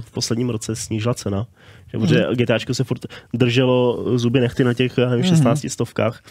[0.00, 1.46] v posledním roce snížila cena.
[1.94, 5.34] Že, protože GTAčko se furt drželo zuby nechty na těch já nevím, Mhm.
[5.36, 6.22] 16 stovkách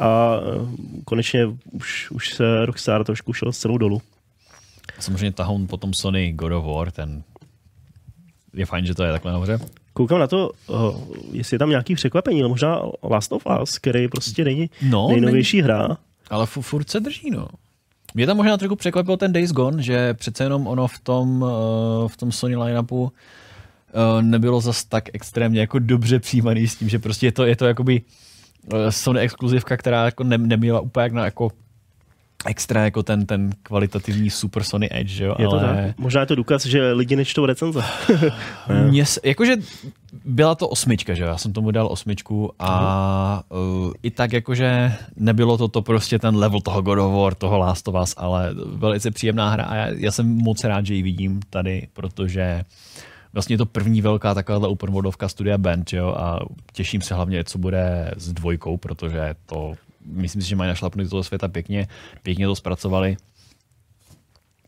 [0.00, 0.66] a eh,
[1.04, 4.02] konečně už, už se Rockstar trošku šel s cenou dolů.
[4.98, 7.22] Samozřejmě tahoun potom Sony God of War, ten
[8.54, 9.58] je fajn, že to je takhle nahoře.
[9.92, 10.76] Koukám na to, uh,
[11.32, 15.60] jestli je tam nějaký překvapení, ale možná Last of Us, který prostě není No, nejnovější
[15.62, 15.96] hra.
[16.30, 17.48] Ale fu- furt se drží, no.
[18.14, 22.08] Mě tam možná trochu překvapil ten Days Gone, že přece jenom ono v tom, uh,
[22.08, 23.08] v tom Sony line-upu uh,
[24.20, 27.66] nebylo zas tak extrémně jako dobře přijímaný s tím, že prostě je to, je to
[27.66, 28.02] jakoby
[28.72, 31.50] eh, Sony exkluzivka, která jako ne, neměla úplně jak na jako
[32.46, 35.62] extra jako ten, ten kvalitativní Super Sony Edge, jo, Je to ale...
[35.86, 35.98] tak?
[35.98, 37.82] Možná je to důkaz, že lidi nečtou recenze.
[38.88, 39.56] Mně, jakože
[40.24, 41.28] byla to osmička, že jo?
[41.28, 46.36] já jsem tomu dal osmičku a uh, i tak jakože nebylo to to prostě ten
[46.36, 49.86] level toho God of War, toho Last of Us, ale velice příjemná hra a já,
[49.96, 52.62] já jsem moc rád, že ji vidím tady, protože
[53.32, 56.08] vlastně je to první velká taková open worldovka studia Band, že jo?
[56.08, 56.38] a
[56.72, 59.74] těším se hlavně, co bude s dvojkou, protože to
[60.04, 61.88] myslím si, že mají našlapnutí do toho světa pěkně,
[62.22, 63.16] pěkně to zpracovali.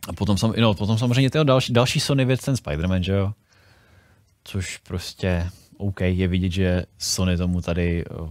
[0.08, 3.32] A potom, sam, no, potom samozřejmě ten další, další Sony věc, ten Spider-Man, že jo?
[4.44, 8.28] Což prostě OK, je vidět, že Sony tomu tady uh,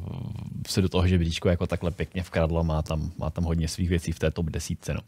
[0.67, 4.11] se do toho žebříčku jako takhle pěkně vkradlo, má tam, má tam hodně svých věcí
[4.11, 4.93] v té top desítce.
[4.93, 5.01] No.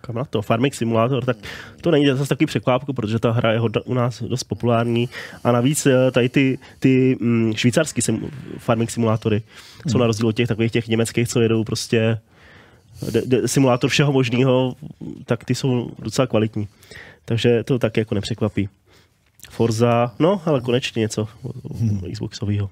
[0.00, 0.42] Kam na to?
[0.42, 1.36] Farming Simulator, tak
[1.80, 5.08] to není zase takový překvápku, protože ta hra je hodna, u nás dost populární
[5.44, 9.42] a navíc eh, tady ty, ty mm, švýcarský sim, farming simulátory
[9.86, 10.00] jsou Hmm.
[10.00, 12.18] na rozdíl od těch takových těch německých, co jedou prostě
[13.10, 14.76] de, de, simulátor všeho možného,
[15.24, 16.68] tak ty jsou docela kvalitní.
[17.24, 18.68] Takže to tak jako nepřekvapí.
[19.50, 21.28] Forza, no, ale konečně něco
[21.74, 22.00] Hmm.
[22.12, 22.70] Xboxového.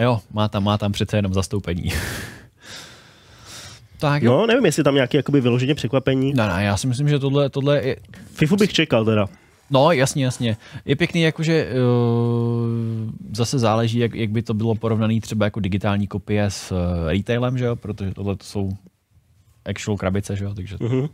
[0.00, 1.92] Jo, má tam, má tam přece jenom zastoupení.
[3.98, 4.32] tak jo.
[4.32, 6.32] No, nevím, jestli tam nějaké jakoby vyloženě překvapení.
[6.36, 7.96] No, ne, já si myslím, že tohle, tohle je...
[8.32, 9.26] FIFU bych čekal teda.
[9.70, 10.56] No, jasně, jasně.
[10.84, 16.06] Je pěkný, jakože uh, zase záleží, jak, jak by to bylo porovnané třeba jako digitální
[16.06, 16.78] kopie s uh,
[17.08, 17.76] retailem, že jo?
[17.76, 18.70] protože tohle to jsou
[19.64, 20.54] actual krabice, že jo?
[20.54, 21.08] takže Mhm.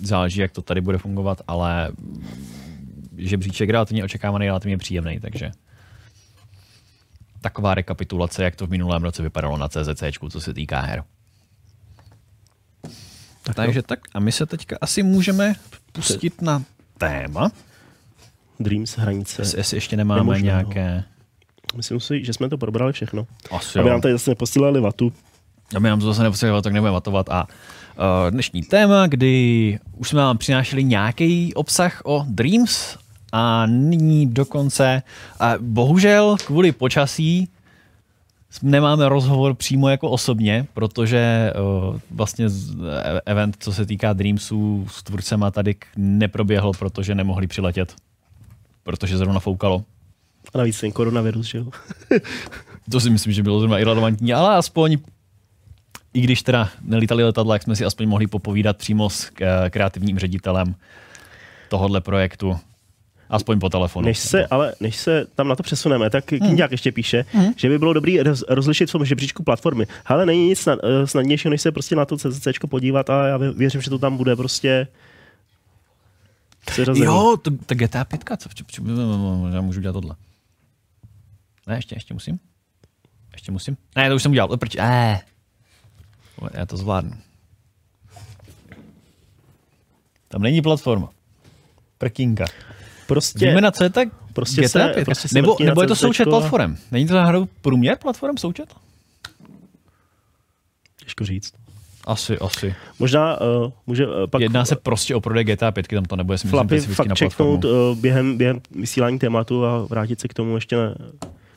[0.00, 1.92] záleží, jak to tady bude fungovat, ale
[3.16, 5.50] žebříček relativně očekávaný, relativně příjemný, takže
[7.40, 11.02] taková rekapitulace, jak to v minulém roce vypadalo na CZC, co se týká her.
[13.44, 13.82] Tak Takže jo.
[13.86, 15.54] tak a my se teďka asi můžeme
[15.92, 16.62] pustit na
[16.98, 17.50] téma.
[18.60, 19.42] Dreams hranice.
[19.56, 20.44] Jestli, ještě nemáme nemožného.
[20.44, 21.04] nějaké...
[21.76, 23.26] Myslím si, že jsme to probrali všechno.
[23.50, 23.92] Asi Aby jo.
[23.92, 25.12] nám tady zase neposílali vatu.
[25.76, 27.28] A my nám to zase nepotřebujeme, tak nebudeme matovat.
[27.28, 32.96] A uh, dnešní téma, kdy už jsme vám přinášeli nějaký obsah o Dreams
[33.32, 35.02] a nyní dokonce,
[35.40, 37.48] a bohužel kvůli počasí
[38.62, 41.52] nemáme rozhovor přímo jako osobně, protože
[41.90, 47.46] uh, vlastně z- e- event, co se týká Dreamsů s tvůrcema tady neproběhl, protože nemohli
[47.46, 47.94] přiletět,
[48.82, 49.84] protože zrovna foukalo.
[50.54, 51.66] A navíc ten koronavirus, že jo?
[52.90, 54.96] To si myslím, že bylo zrovna irrelevantní, ale aspoň
[56.14, 60.18] i když teda nelítali letadla, jak jsme si aspoň mohli popovídat přímo s k- kreativním
[60.18, 60.74] ředitelem
[61.68, 62.58] tohohle projektu.
[63.30, 64.04] Aspoň po telefonu.
[64.06, 66.58] Než se, ale než se tam na to přesuneme, tak Hmm.
[66.70, 67.24] Ještě píše,
[67.56, 69.86] že by bylo dobré roz, rozlišit v tom žebříčku platformy.
[70.06, 73.38] Ale není nic snad, eh, snadnějšího, než se prostě na to CZC podívat a já
[73.38, 74.86] vě- věřím, že to tam bude prostě
[76.72, 77.06] seřazený.
[77.06, 78.48] Jo, to, to GTA 5, co?
[78.48, 78.82] Č, č,
[79.54, 80.16] já můžu dělat tohle.
[81.66, 82.38] Ne, ještě, ještě musím?
[83.32, 83.76] Ještě musím?
[83.96, 84.56] Ne, to už jsem udělal.
[84.56, 84.76] Proč?
[84.78, 85.20] Eh.
[86.54, 87.16] Já to zvládnu.
[90.28, 91.08] Tam není platforma.
[91.98, 92.44] Prkínka.
[93.06, 94.08] Prostě, Víme na co je tak?
[94.32, 95.04] prostě GTA se- 5.
[95.04, 96.76] prostě se nebo, nebo je to součet platform?
[96.90, 98.74] Není to náhodou průměr platform součet?
[101.04, 101.52] Těžko říct.
[102.06, 102.74] Asi, asi.
[102.98, 106.38] Možná uh, může uh, pak Jedná se prostě o prodej GTA 5, tam to nebude
[106.38, 107.52] Flapy specificky na platformu.
[107.52, 110.94] uh, během, během vysílání tématu a vrátit se k tomu ještě na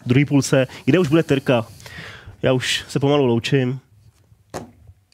[0.05, 1.65] druhý půlce, kde už bude Terka.
[2.41, 3.79] Já už se pomalu loučím.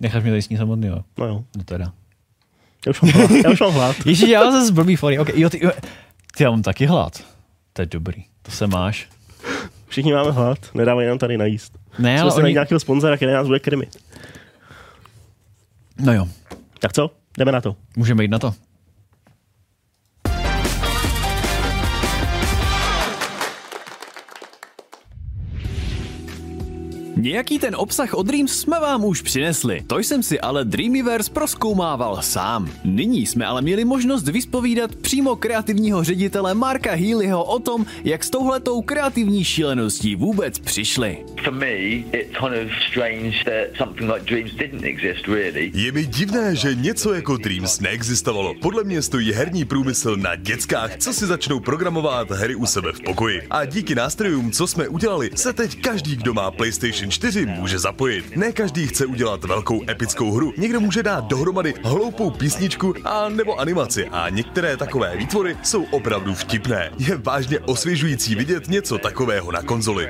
[0.02, 0.98] Necháš mě tady s ní samotný, jo?
[1.18, 1.44] No jo.
[1.58, 1.92] No teda.
[2.86, 3.32] Já už mám hlad.
[3.44, 3.96] Já už mám hlad.
[4.06, 5.20] Ježíš, já zase blbý fony.
[5.20, 5.72] Okay, jo, ty, jo.
[6.38, 7.24] Ty, já mám taky hlad.
[7.74, 8.24] To je dobrý.
[8.42, 9.10] To se máš.
[9.88, 11.78] Všichni máme hlad, nedávají nám tady najíst.
[12.00, 13.98] Ne, Musíme ale oni- nějakého sponzora, který nás bude krmit.
[16.00, 16.28] No jo.
[16.80, 17.12] Tak co?
[17.38, 17.76] Jdeme na to.
[17.96, 18.54] Můžeme jít na to.
[27.16, 29.84] Nějaký ten obsah od Dreams jsme vám už přinesli.
[29.88, 32.72] To jsem si ale Dreamiverse proskoumával sám.
[32.84, 38.30] Nyní jsme ale měli možnost vyspovídat přímo kreativního ředitele Marka Healyho o tom, jak s
[38.30, 41.18] touhletou kreativní šíleností vůbec přišli.
[41.44, 45.72] For me, it's kind of strange that something like Dreams didn't exist, really.
[45.74, 48.54] Je mi divné, že něco jako Dreams neexistovalo.
[48.62, 53.02] Podle mě stojí herní průmysl na dětskách, co si začnou programovat hry u sebe v
[53.02, 53.42] pokoji.
[53.50, 58.36] A díky nástrojům, co jsme udělali, se teď každý, kdo má PlayStation 4, může zapojit.
[58.36, 60.54] Ne každý chce udělat velkou epickou hru.
[60.58, 66.34] Někdo může dát dohromady hloupou písničku a nebo animaci a některé takové výtvory jsou opravdu
[66.34, 66.92] vtipné.
[66.98, 70.10] Je vážně osvěžující vidět něco takového na konzoli.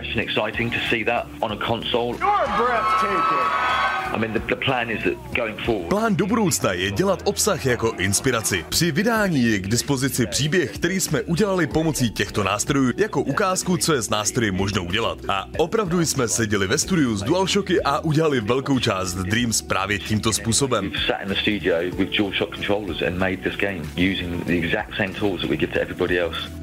[2.20, 3.93] You're breathtaking.
[4.16, 7.66] I mean, the, the plan is that going forward, Plán do budoucna je dělat obsah
[7.66, 8.66] jako inspiraci.
[8.70, 13.94] Při vydání je k dispozici příběh, který jsme udělali pomocí těchto nástrojů jako ukázku, co
[13.94, 15.18] je s nástroji možno udělat.
[15.30, 20.34] A opravdu jsme seděli ve studiu s DualShocky a udělali velkou část Dreams právě tímto
[20.34, 20.92] způsobem.
[21.08, 25.14] sat in the studio with DualShock controllers and made this game using the exact same
[25.14, 26.63] tools that we give to everybody else.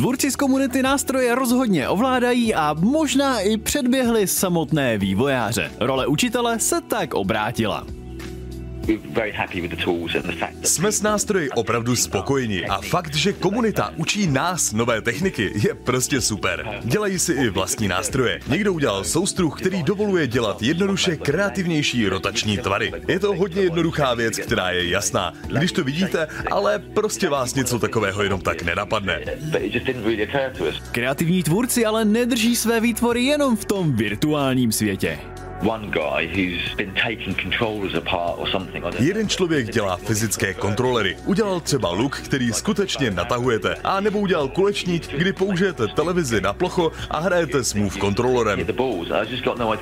[0.00, 5.72] Tvůrci z komunity nástroje rozhodně ovládají a možná i předběhli samotné vývojáře.
[5.80, 7.86] Role učitele se tak obrátila.
[10.62, 16.20] Jsme s nástroji opravdu spokojeni a fakt, že komunita učí nás nové techniky, je prostě
[16.20, 16.80] super.
[16.84, 18.40] Dělají si i vlastní nástroje.
[18.48, 22.92] Někdo udělal soustruh, který dovoluje dělat jednoduše kreativnější rotační tvary.
[23.08, 27.78] Je to hodně jednoduchá věc, která je jasná, když to vidíte, ale prostě vás něco
[27.78, 29.20] takového jenom tak nenapadne.
[30.92, 35.18] Kreativní tvůrci ale nedrží své výtvory jenom v tom virtuálním světě.
[35.62, 38.76] One guy who's been taking controllers apart or something.
[38.76, 39.08] I don't know.
[39.08, 41.16] Jeden člověk dělá fyzické kontrolery.
[41.26, 46.92] Udělal třeba luk, který skutečně natahujete, a nebo udělal kulečník, kdy použijete televizi na plocho
[47.10, 48.66] a hrajete s Move kontrolorem.
[49.58, 49.74] No.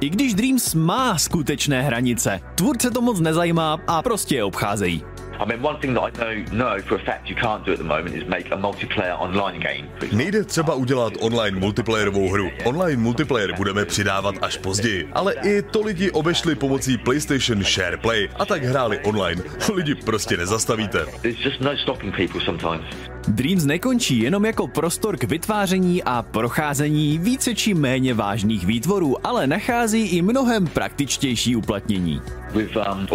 [0.00, 5.04] I když Dreams má skutečné hranice, tvůrce to moc nezajímá a prostě je obcházejí.
[5.40, 7.78] I mean, one thing that I know, know for a fact you can't do at
[7.78, 9.88] the moment is make a multiplayer online game.
[10.12, 12.50] Nejde třeba udělat online multiplayerovou hru.
[12.64, 18.28] Online multiplayer budeme přidávat až později, ale i to lidi obešli pomocí PlayStation Share Play
[18.38, 19.42] a tak hráli online.
[19.74, 21.06] Lidi prostě nezastavíte.
[21.22, 23.15] There's just no stopping people sometimes.
[23.28, 29.46] Dreams nekončí jenom jako prostor k vytváření a procházení více či méně vážných výtvorů, ale
[29.46, 32.22] nachází i mnohem praktičtější uplatnění.
[32.54, 33.06] Um.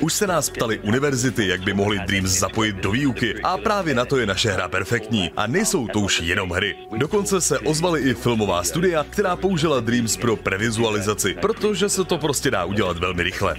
[0.00, 4.04] Už se nás ptali univerzity, jak by mohli Dreams zapojit do výuky a právě na
[4.04, 5.30] to je naše hra perfektní.
[5.36, 6.76] A nejsou to už jenom hry.
[6.96, 12.50] Dokonce se ozvaly i filmová studia, která použila Dreams pro previzualizaci, protože se to prostě
[12.50, 13.54] dá udělat velmi rychle.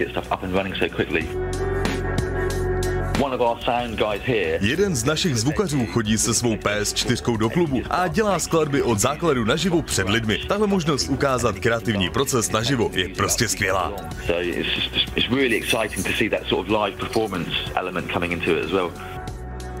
[4.60, 9.44] Jeden z našich zvukařů chodí se svou PS4 do klubu a dělá skladby od základu
[9.44, 10.38] naživo před lidmi.
[10.48, 13.92] Tahle možnost ukázat kreativní proces naživo je prostě skvělá.
[14.26, 18.32] So it's just it's really exciting to see that sort of live performance element coming
[18.32, 18.92] into it as well.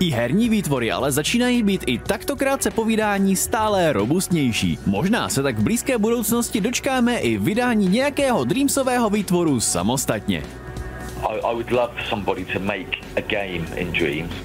[0.00, 4.78] I herní výtvory ale začínají být i takto krátce povídání stále robustnější.
[4.86, 10.42] Možná se tak v blízké budoucnosti dočkáme i vydání nějakého Dreamsového výtvoru samostatně.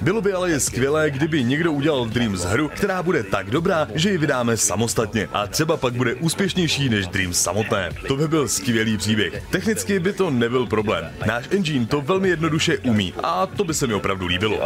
[0.00, 4.18] Bylo by ale skvělé, kdyby někdo udělal Dreams hru, která bude tak dobrá, že ji
[4.18, 7.90] vydáme samostatně a třeba pak bude úspěšnější než Dreams samotné.
[8.08, 9.42] To by byl skvělý příběh.
[9.50, 11.10] Technicky by to nebyl problém.
[11.26, 14.58] Náš engine to velmi jednoduše umí a to by se mi opravdu líbilo.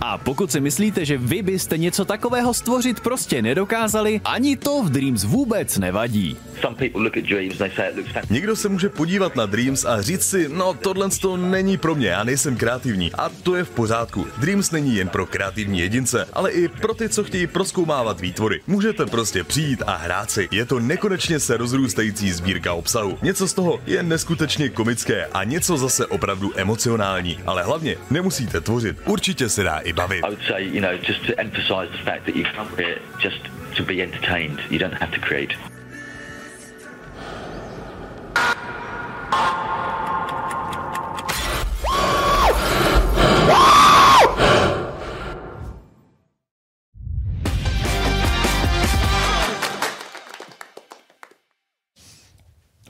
[0.00, 4.90] A pokud si myslíte, že vy byste něco takového stvořit prostě nedokázali, ani to v
[4.90, 6.36] Dreams vůbec nevadí.
[8.30, 12.08] Někdo se může podívat na Dreams a říct si, no tohle to není pro mě,
[12.08, 13.12] já nejsem kreativní.
[13.12, 14.26] A to je v pořádku.
[14.38, 18.60] Dreams není jen pro kreativní jedince, ale i pro ty, co chtějí proskoumávat výtvory.
[18.66, 20.48] Můžete prostě přijít a hrát si.
[20.50, 23.18] Je to nekonečně se rozrůstající sbírka obsahu.
[23.22, 27.38] Něco z toho je neskutečně komické a něco zase opravdu emocionální.
[27.46, 28.96] Ale hlavně nemusíte tvořit.
[29.06, 30.24] Určitě se dá i bavit.
[30.24, 33.40] I would say, you know, just to emphasize the fact that you come here just
[33.76, 34.60] to be entertained.
[34.70, 35.54] You don't have to create.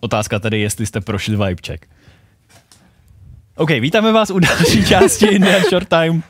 [0.01, 1.87] Otázka tedy, jestli jste prošli vibe check.
[3.57, 6.23] OK, vítáme vás u další části Indian Short Time.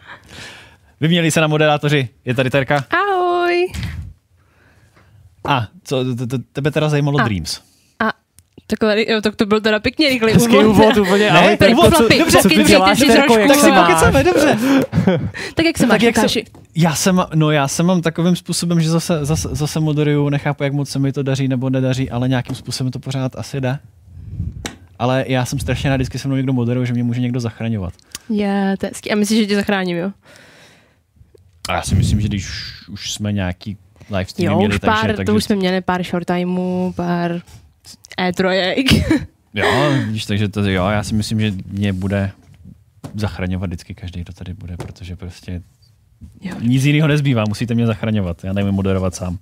[1.05, 2.09] Vyměnili se na moderátoři.
[2.25, 2.85] Je tady Terka?
[2.91, 3.73] Ahoj.
[5.49, 6.05] A, co
[6.53, 7.23] tebe teda zajímalo A.
[7.25, 7.61] Dreams?
[8.01, 8.13] A
[8.67, 11.97] takhle, jo, tak to byl teda pěkně rychlý Hezký úvod úplně, Ne, Terko, úvod, co-
[11.97, 13.87] chlapi, co ty děláš, Terko, jak Tak se si máš?
[13.87, 14.59] pokecáme, dobře.
[15.55, 16.45] Tak jak se máš, jak Lukáši?
[16.75, 20.73] Já jsem, no já jsem mám takovým způsobem, že zase, zase, zase moderuju, nechápu, jak
[20.73, 23.79] moc se mi to daří nebo nedaří, ale nějakým způsobem to pořád asi jde.
[24.99, 27.93] Ale já jsem strašně rád, vždycky se mnou někdo moderuje, že mě může někdo zachraňovat.
[28.29, 29.11] Je, to je hezký.
[29.13, 30.11] A myslíš, že tě zachráním, jo?
[31.69, 33.77] A já si myslím, že když už, už jsme nějaký
[34.11, 36.93] live stream Jo, měli, už pár, takže, takže, to už jsme měli pár short timeů,
[36.97, 37.41] pár
[38.21, 39.27] E3.
[39.57, 39.67] Jo,
[40.09, 42.31] víš, takže to, jo, já si myslím, že mě bude
[43.15, 45.63] zachraňovat vždycky každý, kdo tady bude, protože prostě
[46.41, 46.57] Jo.
[46.61, 49.39] nic jiného nezbývá, musíte mě zachraňovat, já nevím moderovat sám.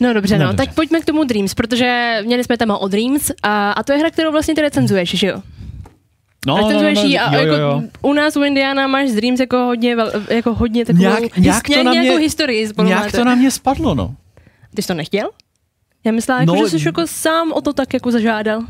[0.00, 0.66] No dobře, No, no, dobře.
[0.66, 3.98] tak pojďme k tomu Dreams, protože měli jsme téma o Dreams a, a to je
[3.98, 5.42] hra, kterou vlastně ty recenzuješ, že jo?
[6.46, 7.82] No, recenzuješ ji a jo, jako jo, jo.
[8.02, 11.62] u nás u Indiana máš z Dreams jako hodně, vel, jako hodně takovou Nějak- nějak
[11.68, 13.18] to na mě- nějakou historii spolu Nějak máte.
[13.18, 14.14] to na mě spadlo, no.
[14.74, 15.30] Ty jsi to nechtěl?
[16.04, 18.60] Já myslela, jako, No, že jsi jako sám o to tak jako zažádal.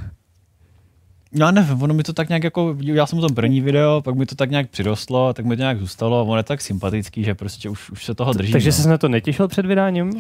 [1.32, 4.26] Já nevím, ono mi to tak nějak jako, já jsem tam první video, pak mi
[4.26, 7.34] to tak nějak přirostlo, tak mi to nějak zůstalo a on je tak sympatický, že
[7.34, 8.52] prostě už, už se toho drží.
[8.52, 8.72] Takže no.
[8.72, 10.10] jsi se na to netěšil před vydáním?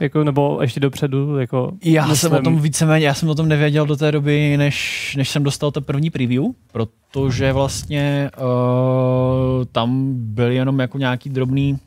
[0.00, 1.38] Jako, nebo ještě dopředu?
[1.38, 4.56] Jako, Já myslím- jsem o tom víceméně, já jsem o tom nevěděl do té doby,
[4.56, 11.30] než, než jsem dostal to první preview, protože vlastně uh, tam byly jenom jako nějaký
[11.30, 11.78] drobný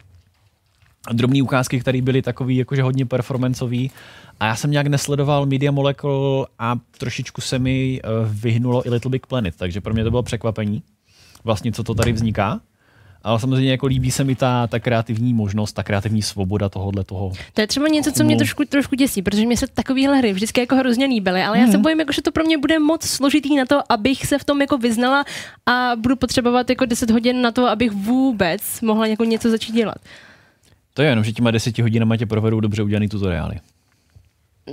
[1.14, 3.92] drobný ukázky, které byly takový jakože hodně performanceový
[4.40, 9.12] a já jsem nějak nesledoval Media Molecule a trošičku se mi uh, vyhnulo i Little
[9.12, 10.84] Big Planet, takže pro mě to bylo překvapení,
[11.44, 12.60] vlastně co to tady vzniká.
[13.24, 17.32] Ale samozřejmě jako líbí se mi ta, ta kreativní možnost, ta kreativní svoboda tohohle toho.
[17.54, 20.60] To je třeba něco, co mě trošku, trošku děsí, protože mě se takovéhle hry vždycky
[20.60, 21.82] jako hrozně líbily, ale já se Mhm.
[21.82, 24.62] bojím, jako, že to pro mě bude moc složitý na to, abych se v tom
[24.62, 25.24] jako vyznala
[25.66, 29.96] a budu potřebovat jako 10 hodin na to, abych vůbec mohla jako něco začít dělat.
[30.94, 33.56] To je jenom, že těma deseti hodinama tě provedou dobře udělaný tutoriály.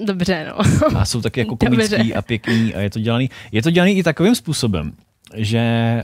[0.05, 0.65] Dobře, no.
[0.99, 1.89] A jsou taky jako Dobře.
[1.89, 3.31] komický a pěkný a je to dělaný.
[3.53, 4.93] Je to dělaný i takovým způsobem,
[5.36, 6.02] že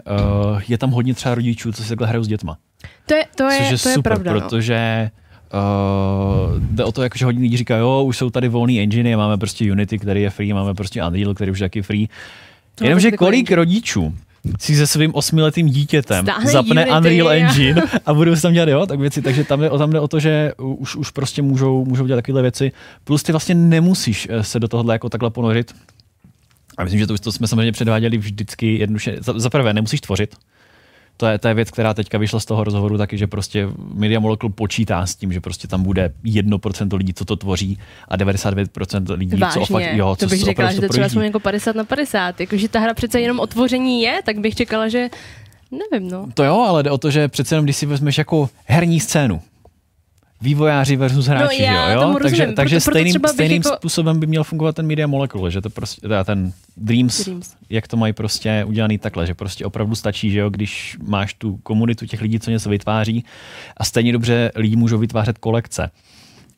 [0.52, 2.56] uh, je tam hodně třeba rodičů, co si takhle hrajou s dětma.
[3.06, 4.40] To je, to je, což je to je super, pravda, no.
[4.40, 5.10] protože
[5.54, 9.16] uh, jde o to, jako, že hodně lidí říká, jo, už jsou tady volný engine,
[9.16, 12.08] máme prostě Unity, který je free, máme prostě Unreal, který už je taky free.
[12.74, 14.14] To Jenomže kolik rodičů
[14.60, 18.68] si se svým osmiletým dítětem Stáhne zapne Unity Unreal Engine a budou si tam dělat
[18.68, 21.42] jo, tak věci, takže tam jde, o- tam jde o to, že už, už prostě
[21.42, 22.72] můžou, můžou dělat takové věci,
[23.04, 25.74] plus ty vlastně nemusíš eh, se do tohohle jako takhle ponořit.
[26.78, 29.16] A myslím, že to, to jsme samozřejmě předváděli vždycky jednoduše.
[29.20, 30.36] Za, za prvé, nemusíš tvořit,
[31.20, 34.20] to je, to je věc, která teďka vyšla z toho rozhovoru taky, že prostě Media
[34.20, 37.78] Molecule počítá s tím, že prostě tam bude 1% lidí, co to tvoří
[38.08, 41.08] a 99% lidí, co Vážně, fakt, jo, co to bych co řekla, že to třeba
[41.08, 42.40] jsme jako 50 na 50.
[42.40, 45.08] Jakože ta hra přece jenom otvoření je, tak bych čekala, že
[45.70, 46.28] nevím, no.
[46.34, 49.42] To jo, ale jde o to, že přece jenom, když si vezmeš jako herní scénu,
[50.40, 52.18] vývojáři versus hráči, No, já jo, jo?
[52.18, 55.06] rozumím, takže, proto- takže proto stejným, bych stejným jako- způsobem by měl fungovat ten Media
[55.06, 57.54] Molecule, že to prostě, teda ten Dreams, Dreams.
[57.70, 61.56] jak to mají prostě udělaný takhle, že prostě opravdu stačí, že jo, když máš tu
[61.56, 63.24] komunitu těch lidí, co něco vytváří
[63.76, 65.90] a stejně dobře lidi můžou vytvářet kolekce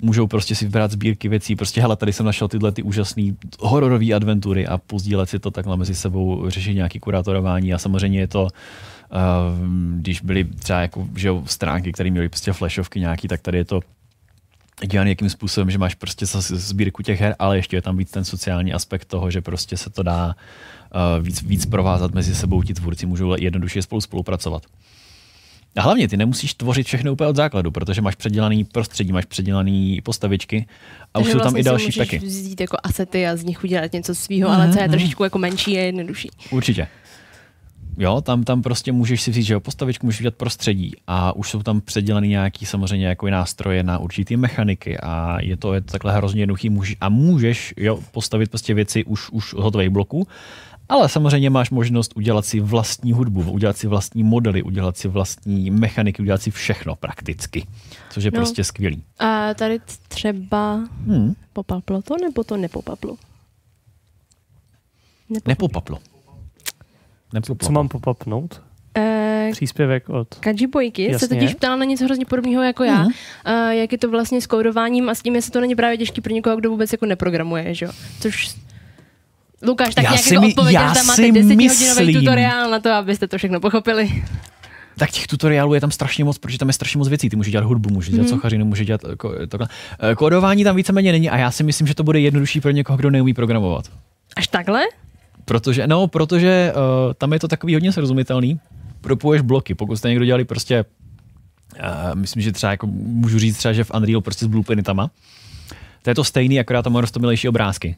[0.05, 1.57] můžou prostě si vybrat sbírky věcí.
[1.57, 3.23] Prostě hele, tady jsem našel tyhle ty úžasné
[3.61, 8.27] hororové adventury a pozdílet si to takhle mezi sebou, řešit nějaký kurátorování a samozřejmě je
[8.29, 8.49] to Uh,
[9.97, 13.65] když byly třeba jako, že jo, stránky, které měly prostě flashovky nějaký, tak tady je
[13.65, 13.81] to
[14.87, 18.25] dělaný jakým způsobem, že máš prostě sbírku těch her, ale ještě je tam víc ten
[18.25, 22.75] sociální aspekt toho, že prostě se to dá uh, víc, víc provázat mezi sebou, ti
[22.75, 24.63] tvůrci můžou jednoduše spolu spolupracovat.
[25.77, 30.01] A hlavně ty nemusíš tvořit všechno úplně od základu, protože máš předělaný prostředí, máš předělaný
[30.01, 30.67] postavičky
[31.15, 32.19] a už Takže jsou tam vlastně i si další můžeš peky.
[32.19, 34.91] vzít jako asety a z nich udělat něco svýho, Mhm, ale co je mhm.
[34.91, 36.31] trošičku jako menší a jednodušší.
[36.51, 36.89] Určitě.
[37.99, 41.51] Jo, tam, tam prostě můžeš si vzít, že jo, postavičku můžeš udělat prostředí a už
[41.51, 45.93] jsou tam předělaný nějaký samozřejmě jako nástroje na určitý mechaniky a je to, je to
[45.93, 50.27] takhle hrozně jednoduchý můž, a můžeš jo, postavit prostě věci už, už hotových bloků,
[50.89, 55.71] ale samozřejmě máš možnost udělat si vlastní hudbu, udělat si vlastní modely, udělat si vlastní
[55.71, 57.67] mechaniky, udělat si všechno prakticky,
[58.11, 58.37] což je No.
[58.37, 59.03] prostě skvělý.
[59.19, 60.75] A tady třeba
[61.07, 61.35] Hmm.
[61.53, 63.17] popaplo to, nebo to nepopaplo?
[65.29, 65.49] Nepopaplo.
[65.49, 65.99] Nepopaplo.
[67.63, 68.61] Co mám popapnout?
[68.99, 70.35] Eh, Příspěvek od...
[70.41, 71.29] Kadžibojky se Jasně.
[71.29, 72.95] totiž ptal na něco hrozně podobného jako já.
[73.03, 73.07] Mhm.
[73.07, 76.21] Uh, jak je to vlastně s kódováním a s tím, jestli to není právě těžký
[76.21, 77.93] pro někoho, kdo vůbec jako neprogramuje, že jo?
[78.21, 78.55] Což
[79.63, 81.69] Lukáš, tak Já nějak si jako mi- odpověď, já že tam máte si desetihodinový
[82.07, 84.23] myslím- tutoriál na to, abyste to všechno pochopili.
[84.99, 87.29] Tak těch tutoriálů je tam strašně moc, protože tam je strašně moc věcí.
[87.31, 88.31] Ty můžeš dělat hudbu, můžeš dělat Mhm.
[88.31, 89.69] sochařinu, můžeš dělat ko- takhle.
[90.11, 92.97] Eh, Kódování tam víceméně není a já si myslím, že to bude jednodušší pro někoho,
[92.97, 93.85] kdo neumí programovat.
[94.37, 94.81] Až takhle?
[95.45, 98.61] Protože, no, protože uh, tam je to takový hodně srozumitelný.
[99.01, 103.73] Propuješ bloky, pokud jste někdo dělali prostě, uh, myslím, že třeba jako můžu říct třeba,
[103.73, 105.11] že v Unreal prostě s blueprintama,
[106.03, 107.97] to je to stejný, akorát tam má roztomilejší obrázky.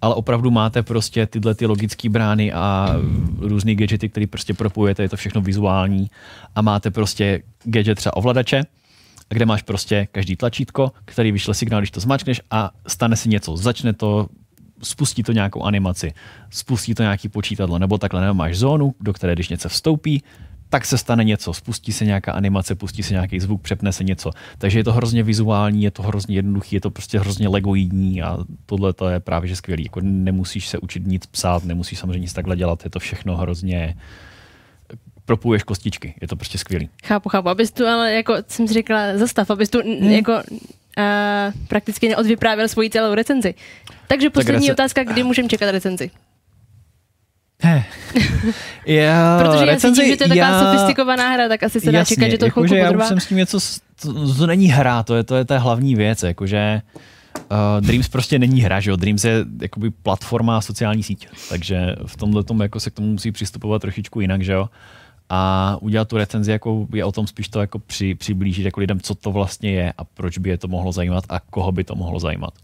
[0.00, 2.96] Ale opravdu máte prostě tyhle ty logické brány a
[3.38, 6.10] různé gadgety, které prostě propojujete, je to všechno vizuální
[6.54, 8.62] a máte prostě gadget třeba ovladače,
[9.28, 13.56] kde máš prostě každý tlačítko, který vyšle signál, když to zmačkneš a stane se něco.
[13.56, 14.28] Začne to,
[14.84, 16.12] spustí to nějakou animaci,
[16.50, 20.22] spustí to nějaký počítadlo, nebo takhle, nebo máš zónu, do které když něco vstoupí,
[20.68, 24.30] tak se stane něco, spustí se nějaká animace, pustí se nějaký zvuk, přepne se něco.
[24.58, 28.38] Takže je to hrozně vizuální, je to hrozně jednoduchý, je to prostě hrozně legoidní a
[28.66, 29.84] tohle to je právě že skvělý.
[29.84, 33.96] Jako nemusíš se učit nic psát, nemusíš samozřejmě nic takhle dělat, je to všechno hrozně
[35.24, 36.88] propuješ kostičky, je to prostě skvělý.
[37.04, 37.48] Chápu, chápu.
[37.48, 40.10] Abys tu, ale jako jsem si říkala, zastav, abys tu hmm.
[40.10, 43.54] jako uh, prakticky neodvyprávěl svoji celou recenzi.
[44.06, 46.10] Takže poslední rece- otázka, kdy můžeme čekat recenzi?
[48.86, 51.98] Já, Protože já cítím, že to je taková já- sofistikovaná hra, tak asi se dá
[51.98, 53.58] Jasně, čekat, že to jako, chvilku že já už jsem s tím něco,
[54.02, 56.82] to, to není hra, to je, to je ta hlavní věc, jakože
[57.52, 58.96] Uh, Dreams prostě není hra, že jo?
[58.96, 63.08] Dreams je jakoby platforma a sociální síť, takže v tomhle tomu jako se k tomu
[63.08, 64.68] musí přistupovat trošičku jinak, že jo?
[65.28, 69.00] A udělat tu recenzi jako je o tom spíš to jako při, přiblížit jako lidem,
[69.00, 71.94] co to vlastně je a proč by je to mohlo zajímat a koho by to
[71.94, 72.54] mohlo zajímat.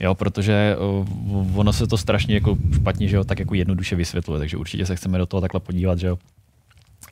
[0.00, 4.38] Jo, protože uh, ono se to strašně jako špatně, že jo, tak jako jednoduše vysvětluje,
[4.38, 6.18] takže určitě se chceme do toho takhle podívat, že jo,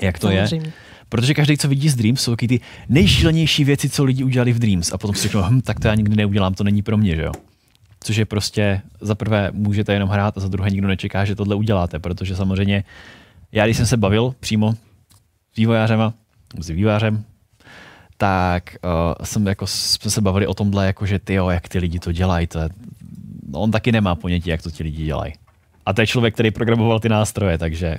[0.02, 0.66] jak to Samozřejmě.
[0.68, 0.72] je.
[1.08, 4.58] Protože každý, co vidí z Dreams, jsou taky ty nejšílenější věci, co lidi udělali v
[4.58, 4.92] Dreams.
[4.92, 7.22] A potom si řeknou, hm, tak to já nikdy neudělám, to není pro mě, že
[7.22, 7.32] jo.
[8.00, 11.54] Což je prostě, za prvé můžete jenom hrát a za druhé nikdo nečeká, že tohle
[11.54, 12.84] uděláte, protože samozřejmě
[13.52, 14.74] já, když jsem se bavil přímo
[15.52, 16.12] s vývojářem,
[16.58, 17.24] s vývojářem,
[18.16, 21.98] tak uh, jsem jako, jsme se bavili o tomhle, jako že ty jak ty lidi
[21.98, 22.68] to dělají, to je,
[23.48, 25.32] no, on taky nemá ponětí, jak to ti lidi dělají.
[25.86, 27.96] A to je člověk, který programoval ty nástroje, takže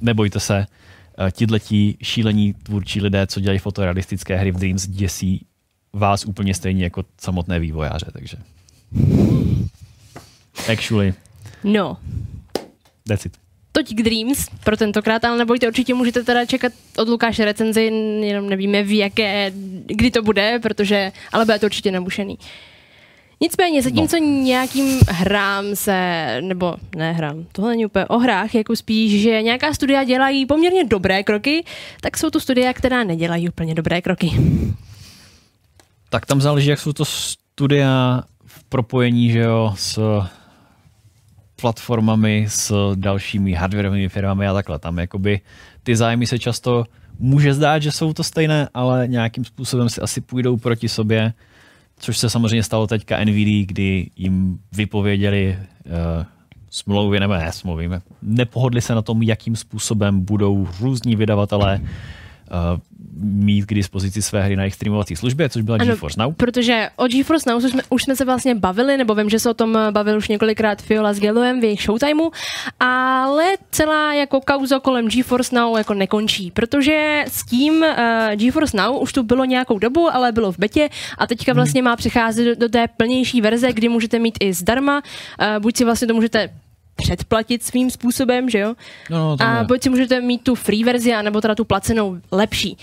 [0.00, 0.66] nebojte se,
[1.18, 5.46] uh, tidletí šílení tvůrčí lidé, co dělají fotorealistické hry v Dreams, děsí
[5.92, 8.36] vás úplně stejně jako samotné vývojáře, takže
[10.72, 11.14] actually,
[11.64, 11.98] No,
[13.08, 13.45] that's it.
[13.76, 18.48] Toť k Dreams pro tentokrát, ale nebojte, určitě můžete teda čekat od Lukáše recenzi, jenom
[18.48, 19.52] nevíme v jaké,
[19.86, 22.38] kdy to bude, protože, ale bude to určitě nabušený.
[23.40, 24.26] Nicméně, zatímco no.
[24.26, 25.98] nějakým hrám se,
[26.40, 30.84] nebo ne hrám, tohle není úplně o hrách, jako spíš, že nějaká studia dělají poměrně
[30.84, 31.64] dobré kroky,
[32.00, 34.32] tak jsou tu studia, která nedělají úplně dobré kroky.
[36.10, 39.98] Tak tam záleží, jak jsou to studia v propojení, že jo, s
[41.60, 44.78] platformami, s dalšími hardwareovými firmami a takhle.
[44.78, 45.40] Tam jakoby
[45.82, 46.84] ty zájmy se často
[47.18, 51.32] může zdát, že jsou to stejné, ale nějakým způsobem si asi půjdou proti sobě,
[51.98, 55.92] což se samozřejmě stalo teďka NVIDIA, kdy jim vypověděli uh,
[56.70, 57.90] smlouvy, nebo ne smlouvy,
[58.22, 61.80] nepohodli se na tom, jakým způsobem budou různí vydavatelé
[63.20, 66.34] mít k dispozici své hry na jejich streamovací službě, což byla Ano, GeForce Now.
[66.34, 69.50] Protože o GeForce Now už jsme, už jsme se vlastně bavili, nebo vím, že se
[69.50, 72.30] o tom bavil už několikrát Fiola s Geluem v jejich showtimeu,
[72.80, 79.02] ale celá jako kauza kolem GeForce Now jako nekončí, protože s tím uh, GeForce Now
[79.02, 82.54] už tu bylo nějakou dobu, ale bylo v betě a teďka vlastně má přicházet do,
[82.54, 86.48] do té plnější verze, kdy můžete mít i zdarma, uh, buď si vlastně to můžete
[86.96, 88.74] předplatit svým způsobem, že jo?
[89.10, 92.76] No, no, a buď si můžete mít tu free verzi, anebo teda tu placenou lepší.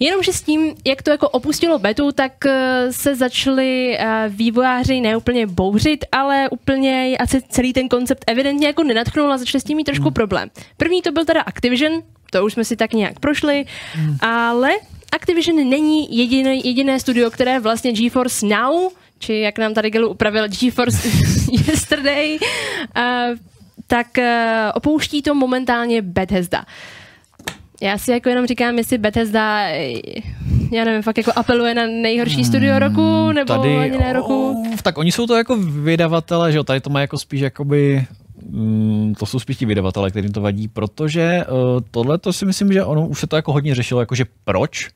[0.00, 5.46] Jenomže s tím, jak to jako opustilo betu, tak eh, se začali eh, vývojáři neúplně
[5.46, 9.84] bouřit, ale úplně asi celý ten koncept evidentně jako nenatchnul a začali s tím mít
[9.84, 10.50] trošku problém.
[10.76, 13.64] První to byl teda Activision, to už jsme si tak nějak prošli,
[14.20, 14.70] ale
[15.12, 18.90] Activision není jediné, jediné studio, které vlastně GeForce Now,
[19.22, 21.08] či jak nám tady Gelu upravil GeForce
[21.68, 22.38] Yesterday,
[22.96, 23.34] eh,
[23.86, 26.64] tak eh, opouští to momentálně Bethesda.
[27.82, 29.92] Já si jako jenom říkám, jestli Bethesda, eh,
[30.72, 34.50] já nevím, fakt jako apeluje na nejhorší studio roku, nebo Tady, ani ne roku.
[34.50, 38.06] Oh, tak oni jsou to jako vydavatele, že jo, tady to má jako spíš jakoby
[38.48, 42.72] mm, to jsou spíš ti vydavatele, kterým to vadí, protože uh, tohle to si myslím,
[42.72, 44.90] že ono už se to jako hodně řešilo, jakože proč.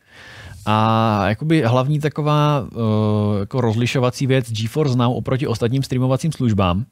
[0.67, 6.85] A jakoby hlavní taková uh, jako rozlišovací věc GeForce Now oproti ostatním streamovacím službám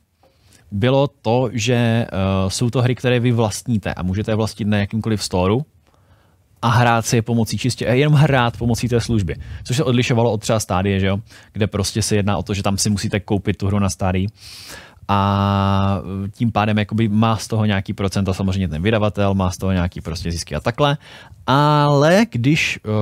[0.72, 4.78] bylo to, že uh, jsou to hry, které vy vlastníte a můžete je vlastnit na
[4.78, 5.66] jakýmkoliv storu
[6.62, 9.36] a hrát si je pomocí čistě, eh, jenom hrát pomocí té služby.
[9.64, 11.18] Což se odlišovalo od třeba stádie, že jo?
[11.52, 14.26] kde prostě se jedná o to, že tam si musíte koupit tu hru na stádii
[15.08, 16.00] a
[16.30, 19.72] tím pádem jakoby má z toho nějaký procent a samozřejmě ten vydavatel má z toho
[19.72, 20.96] nějaký prostě zisky a takhle.
[21.46, 22.92] Ale když uh,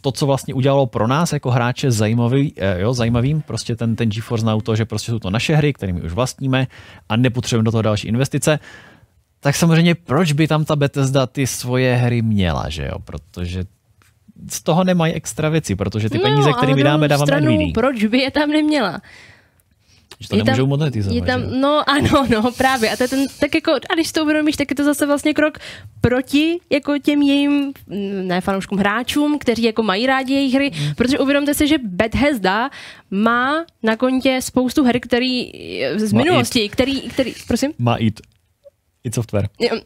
[0.00, 4.08] to, co vlastně udělalo pro nás jako hráče zajímavý, uh, jo, zajímavým, prostě ten, ten
[4.08, 6.66] GeForce Now to, že prostě jsou to naše hry, které my už vlastníme
[7.08, 8.58] a nepotřebujeme do toho další investice,
[9.40, 12.98] tak samozřejmě proč by tam ta Bethesda ty svoje hry měla, že jo?
[13.04, 13.64] Protože
[14.50, 17.26] z toho nemají extra věci, protože ty peníze, které my ale na dáme, druhou dáváme
[17.26, 17.72] stranu, NVIDIA.
[17.74, 19.00] proč by je tam neměla?
[20.20, 21.14] Že to nemůžou monetizovat.
[21.16, 22.90] je tam, že no ano, no právě.
[22.90, 25.34] A to je ten, tak jako, a když to uvědomíš, tak je to zase vlastně
[25.34, 25.58] krok
[26.00, 30.94] proti jako těm jejím, mm, ne fanouškům, hráčům, kteří jako mají rádi jejich hry, Hmm.
[30.94, 32.70] protože uvědomte si, že Bethesda
[33.10, 35.52] má na kontě spoustu her, který
[35.96, 37.72] z Má minulosti, který, který, prosím?
[37.78, 38.20] Má jít.
[39.04, 39.48] I software.
[39.60, 39.80] Jo.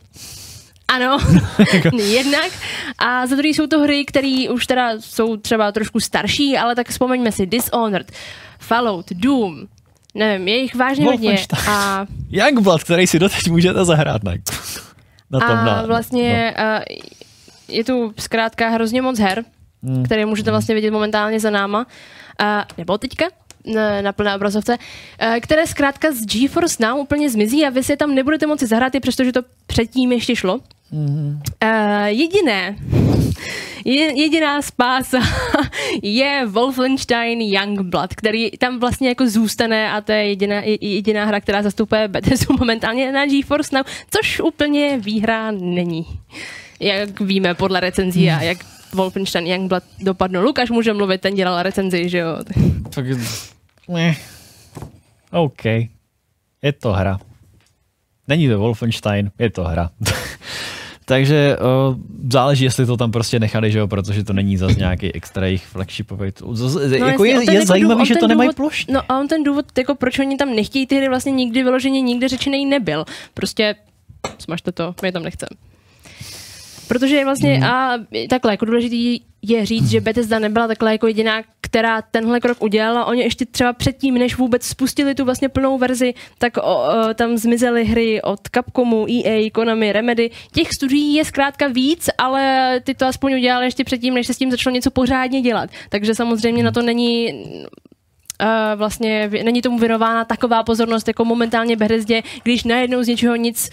[0.88, 1.18] Ano,
[2.12, 2.50] jednak.
[2.98, 6.88] A za druhý jsou to hry, které už teda jsou třeba trošku starší, ale tak
[6.88, 8.12] vzpomeňme si Dishonored,
[8.58, 9.66] Fallout, Doom,
[10.14, 11.46] nevím, je jich vážně hodně.
[11.68, 14.32] A, Youngblood, který si doteď můžete zahrát na,
[15.30, 15.58] na tom.
[15.58, 16.64] a na, vlastně no.
[17.68, 19.44] je tu zkrátka hrozně moc her,
[19.84, 20.04] Hmm.
[20.04, 21.86] které můžete vlastně vidět momentálně za náma.
[22.38, 23.24] A, nebo teďka
[24.02, 24.76] na, plné obrazovce,
[25.40, 28.94] které zkrátka z GeForce Now úplně zmizí a vy si je tam nebudete moci zahrát,
[28.94, 30.60] i přestože to předtím ještě šlo.
[30.92, 32.76] Uh, jediné,
[33.84, 35.18] je, jediná spása
[36.02, 41.62] je Wolfenstein Youngblood, který tam vlastně jako zůstane a to je jediná, jediná hra, která
[41.62, 46.06] zastupuje Bethesdu momentálně na GeForce Now, což úplně výhra není.
[46.80, 48.58] Jak víme podle recenzí a jak
[48.94, 50.44] Wolfenstein Youngblood dopadnul.
[50.44, 52.36] Lukáš může mluvit, ten dělal recenzi, že jo?
[52.94, 53.04] Tak,
[53.88, 54.16] ne.
[55.30, 55.64] OK.
[56.62, 57.18] Je to hra.
[58.28, 59.90] Není to Wolfenstein, je to hra.
[61.04, 61.96] Takže uh,
[62.32, 65.66] záleží, jestli to tam prostě nechali, že jo, protože to není zase nějaký extra jejich
[65.66, 66.32] flagshipový.
[66.46, 68.94] No, jako je, je jako zajímavý, důvod, že to nemají plošně.
[68.94, 72.00] No a on ten důvod, jako proč oni tam nechtějí ty hry, vlastně nikdy vyloženě
[72.00, 73.04] nikdy řečený nebyl.
[73.34, 73.74] Prostě
[74.38, 75.48] smažte to, my tam nechceme.
[76.88, 77.64] Protože vlastně hmm.
[77.64, 77.98] a
[78.28, 81.42] takhle, jako důležitý je říct, že Bethesda nebyla takhle jako jediná,
[81.72, 83.04] která tenhle krok udělala.
[83.04, 87.36] Oni ještě třeba předtím, než vůbec spustili tu vlastně plnou verzi, tak o, o, tam
[87.36, 90.30] zmizely hry od Capcomu, EA, Konami, Remedy.
[90.52, 94.38] Těch studií je zkrátka víc, ale ty to aspoň udělali ještě předtím, než se s
[94.38, 95.70] tím začalo něco pořádně dělat.
[95.88, 97.44] Takže samozřejmě na to není
[98.42, 103.70] Uh, vlastně není tomu věnována taková pozornost jako momentálně Bethesdě, když najednou z něčeho nic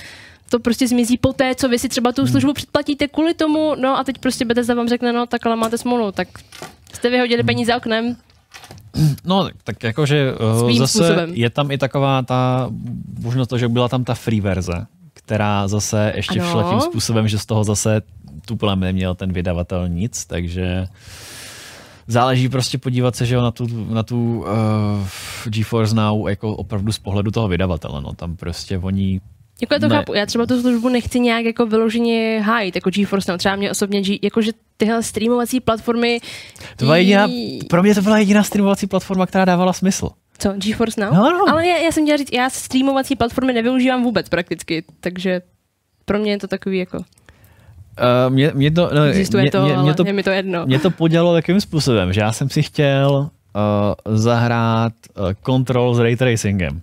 [0.50, 2.32] to prostě zmizí po té, co vy si třeba tu hmm.
[2.32, 5.78] službu předplatíte kvůli tomu, no a teď prostě Bethesda vám řekne, no tak ale máte
[5.78, 6.28] smolu, tak
[6.94, 8.16] jste vyhodili peníze oknem,
[9.26, 11.30] No, tak jakože uh, zase způsobem.
[11.34, 12.70] je tam i taková ta
[13.20, 16.49] možnost to, že byla tam ta free verze, která zase ještě ano.
[16.49, 18.02] všla tím způsobem, že z toho zase
[18.45, 20.88] tuplem neměl ten vydavatel nic, takže
[22.07, 24.48] záleží prostě podívat se, že jo, na tu, na tu uh,
[25.45, 29.22] GeForce Now jako opravdu z pohledu toho vydavatele, no tam prostě oni
[29.61, 29.95] jako já to ne.
[29.95, 33.72] chápu, já třeba tu službu nechci nějak jako vyloženě hájit, jako GeForce, no třeba mě
[33.72, 36.19] osobně, jakože tyhle streamovací platformy...
[36.77, 37.27] To byla jediná,
[37.69, 40.10] pro mě to byla jediná streamovací platforma, která dávala smysl.
[40.38, 41.14] Co, GeForce Now?
[41.14, 41.49] No, no.
[41.49, 45.41] Ale já, já jsem chtěla říct, já streamovací platformy nevyužívám vůbec prakticky, takže
[46.06, 46.98] pro mě je to takový jako...
[46.98, 50.65] Uh, mě, mě to, no, Existuje mě, to, mě, mě to, je mi to jedno.
[50.65, 53.30] Mě to podělalo takovým způsobem, že já jsem si chtěl
[54.10, 56.81] uh, zahrát uh, Control s Ray Tracingem.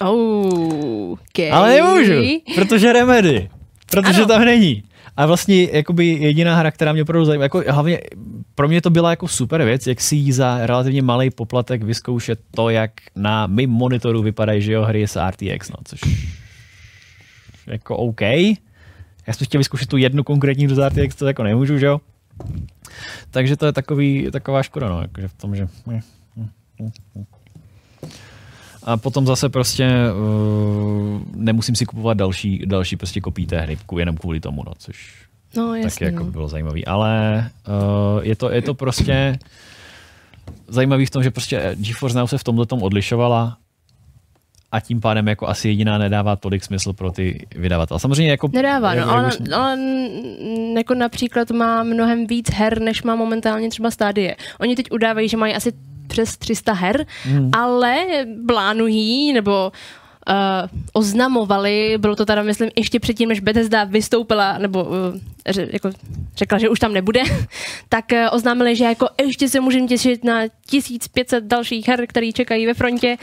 [0.00, 1.50] Okay.
[1.50, 3.50] Ale nemůžu, protože Remedy.
[3.90, 4.26] Protože ano.
[4.26, 4.82] tam není.
[5.16, 8.00] A vlastně jakoby jediná hra, která mě opravdu zajímá, jako hlavně
[8.54, 12.40] pro mě to byla jako super věc, jak si jí za relativně malý poplatek vyzkoušet
[12.50, 16.00] to, jak na mým monitoru vypadají že jo, hry s RTX, no, což
[17.66, 18.20] jako OK.
[18.20, 22.00] Já jsem chtěl vyzkoušet tu jednu konkrétní hru z RTX, to jako nemůžu, že jo.
[23.30, 25.68] Takže to je takový, taková škoda, no, jakože v tom, že...
[28.82, 34.16] A potom zase prostě uh, nemusím si kupovat další, další prostě kopí té hry, jenom
[34.16, 35.26] kvůli tomu, no, což
[35.56, 36.30] no, jasný, taky jako no.
[36.30, 36.86] bylo zajímavý.
[36.86, 39.38] Ale uh, je, to, je to prostě
[40.68, 43.56] zajímavý v tom, že prostě GeForce Now se v tomhle tom odlišovala
[44.72, 48.00] a tím pádem jako asi jediná nedává tolik smysl pro ty vydavatele.
[48.00, 48.50] Samozřejmě jako...
[48.52, 49.78] Nedává, no, ale, ale
[50.76, 54.36] jako například má mnohem víc her, než má momentálně třeba stádie.
[54.60, 55.72] Oni teď udávají, že mají asi
[56.08, 57.50] přes 300 her, mm.
[57.52, 58.06] ale
[58.46, 59.72] plánují nebo
[60.28, 60.34] uh,
[60.92, 64.94] oznamovali, bylo to teda, myslím, ještě předtím, než Bethesda vystoupila, nebo uh,
[65.72, 65.90] jako
[66.36, 67.20] řekla, že už tam nebude,
[67.88, 72.66] tak uh, oznámili, že jako ještě se můžeme těšit na 1500 dalších her, které čekají
[72.66, 73.16] ve frontě,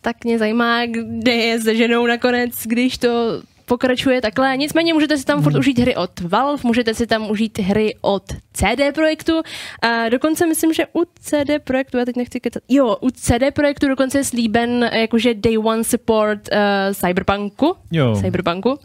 [0.00, 4.56] tak mě zajímá, kde je se ženou nakonec, když to pokračuje takhle.
[4.56, 5.60] Nicméně můžete si tam furt mhm.
[5.60, 8.22] užít hry od Valve, můžete si tam užít hry od
[8.52, 9.42] CD Projektu.
[9.82, 13.88] A dokonce myslím, že u CD Projektu, já teď nechci kecat, jo, u CD Projektu
[13.88, 17.76] dokonce je slíben jakože day one support uh, Cyberpunku.
[17.92, 18.16] Jo.
[18.20, 18.78] Cyberpunku.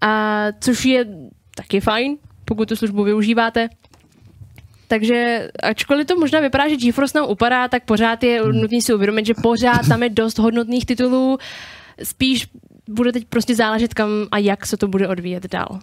[0.00, 1.06] A což je
[1.56, 3.68] taky fajn, pokud tu službu využíváte.
[4.88, 8.60] Takže ačkoliv to možná vypadá, že GeForce nám upadá, tak pořád je hmm.
[8.60, 11.38] nutný si uvědomit, že pořád tam je dost hodnotných titulů.
[12.02, 12.46] Spíš
[12.88, 15.78] bude teď prostě záležet kam a jak se to bude odvíjet dál.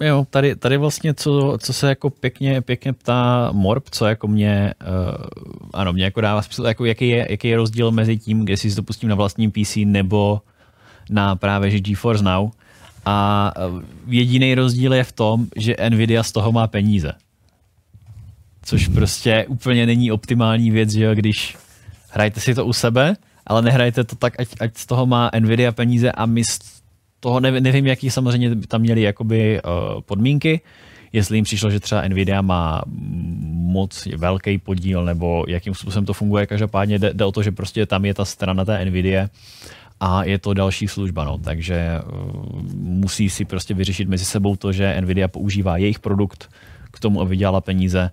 [0.00, 4.74] Jo, tady, tady vlastně, co, co se jako pěkně, pěkně ptá Morb, co jako mě,
[4.80, 5.24] uh,
[5.74, 8.74] ano, mě jako dává smysl, jako jaký je, jaký je rozdíl mezi tím, kde si
[8.74, 10.40] to pustím na vlastním PC nebo
[11.10, 12.50] na právě že GeForce Now.
[13.04, 17.12] A uh, jediný rozdíl je v tom, že Nvidia z toho má peníze.
[18.62, 21.56] Což prostě úplně není optimální věc, že jo, když
[22.10, 23.16] hrajete si to u sebe,
[23.48, 26.84] ale nehrajte to tak, ať, ať z toho má Nvidia peníze a my z
[27.20, 30.60] toho nevím, nevím jaký samozřejmě tam měli jakoby uh, podmínky,
[31.12, 32.82] jestli jim přišlo, že třeba Nvidia má
[33.52, 36.46] moc velký podíl, nebo jakým způsobem to funguje.
[36.46, 39.28] Každopádně jde, jde o to, že prostě tam je ta strana té Nvidia
[40.00, 41.38] a je to další služba, no.
[41.38, 46.50] takže uh, musí si prostě vyřešit mezi sebou to, že Nvidia používá jejich produkt
[46.90, 48.10] k tomu, aby vydělala peníze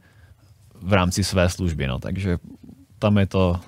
[0.82, 2.00] v rámci své služby, no.
[2.00, 2.38] takže
[3.00, 3.60] tam je to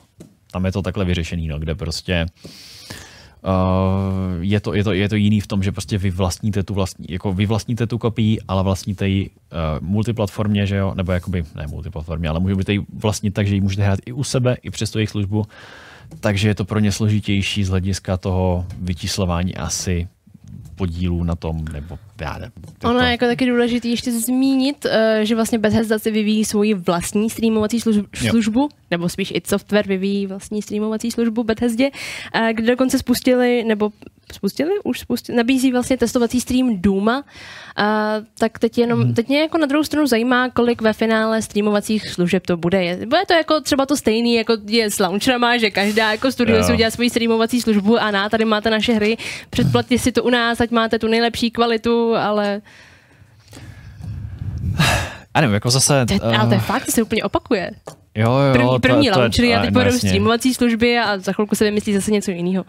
[0.52, 2.26] tam je to takhle vyřešený, no, kde prostě
[3.44, 6.74] Uh, je, to, je, to, je to jiný v tom, že prostě vy vlastníte tu
[6.74, 11.44] vlastní, jako vy vlastníte tu kopii, ale vlastníte ji uh, multiplatformě, že jo, nebo jakoby,
[11.56, 14.70] ne multiplatformě, ale můžete ji vlastnit tak, že ji můžete hrát i u sebe, i
[14.70, 15.46] přes tu jejich službu,
[16.20, 20.08] takže je to pro ně složitější z hlediska toho vyčíslování asi
[20.78, 22.52] podílů na tom, nebo já nevím.
[22.84, 27.30] Ono je jako taky důležité ještě zmínit, eh, že vlastně Bethesda si vyvíjí svoji vlastní
[27.30, 28.30] streamovací službu, Jo.
[28.30, 31.90] službu nebo spíš i software vyvíjí vlastní streamovací službu Bethesdě,
[32.34, 33.90] eh, kde dokonce spustili, nebo
[34.34, 34.70] spustili?
[34.84, 37.24] Už spustili, nabízí vlastně testovací stream Duma,
[37.76, 39.14] a tak teď jenom, Mhm.
[39.14, 42.84] teď mě jako na druhou stranu zajímá, kolik ve finále streamovacích služeb to bude.
[42.84, 46.58] Je- Bude to jako třeba to stejný, jako je s launcherama, že každá jako studio
[46.58, 46.64] Jo.
[46.64, 49.18] si udělá svoji streamovací službu a na, tady máte naše hry,
[49.50, 52.62] předplaťte si to u nás, ať máte tu nejlepší kvalitu, ale
[55.34, 56.06] A nevím, jako zase...
[56.06, 57.72] to, ale to je fakt, to se úplně opakuje.
[58.18, 60.00] Jo, jo, První, to- první to je- launchery a a, teď no jasně.
[60.10, 62.66] streamovací služby a za chvilku se vymyslí zase něco jiného.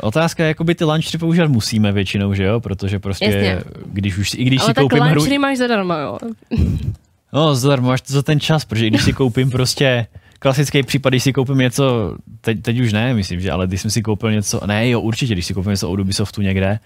[0.00, 2.60] Otázka je, jakoby ty launchery používat musíme většinou, že jo?
[2.60, 3.58] Protože prostě, Jasně.
[3.86, 6.18] když už, i když Ale si tak koupím hru, launchery máš zadarmo, jo.
[7.32, 10.06] no zadarmo máš to za ten čas, protože i když si koupím prostě
[10.38, 13.90] klasický případ, když si koupím něco, teď, teď už ne, myslím, že, ale když jsem
[13.90, 16.78] si koupil něco, ne, jo, určitě, když si koupím něco od Ubisoftu někde,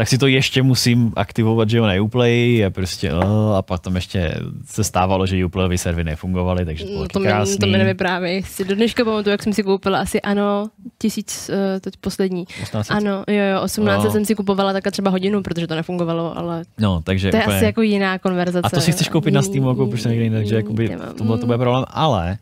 [0.00, 3.80] tak si to ještě musím aktivovat, že jo, na Uplay a prostě, oh, a pak
[3.80, 7.26] tam ještě se stávalo, že Uplayový servery nefungovaly, takže to bylo No, taky to, mi,
[7.26, 7.58] krásný.
[7.58, 8.42] to mi nevyprávěj.
[8.42, 12.44] Si do dneška pamatuju, jak jsem si koupila asi ano, tisíc, uh, teď poslední.
[12.46, 12.96] 1800?
[12.96, 14.10] Ano, jo, jo, 18 No.
[14.12, 17.56] jsem si kupovala tak třeba hodinu, protože to nefungovalo, ale No, takže to je úplně...
[17.56, 18.66] asi jako jiná konverzace.
[18.66, 21.14] A to si chceš koupit na Steamu, jako proč někde jinde, takže jakoby nemám.
[21.18, 22.38] tohle to bude problém, ale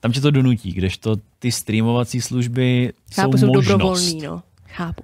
[0.00, 3.66] tam tě to donutí, kdežto ty streamovací služby Chápu, jsou jsou možnost.
[3.68, 4.42] dobrovolný, no.
[4.68, 5.02] Chápu.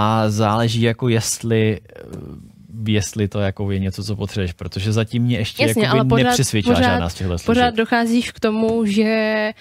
[0.00, 2.50] A záleží jako jestli eh,
[2.86, 6.74] jestli to jako je něco, co potřebuješ, protože zatím mě ještě Jasně, ale pořád, nepřesvědčila
[6.74, 7.46] pořád, žádná z těchto služeb.
[7.46, 9.52] pořád docházíš k tomu, že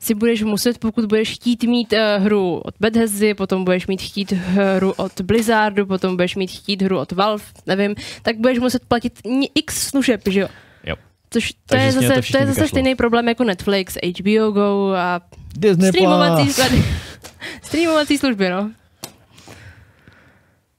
[0.00, 4.32] si budeš muset, pokud budeš chtít mít uh, hru od Bethesdy, potom budeš mít chtít
[4.32, 9.20] hru od Blizzardu, potom budeš mít chtít hru od Valve, nevím, tak budeš muset platit
[9.54, 10.48] x služeb, že jo?
[10.84, 10.96] Jo.
[11.30, 14.50] Což to Takže je, to zase, to všichni je zase stejný problém jako Netflix, HBO
[14.50, 15.20] Go a
[15.56, 16.84] Disney streamovací, služby,
[17.62, 18.70] streamovací služby, no.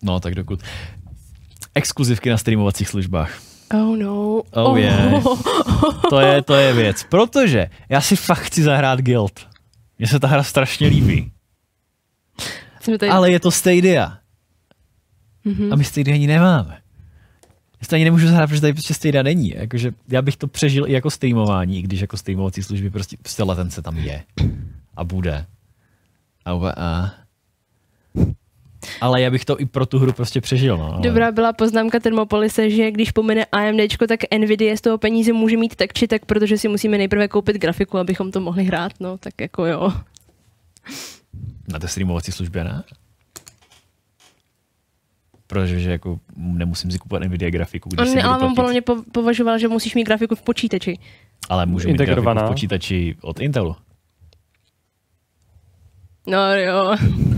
[0.04, 0.60] No, tak dokud.
[1.76, 3.40] Exkluzivky na streamovacích službách.
[3.74, 4.42] Oh no.
[4.52, 5.24] Oh, yeah.
[6.10, 7.04] To je, to je věc.
[7.04, 9.48] Protože já si fakt chci zahrát Guild.
[10.00, 11.32] Mně se ta hra strašně líbí.
[12.86, 13.10] Tady...
[13.10, 14.18] Ale je to Stadia.
[15.46, 15.74] Mhm.
[15.74, 16.82] A my Stadia ani nemáme.
[17.82, 19.50] Já to ani nemůžu zahrát, protože tady prostě Stadia není.
[19.56, 23.44] Jakože já bych to přežil i jako streamování, i když jako streamovací služby prostě, prostě
[23.44, 24.24] latence tam je.
[24.96, 25.46] A bude.
[26.46, 27.12] A, a.
[29.01, 30.77] Ale já bych to i pro tu hru prostě přežil.
[30.77, 30.93] No.
[30.93, 35.57] ale- Dobrá byla poznámka Thermopolise, že když pomene AMDčko, tak Nvidia z toho peníze může
[35.57, 39.18] mít tak či tak, protože si musíme nejprve koupit grafiku, abychom to mohli hrát, no,
[39.18, 39.93] tak jako jo.
[41.73, 42.84] Na té streamovací službě ne?
[45.47, 48.81] Protože že jako nemusím si kupovat Nvidia grafiku, když On, si ale on podle mě
[48.81, 50.99] po, považoval, že musíš mít grafiku v počítači.
[51.49, 52.45] Ale můžu mít grafiku Integrovaná.
[52.45, 53.76] v počítači od Intelu.
[56.28, 56.96] No jo,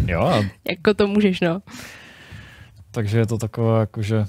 [0.07, 1.61] Jo, jako to můžeš, no.
[2.91, 4.25] takže je to takové jakože...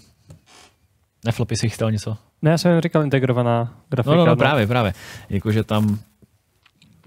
[1.24, 2.16] Neflopy si chtěl něco?
[2.43, 4.15] Ne, já jsem jen říkal integrovaná grafika.
[4.15, 4.95] No, no, no, právě, právě.
[5.31, 5.99] Jakože tam,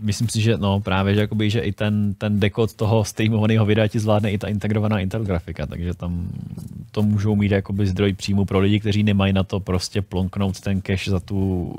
[0.02, 3.88] myslím si, že no právě, že, jakoby, že i ten, ten dekod toho streamovaného videa
[3.88, 6.28] ti zvládne i ta integrovaná Intel grafika, takže tam
[6.92, 10.82] to můžou mít jakoby zdroj příjmu pro lidi, kteří nemají na to prostě plonknout ten
[10.82, 11.74] cache za tu,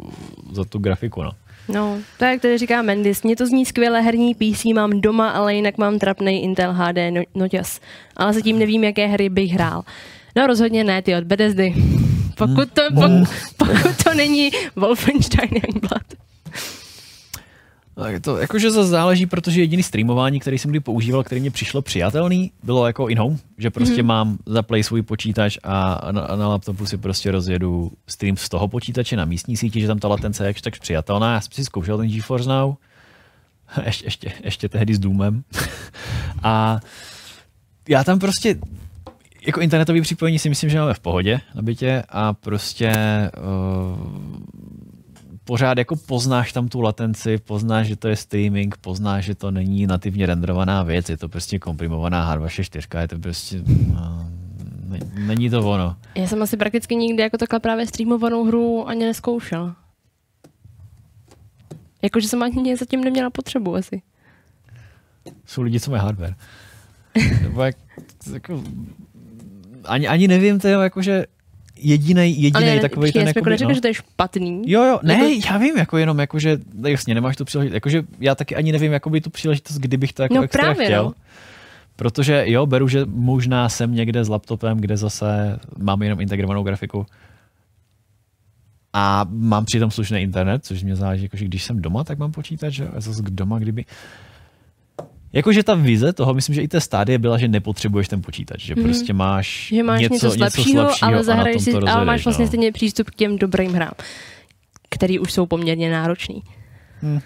[0.52, 1.30] za tu grafiku, no.
[1.68, 5.54] No, tak jak tady říká Mendis, mě to zní skvěle, herní PC mám doma, ale
[5.54, 7.80] jinak mám trapnej Intel HD no- noťas.
[8.16, 9.82] Ale zatím nevím, jaké hry bych hrál.
[10.36, 11.74] No rozhodně ne, ty od Bethesdy.
[12.38, 13.10] Pokud to, pokud,
[13.56, 16.25] pokud to není Wolfenstein Youngblood.
[17.96, 21.82] Tak to jakože zase záleží, protože jediný streamování, který jsem kdy používal, který mě přišlo
[21.82, 24.06] přijatelný, bylo jako in-home, že prostě Mhm.
[24.06, 29.16] mám zaplay svůj počítač a na, na laptopu si prostě rozjedu stream z toho počítače
[29.16, 31.34] na místní síti, že tam ta latence je tak přijatelná.
[31.34, 32.74] Já jsem si zkoušel ten GeForce Now,
[33.86, 35.42] ještě, ještě, ještě tehdy s Doomem.
[36.42, 36.80] a
[37.88, 38.58] já tam prostě
[39.46, 42.92] jako internetový připojení si myslím, že máme v pohodě na bytě a prostě
[43.38, 44.36] uh,
[45.46, 49.86] pořád jako poznáš tam tu latenci, poznáš, že to je streaming, poznáš, že to není
[49.86, 53.62] nativně renderovaná věc, je to prostě komprimovaná H264, je to prostě,
[53.94, 54.30] no,
[54.88, 55.96] ne, není to ono.
[56.14, 59.74] Já jsem asi prakticky nikdy jako takhle právě streamovanou hru ani neskoušel.
[62.02, 64.02] Jakože jsem ani zatím neměla potřebu asi.
[65.46, 66.34] Jsou lidi, co mají hardware.
[67.42, 67.76] Nebo jak,
[68.32, 68.62] jako,
[69.84, 71.26] ani, ani nevím, to je jakože
[71.78, 73.74] jediný, jediný Ale takový ten jako neřekl, no.
[73.74, 74.62] že to je špatný.
[74.66, 78.34] Jo, jo, ne, Jako- já vím, jako jenom, jakože, jasně, nemáš tu příležitost, jakože já
[78.34, 81.04] taky ani nevím, jakoby tu příležitost, kdybych to jako No extra právě, chtěl.
[81.04, 81.12] no.
[81.96, 87.06] Protože jo, beru, že možná jsem někde s laptopem, kde zase mám jenom integrovanou grafiku
[88.92, 92.74] a mám přitom slušný internet, což mě záleží, jakože když jsem doma, tak mám počítač,
[92.74, 93.84] že a zase doma, kdyby...
[95.36, 98.74] Jakože ta vize toho, myslím, že i té stádie byla, že nepotřebuješ ten počítač, že
[98.74, 98.84] Mhm.
[98.84, 102.44] prostě máš, Že máš něco, něco slabšího, slabšího ale zahraješ si, to ale máš vlastně
[102.44, 102.48] no.
[102.48, 103.92] stejně přístup k těm dobrým hrám,
[104.90, 106.42] který už jsou poměrně náročný.
[107.00, 107.20] Hmm.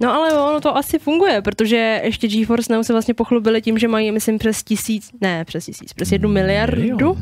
[0.00, 3.88] No ale ono to asi funguje, protože ještě GeForce Now se vlastně pochlubili tím, že
[3.88, 7.18] mají, myslím, přes tisíc, ne přes tisíc, přes jednu miliardu.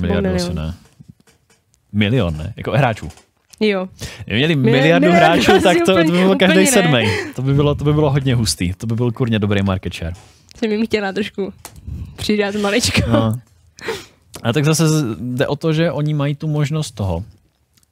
[0.00, 0.36] Miliardu milion.
[0.36, 0.74] asi ne.
[1.92, 2.54] Milion, ne?
[2.56, 3.08] Jako hráčů.
[3.60, 3.88] Jo.
[4.26, 7.04] Měli Mil- miliardu miliardu hráčů, tak to, to by úplně- bylo každý úplně sedmý.
[7.36, 8.72] To by bylo, to by bylo hodně hustý.
[8.74, 10.12] To by byl kurně dobrý market share.
[10.56, 11.52] Jsem jim chtěla trošku
[12.16, 13.10] přidat maličko.
[13.10, 13.38] No.
[14.42, 14.84] A tak zase
[15.20, 17.24] jde o to, že oni mají tu možnost toho,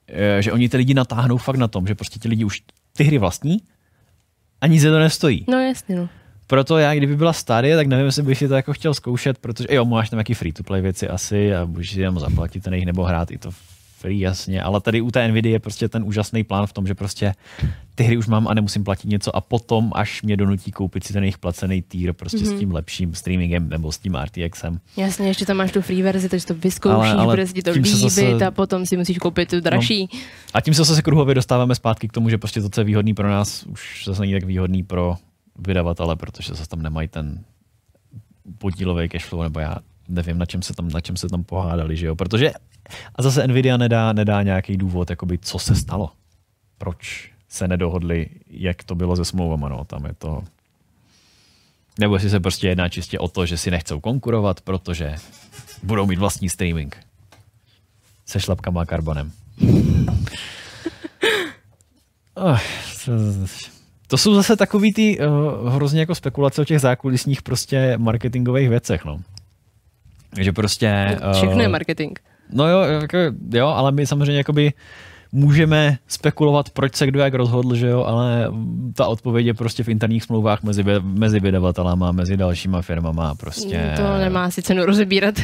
[0.07, 2.61] eh, že oni ty lidi natáhnou fakt na tom, že prostě ti lidi už
[2.97, 3.57] ty hry vlastní
[4.61, 5.45] a nic je to nestojí.
[5.49, 6.09] No jasně, no.
[6.47, 9.67] Proto já, kdyby byla Stadia, tak nevím, jestli bych si to jako chtěl zkoušet, protože
[9.71, 13.03] jo, máš tam nějaký free-to-play věci asi a můžeš si jenom zaplatit ten jejich nebo
[13.03, 13.49] hrát i to
[14.03, 16.95] free, jasně, ale tady u té Nvidia je prostě ten úžasný plán v tom, že
[16.95, 17.33] prostě
[17.95, 21.13] ty hry už mám a nemusím platit něco a potom, až mě donutí koupit si
[21.13, 22.47] ten jejich placený týr prostě mm-hmm.
[22.49, 22.57] Mhm.
[22.57, 24.79] s tím lepším streamingem nebo s tím RTXem.
[24.97, 27.63] Jasně, ještě tam máš tu free verzi, takže to vyzkoušíš, Ale- ale bude se ti
[27.63, 30.09] to líbit zase- a potom si musíš koupit tu dražší.
[30.13, 30.19] No.
[30.53, 33.13] A tím se zase kruhově dostáváme zpátky k tomu, že prostě to, co je výhodný
[33.13, 35.15] pro nás, už zase není tak výhodný pro
[35.59, 37.43] vydavatele, protože zase tam nemají ten
[38.57, 39.75] podílový cashflow, nebo já
[40.13, 42.15] nevím, na čem se tam, na čem se tam pohádali, že jo?
[42.15, 42.51] Protože
[43.15, 46.11] a zase Nvidia nedá, nedá nějaký důvod, jakoby, co se stalo.
[46.77, 50.43] Proč se nedohodli, jak to bylo se smlouvama, no, tam je to...
[51.99, 55.15] Nebo jestli se prostě jedná čistě o to, že si nechcou konkurovat, protože
[55.83, 56.97] budou mít vlastní streaming.
[58.25, 59.31] Se šlapkama a karbonem.
[62.35, 62.59] Oh,
[64.07, 69.05] to jsou zase takový ty uh, hrozně jako spekulace o těch zákulisních prostě marketingových věcech,
[69.05, 69.19] no.
[70.39, 71.17] Že prostě...
[71.33, 72.19] Všechno je eh, marketing.
[72.51, 73.17] No jo, jako,
[73.53, 74.73] jo, ale my samozřejmě jakoby
[75.31, 78.47] můžeme spekulovat, proč se kdo jak rozhodl, že jo, ale
[78.95, 83.93] ta odpověď je prostě v interních smlouvách mezi, mezi vydavatelama, mezi dalšíma firmama prostě...
[83.97, 85.35] To nemá si cenu rozebírat.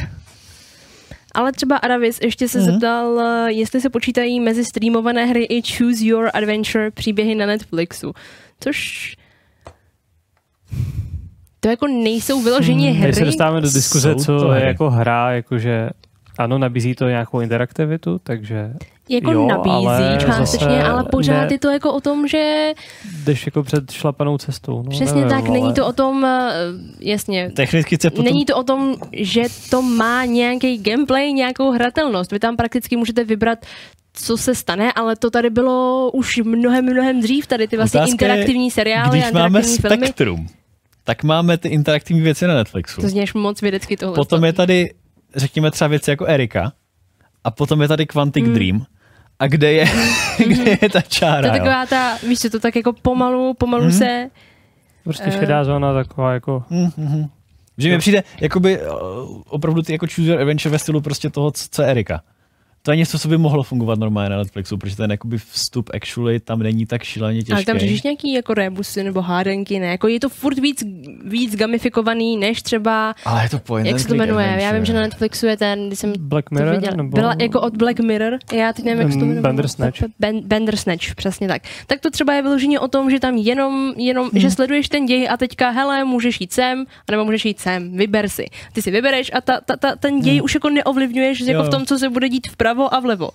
[1.34, 2.70] Ale třeba Aravis ještě se Mhm.
[2.70, 8.12] zeptal, eh, jestli se počítají mezi streamované hry i Choose Your Adventure příběhy na Netflixu.
[8.60, 9.14] Což
[11.60, 13.12] to jako nejsou vyloženě Hmm, hry.
[13.12, 15.90] Tady se dostáváme do diskuze, Jsou co to je jako hra, jakože
[16.38, 18.72] ano, nabízí to nějakou interaktivitu, takže
[19.08, 22.72] Jako jo, nabízí ale částečně, zase ale pořád ne, je to jako o tom, že
[23.24, 24.82] jdeš jako před šlapanou cestou.
[24.82, 25.50] No, přesně nevím, tak, ale...
[25.50, 26.52] není to o tom, eh,
[27.00, 28.24] jasně, Technicky se potom...
[28.24, 32.32] Není to o tom, že to má nějaký gameplay, nějakou hratelnost.
[32.32, 33.58] Vy tam prakticky můžete vybrat,
[34.12, 37.46] co se stane, ale to tady bylo už mnohem, mnohem dřív.
[37.46, 40.06] Tady ty vlastně Otázka je, interaktivní seriály Když a máme interaktivní filmy.
[40.06, 40.46] Spektrum,
[41.04, 43.00] tak máme ty interaktivní věci na Netflixu.
[43.00, 44.14] To zněš moc vědecky tohle.
[44.14, 44.94] Potom je tady,
[45.36, 46.72] řekněme třeba věci jako Erika,
[47.44, 48.54] a potom je tady Quantic Mm.
[48.54, 48.86] Dream,
[49.38, 49.84] a kde je,
[50.46, 51.58] kde je ta to čára, je jo?
[51.58, 53.92] taková ta, víš co, to tak jako pomalu, pomalu Mhm.
[53.92, 54.30] se...
[55.04, 56.64] Prostě eh, šedá zóna taková jako...
[56.70, 57.28] Mm-hmm.
[57.78, 58.86] Že mi přijde jakoby uh,
[59.48, 62.22] opravdu ty jako choose your adventure ve stylu prostě toho, co co je Erika.
[62.82, 66.40] To je něco, co by mohlo fungovat normálně na Netflixu, protože ten jakoby vstup actually
[66.40, 67.52] tam není tak šíleně těžký.
[67.52, 69.86] Ale tam řešíš nějaký jako rebusy nebo hádanky, ne?
[69.86, 70.84] Jako je to furt víc,
[71.24, 73.14] víc gamifikovaný, než třeba...
[73.24, 74.46] Ale je to point Jak se to jmenuje?
[74.46, 74.78] Já adventure.
[74.78, 76.96] vím, že na Netflixu je ten, když jsem Black to Mirror, viděla.
[76.96, 79.42] nebo- Byla jako od Black Mirror, já teď nevím, jak se to Mm, jmenuje.
[79.42, 79.98] Bandersnatch.
[80.18, 81.62] Ben, Bandersnatch, přesně tak.
[81.86, 84.40] Tak to třeba je vyloženě o tom, že tam jenom, jenom Hmm.
[84.40, 88.28] že sleduješ ten děj a teďka, hele, můžeš jít sem, anebo můžeš jít sem, vyber
[88.28, 88.46] si.
[88.72, 90.44] Ty si vybereš a ta, ta, ta, ten děj Hmm.
[90.44, 91.64] už jako neovlivňuješ jako Jo.
[91.64, 93.30] v tom, co se bude dít vpravo a vlevo.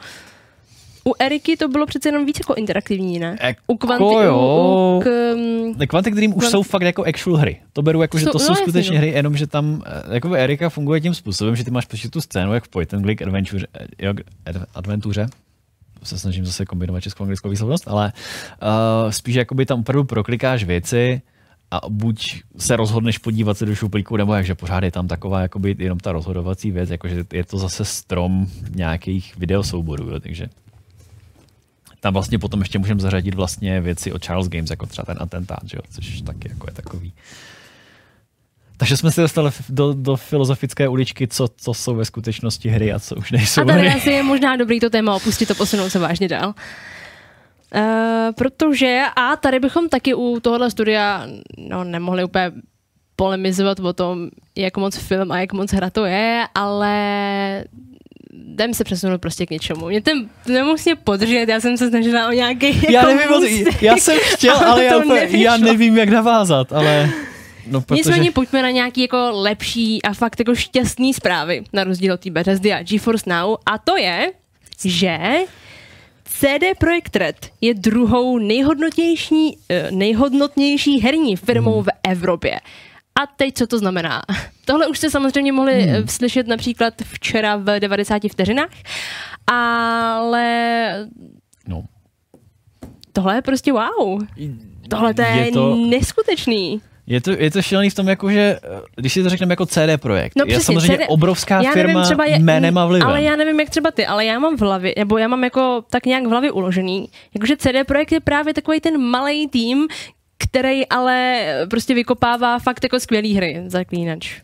[1.07, 3.37] U Eriky to bylo přece jenom víc jako interaktivní, ne?
[3.41, 4.37] Jako u Kvanty, jo.
[4.37, 7.61] u, u, k, um, Quantic Dream už Quant- jsou fakt jako actual hry.
[7.73, 8.97] To beru jako, že Jsou- to no jsou skutečně no.
[8.97, 12.21] hry, jenom že tam eh, jako Erika funguje tím způsobem, že ty máš prostě tu
[12.21, 13.65] scénu, jak v Point and Click Adventure,
[13.99, 14.13] jo,
[14.45, 15.27] ad- adventuře,
[16.03, 18.13] se snažím zase kombinovat českou a anglickou výslovnost, ale
[18.61, 21.21] uh, spíš jakoby tam opravdu proklikáš věci
[21.76, 25.76] a buď se rozhodneš podívat se do šuplíku, nebo jakže pořád je tam taková jakoby
[25.80, 30.47] jenom ta rozhodovací věc, jakože je to zase strom nějakých videosouborů, jo, takže
[31.99, 35.60] tam vlastně potom ještě můžeme zařadit vlastně věci od Charles Games, jako třeba ten atentát,
[35.65, 35.81] že jo?
[35.89, 37.14] což taky jako je takový.
[38.77, 42.99] Takže jsme se dostali do, do filozofické uličky, co, co jsou ve skutečnosti hry a
[42.99, 43.89] co už nejsou A tady hry.
[43.89, 46.53] asi je možná dobrý to téma opustit a posunout se vážně dál.
[47.75, 47.81] Uh,
[48.35, 51.27] protože, a tady bychom taky u tohohle studia
[51.57, 52.51] no, nemohli úplně
[53.15, 56.93] polemizovat o tom, jak moc film a jak moc hra to je, ale
[58.33, 59.87] jdem se přesunout prostě k něčemu.
[59.87, 63.83] Mě ten nemusí podržet, já jsem se snažila o nějaký Já jako nevím, moc- úsek,
[63.83, 67.09] já jsem chtěl, ale já, to úplně, já nevím, jak navázat, ale
[67.67, 67.97] No, protože...
[67.97, 72.31] Nicméně pojďme na nějaký jako lepší a fakt jako šťastný zprávy, na rozdíl od té
[72.31, 73.55] Bethesdy a GeForce Now.
[73.65, 74.31] A to je,
[74.85, 75.19] že
[76.39, 82.59] CD Projekt Red je druhou nejhodnotnější, eh, nejhodnotnější herní firmou v Evropě.
[83.21, 84.21] A teď, co to znamená?
[84.65, 86.07] Tohle už jste samozřejmě mohli hmm.
[86.07, 88.69] slyšet například včera v 90 vteřinách,
[89.47, 91.09] ale
[91.67, 91.83] No.
[93.13, 94.23] tohle je prostě wow.
[94.89, 96.81] Tohle to je, Je to- neskutečný.
[97.07, 99.65] Je to, je to šílený v tom, jako, že eh, když si to řekneme jako
[99.65, 102.86] CD Projekt, No je přesně, samozřejmě CD obrovská já firma nevím, třeba je, jménem a
[102.86, 103.07] vlivem.
[103.07, 105.84] Ale já nevím, jak třeba ty, ale já mám v hlavě, nebo já mám jako
[105.90, 109.88] tak nějak v hlavě uložený, jakože CD Projekt je právě takový ten malý tým,
[110.38, 114.41] který ale prostě vykopává fakt jako skvělý hry, zaklínač.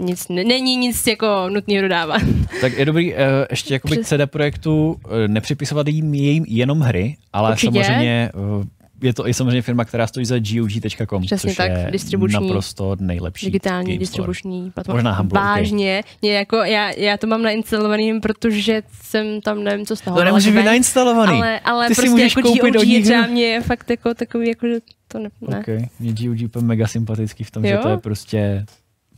[0.00, 2.22] Nic, ne- není nic jako nutného dodávat.
[2.60, 3.18] Tak je dobrý uh,
[3.50, 7.84] ještě jakoby k Přes- CD Projektu uh, nepřipisovat jim, jim jenom hry, ale Určitě.
[7.84, 8.64] samozřejmě uh,
[9.02, 12.96] je to i samozřejmě firma, která stojí za GOG.com, Přesně což tak, je distribuční- naprosto
[13.00, 14.96] nejlepší Digitální distribuční platforma.
[14.96, 15.60] Možná Humble, okay.
[15.60, 20.16] Vážně, mě jako, já, já to mám nainstalovaný, protože jsem tam nevím, co z toho.
[20.16, 21.32] To ale být nainstalovaný.
[21.32, 24.14] Ale, ale Ty si prostě můžeš jako koupit GOG je třeba mě je fakt jako
[24.14, 24.78] takový, jako, že
[25.08, 25.30] to ne.
[25.48, 25.58] ne.
[25.60, 25.86] Okay.
[26.00, 27.78] Mě GOG úplně mega sympatický v tom, že Jo?
[27.82, 28.66] to je prostě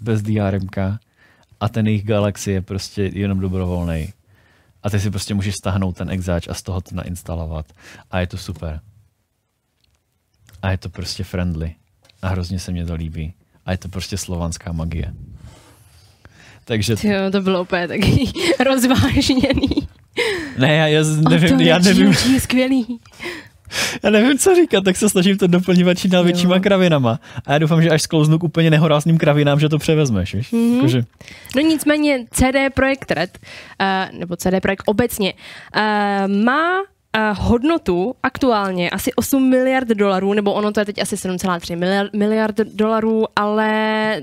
[0.00, 0.78] bez DRMK
[1.60, 4.08] a ten jejich Galaxy je prostě jenom dobrovolný.
[4.82, 7.66] A ty si prostě můžeš stáhnout ten exáč a z toho to nainstalovat.
[8.10, 8.80] A je to super.
[10.62, 11.74] A je to prostě friendly.
[12.22, 13.34] A hrozně se mě to líbí.
[13.66, 15.12] A je to prostě slovanská magie.
[16.64, 18.32] Takže Jo, to bylo úplně taky
[18.64, 19.68] rozvážněný.
[20.58, 23.00] ne, já, já nevím, to já nevím, je skvělý.
[24.02, 27.20] já nevím, co říkat, tak se snažím to doplňovat čím dál většíma kravinama.
[27.46, 30.52] A já doufám, že až sklouznu k úplně nehorázným kravinám, že to převezmeš, víš?
[30.52, 30.74] Mhm.
[30.74, 31.02] Jakože,
[31.56, 33.38] No nicméně CD Projekt Red,
[34.12, 35.34] uh, nebo CD Projekt obecně,
[35.76, 36.70] uh, má
[37.32, 42.56] hodnotu aktuálně asi 8 miliard dolarů, nebo ono to je teď asi 7,3 miliard, miliard
[42.56, 44.22] dolarů, ale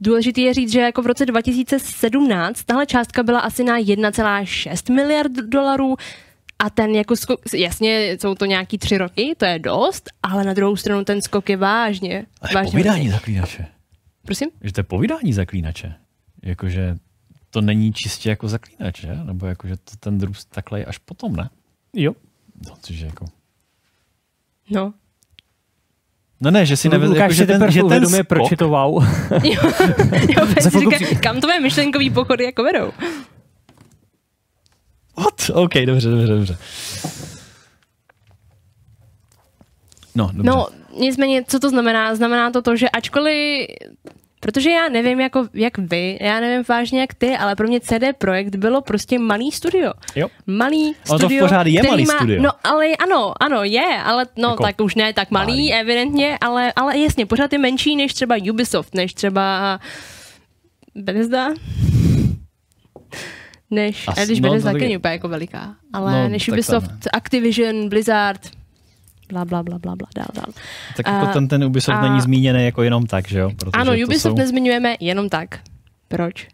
[0.00, 5.32] důležité je říct, že jako v roce 2017 tahle částka byla asi na 1,6 miliard
[5.32, 5.96] dolarů
[6.58, 10.52] a ten jako skok, jasně jsou to nějaký tři roky, to je dost, ale na
[10.52, 12.26] druhou stranu ten skok je vážně.
[12.54, 13.66] vážně povídání zaklínače.
[14.26, 14.48] Prosím?
[14.62, 15.94] Že to je povídání zaklínače.
[16.42, 16.96] Jakože
[17.50, 19.18] to není čistě jako zaklínač, že?
[19.24, 21.50] Nebo jakože to ten růst takhle je až potom, ne?
[21.94, 22.12] Jo.
[22.66, 23.26] No, což je jako...
[24.70, 24.94] No.
[26.40, 28.28] No ne, že si nevez, Lukáš jako, si že ten, teprve že ten uvědomuje, skok,
[28.28, 29.04] proč je to wow.
[29.44, 29.60] Jo,
[30.38, 30.46] jo
[30.98, 32.92] říká, kam tvoje myšlenkový pochody jako vedou?
[35.16, 35.50] What?
[35.54, 36.58] OK, dobře, dobře, dobře.
[40.14, 40.50] No, dobře.
[40.50, 40.66] No,
[40.98, 42.14] nicméně, co to znamená?
[42.14, 43.66] Znamená to to, že ačkoliv
[44.44, 48.04] Protože já nevím, jako, jak vy, já nevím vážně jak ty, ale pro mě CD
[48.18, 49.92] Projekt bylo prostě malý studio.
[50.16, 50.28] Jo.
[50.46, 52.42] Malý Ono to studio, pořád je malý má, studio.
[52.42, 55.72] No, ale ano, ano, je, ale no, Jako tak už ne tak malý, malý.
[55.72, 59.80] evidentně, ale, ale jasně, pořád je menší než třeba Ubisoft, než třeba
[60.94, 61.48] Bethesda.
[63.70, 67.88] Než, Asi- a když no, Bethesda taky úplně jako veliká, ale No, než Ubisoft, Activision,
[67.88, 68.40] Blizzard,
[69.28, 70.52] bla, bla, bla, bla, bla, dál, dál.
[70.96, 73.50] tak jako A- ten, ten Ubisoft a- není zmíněný jako jenom tak, že jo?
[73.56, 75.60] Protože Ano, Ubisoft jsou, nezmiňujeme jenom tak.
[76.08, 76.48] Proč?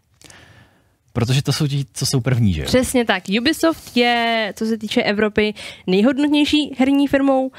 [1.13, 2.65] Protože to jsou ti, co jsou první, že jo?
[2.67, 3.23] Přesně tak.
[3.41, 5.53] Ubisoft je, co se týče Evropy,
[5.87, 7.51] nejhodnotnější herní firmou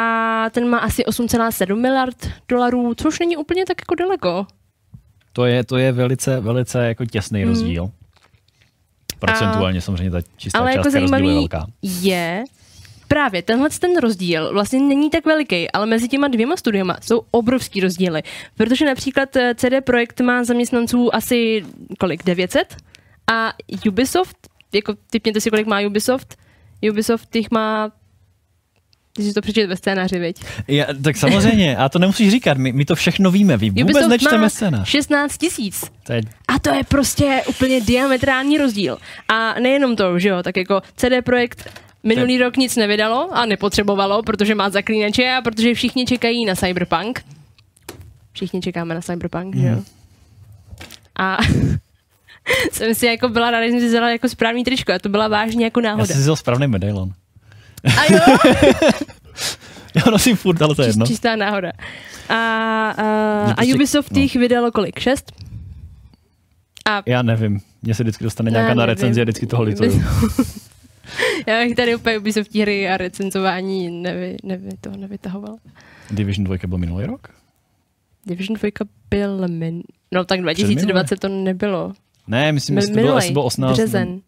[0.00, 4.46] a ten má asi 8,7 miliard dolarů, což není úplně tak jako daleko.
[5.32, 7.48] To je, to je velice, velice jako těsný Mhm.
[7.48, 7.90] rozdíl.
[9.18, 11.66] Procentuálně samozřejmě ta čistá Ale jako částka je zajímavý velká.
[11.82, 12.44] je
[13.10, 17.80] právě tenhle ten rozdíl vlastně není tak veliký, ale mezi těma dvěma studiama jsou obrovský
[17.80, 18.22] rozdíly.
[18.56, 21.64] Protože například eh, CD Projekt má zaměstnanců asi
[21.98, 22.24] kolik?
[22.24, 22.76] 900?
[23.32, 23.52] A
[23.88, 24.36] Ubisoft,
[24.72, 26.36] jako typněte si, kolik má Ubisoft,
[26.90, 27.90] Ubisoft jich má
[29.12, 30.36] ty si to přečet ve scénáři, viď?
[30.68, 34.10] Ja, tak samozřejmě, a to nemusíš říkat, my, my to všechno víme, vy vůbec Ubisoft
[34.10, 34.88] nečteme scénář.
[34.88, 35.84] 16 tisíc.
[36.12, 38.98] Je, A to je prostě úplně diametrální rozdíl.
[39.28, 41.70] A nejenom to, že jo, tak jako CD Projekt
[42.02, 47.24] minulý rok nic nevydalo a nepotřebovalo, protože má zaklínače a protože všichni čekají na Cyberpunk.
[48.32, 49.72] Všichni čekáme na Cyberpunk, že jo.
[49.74, 49.84] Mhm.
[51.18, 51.38] A
[52.72, 55.28] jsem si jako byla ráda, že jsem si vzala jako správný tričko a to byla
[55.28, 56.06] vážně jako já náhoda.
[56.06, 57.12] jsem si vzal správný medailon.
[57.98, 58.36] A jo,
[59.94, 61.06] Já nosím furt, ale to je jedno.
[61.06, 61.72] čistá náhoda.
[62.28, 64.20] A, a, a prostě- Ubisoft no.
[64.20, 64.98] jich vydalo kolik?
[64.98, 65.32] Šest?
[66.90, 70.02] A Já nevím, mně se vždycky dostane nějaká Já na recenzi a vždycky toho lituju.
[71.46, 75.56] Já bych tady úplně Ubisoft hry a recenzování nevy, nevy, toho nevytahoval.
[76.10, 77.28] Division 2 byl minulý rok?
[78.26, 78.70] Division 2
[79.10, 79.82] byl min...
[80.12, 81.92] No tak 2020 to nebylo.
[82.26, 83.72] Ne, myslím, že to bylo, asi bylo 18.
[83.76, 84.20] březen.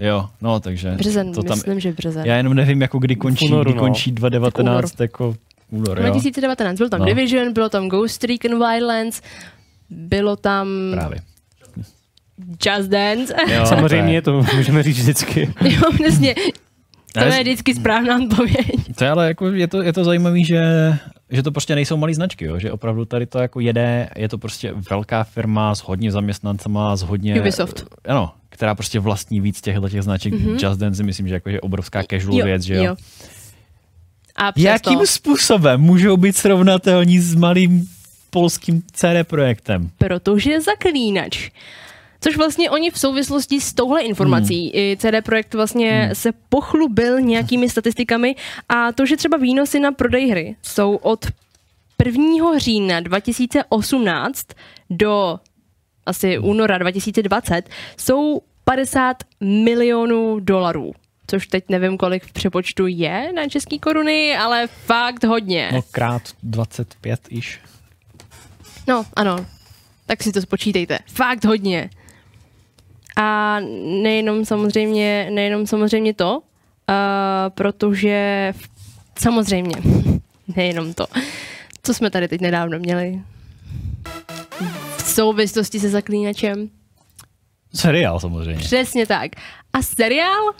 [0.00, 0.90] Jo, no takže.
[0.90, 2.26] Březen, to tam, myslím, že březen.
[2.26, 3.80] Já jenom nevím, jako kdy končí, únoru, kdy no.
[3.80, 5.34] končí 2019, jako
[5.70, 6.06] Únor, jo.
[6.06, 6.78] 2019.
[6.78, 7.06] Byl tam No.
[7.06, 7.14] no.
[7.14, 9.22] Division, bylo tam Ghost Recon Wildlands,
[9.90, 11.18] bylo tam Právě.
[12.66, 13.34] Just Dance.
[13.52, 15.40] Jo, Samozřejmě to můžeme říct vždycky.
[15.64, 16.34] jo, přesně.
[17.12, 18.96] To je vždycky správná odpověď.
[18.98, 20.62] To je ale jako, je to, je to zajímavé, že,
[21.30, 22.58] že to prostě nejsou malé značky, jo?
[22.58, 27.02] že opravdu tady to jako jede, je to prostě velká firma s hodně zaměstnancema, s
[27.02, 27.40] hodně...
[27.40, 27.84] Ubisoft.
[28.08, 30.32] Ano, která prostě vlastní víc těchto těch značek.
[30.32, 30.46] Mhm.
[30.46, 30.68] Mm-hmm.
[30.68, 32.84] Just Dance si myslím, že jako, že obrovská casual Jo, věc, že jo.
[32.84, 32.96] jo.
[34.36, 37.88] A přesto, Jakým způsobem můžou být srovnatelní s malým
[38.30, 39.90] polským CD projektem?
[39.98, 41.50] protože zaklínač.
[42.20, 44.70] Což vlastně oni v souvislosti s touhle informací, hmm.
[44.74, 46.14] i CD Projekt vlastně hmm.
[46.14, 48.36] se pochlubil nějakými statistikami
[48.68, 51.26] a to, že třeba výnosy na prodej hry jsou od
[52.04, 52.58] 1.
[52.58, 54.46] října 2018
[54.90, 55.38] do
[56.06, 60.92] asi února 2020 jsou 50 milionů dolarů.
[61.26, 65.70] Což teď nevím, kolik v přepočtu je na české koruny, ale fakt hodně.
[65.72, 67.60] No krát 25 iž.
[68.88, 69.46] No, ano.
[70.06, 70.98] Tak si to spočítejte.
[71.06, 71.90] Fakt hodně.
[73.20, 73.56] A
[74.02, 76.44] nejenom samozřejmě, nejenom samozřejmě to, uh,
[77.54, 78.68] protože v-
[79.20, 79.74] samozřejmě,
[80.56, 81.06] nejenom to,
[81.82, 83.20] co jsme tady teď nedávno měli.
[84.96, 86.68] V souvislosti se zaklínačem.
[87.74, 88.58] Seriál samozřejmě.
[88.58, 89.30] Přesně tak.
[89.72, 90.52] A seriál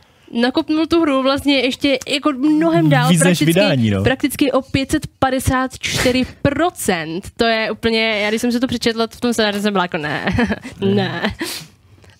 [0.42, 3.08] nakopnul tu hru vlastně ještě jako mnohem dál.
[3.08, 4.02] Víc než prakticky, vydání, no.
[4.02, 7.20] prakticky o 554%.
[7.36, 9.98] To je úplně, já když jsem se to přečetla v tom scénáři, jsem byla jako
[9.98, 10.36] ne,
[10.80, 11.34] ne.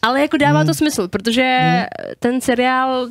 [0.09, 0.67] Ale jako dává Hmm.
[0.67, 1.59] to smysl, protože
[2.19, 3.09] ten seriál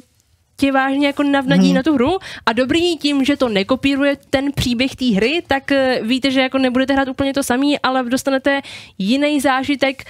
[0.57, 1.75] tě vážně jako navnadí Hmm.
[1.75, 5.99] na tu hru a dobrý tím, že to nekopíruje ten příběh té hry, tak eh,
[6.03, 8.61] víte, že jako nebudete hrát úplně to samý, ale dostanete
[8.97, 10.03] jiný zážitek,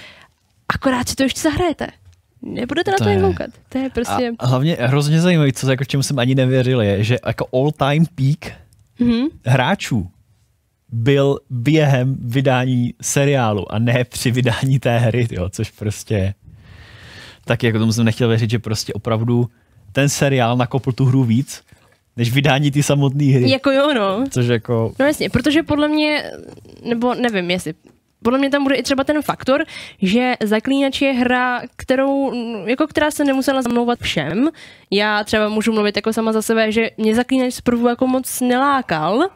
[0.74, 1.86] akorát si to ještě zahrajete.
[2.42, 3.50] Nebudete na To to jen je- koukat.
[3.68, 4.30] To je prostě...
[4.38, 8.04] A hlavně hrozně zajímavé, co jako čemu jsem ani nevěřil, je, že jako all time
[8.14, 8.52] peak
[8.98, 9.26] Mhm.
[9.46, 10.10] hráčů
[10.92, 16.34] byl během vydání seriálu a ne při vydání té hry, jo, což prostě
[17.48, 19.48] tak jako tomu jsem nechtěl věřit, že prostě opravdu
[19.92, 21.62] ten seriál nakopl tu hru víc,
[22.16, 23.50] než vydání ty samotné hry.
[23.50, 24.24] Jako jo, no.
[24.30, 24.92] Což jako...
[24.98, 26.30] No jasně, protože podle mě,
[26.84, 27.74] nebo nevím, jestli
[28.22, 29.64] podle mě tam bude i třeba ten faktor,
[30.02, 32.32] že Zaklínač je hra, kterou,
[32.66, 34.48] jako která se nemusela zamlouvat všem.
[34.90, 39.28] Já třeba můžu mluvit jako sama za sebe, že mě Zaklínač zprvu jako moc nelákal,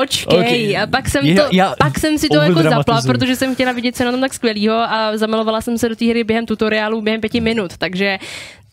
[0.00, 0.76] Počkej, Okay.
[0.82, 3.72] a pak jsem, Já- to, já pak jsem si to jako zapla, protože jsem chtěla
[3.72, 6.46] vidět, co je na tom tak skvělýho a zamilovala jsem se do té hry během
[6.46, 8.18] tutoriálu během pěti minut, takže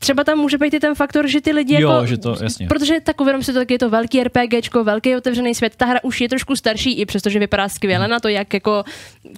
[0.01, 2.05] třeba tam může být i ten faktor, že ty lidi Jo, jako...
[2.05, 2.67] že to- jasně.
[2.67, 5.99] Protože tak uvědom si to, tak je to velký RPGčko, velký otevřený svět, ta hra
[6.03, 8.83] už je trošku starší, i přestože vypadá skvěle na to, jak jako,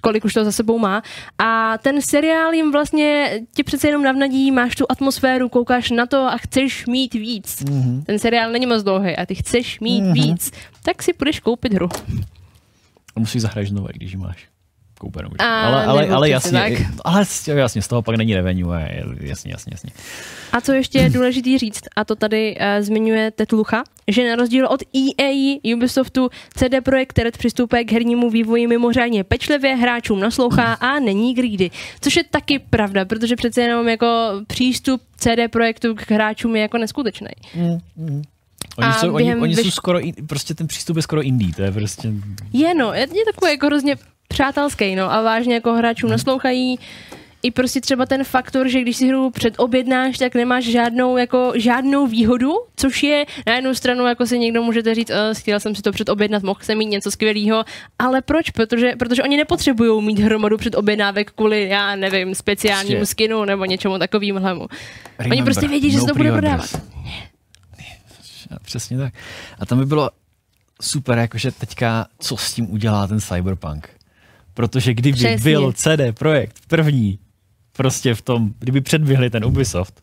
[0.02, 1.04] kolik už to za sebou má.
[1.40, 6.18] A ten seriál jim vlastně tě přece jenom navnadí, máš tu atmosféru, koukáš na to
[6.18, 7.64] a chceš mít víc.
[7.70, 8.04] Mhm.
[8.06, 10.14] Ten seriál není moc dlouhý a ty chceš mít Mhm.
[10.14, 10.52] víc,
[10.84, 11.90] tak si půjdeš koupit hru.
[13.16, 14.48] A musíš zahrát znovu, když ji máš
[15.04, 15.30] koupenou.
[15.30, 15.38] že?
[15.46, 16.74] A, ale, ale, ale jasně, tak.
[17.06, 17.26] ale
[17.56, 18.90] jasně, z toho pak není revenue,
[19.20, 19.92] jasně, jasně, jasně.
[20.52, 24.68] A co ještě je důležitý říct, a to tady uh, zmiňuje Tetlucha, že na rozdíl
[24.68, 31.00] od EA, Ubisoftu, CD Projekt Red přistupuje k hernímu vývoji mimořádně pečlivě, hráčům naslouchá a
[31.00, 31.72] není greedy.
[32.02, 34.08] Což je taky pravda, protože přece jenom jako
[34.48, 37.28] přístup CD Projektu k hráčům je jako neskutečný.
[38.78, 41.62] Oni, A jsou, oni, oni jsou veš- skoro, prostě ten přístup je skoro indie, to
[41.62, 42.12] je prostě...
[42.54, 43.96] Je no, je, je takový jako hrozně
[44.34, 46.80] přátelský, no a vážně jako hráčům naslouchají.
[47.44, 52.08] I prostě třeba ten faktor, že když si hru předobjednáš, tak nemáš žádnou, jako, žádnou
[52.08, 55.82] výhodu, což je na jednu stranu, jako si někdo můžete říct, uh, chtěl jsem si
[55.82, 57.66] to předobjednat, mohl jsem mít něco skvělého,
[58.00, 58.50] ale proč?
[58.50, 64.00] Protože, protože oni nepotřebují mít hromadu předobjednávek kvůli, já nevím, speciálnímu Prostě- skinu nebo něčemu
[64.00, 64.40] takovému.
[64.40, 64.68] Oni
[65.20, 66.82] Remember, prostě vědí, že no se to bude prodávat.
[68.64, 69.14] Přesně tak.
[69.60, 70.10] A tam by bylo
[70.82, 73.90] super, jakože teďka, co s tím udělá ten Cyberpunk.
[74.54, 75.52] Protože kdyby Přesně.
[75.52, 77.20] byl CD Projekt první,
[77.78, 80.02] prostě v tom, kdyby předběhli ten Ubisoft,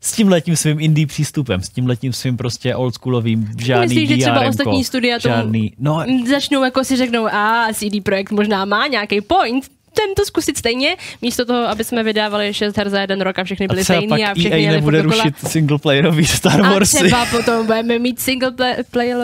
[0.00, 4.16] s tím letím svým indie přístupem, s tím letím svým prostě oldschoolovým, žádný Myslíš, že
[4.16, 8.86] třeba ostatní studia tomu žádný, no, začnou jako si řeknou, a CD Projekt možná má
[8.86, 13.20] nějaký point, jdem to zkusit stejně, místo toho, aby jsme vydávali 6 her za jeden
[13.20, 16.66] rok a všechny a byly třeba stejný pak a všechny EA nebude rušit singleplayerový Star
[16.66, 16.96] A Warsy.
[16.96, 19.16] třeba potom budeme mít single play, player,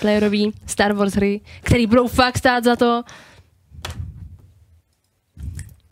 [0.00, 3.02] playerový Star Wars hry, který budou fakt stát za to.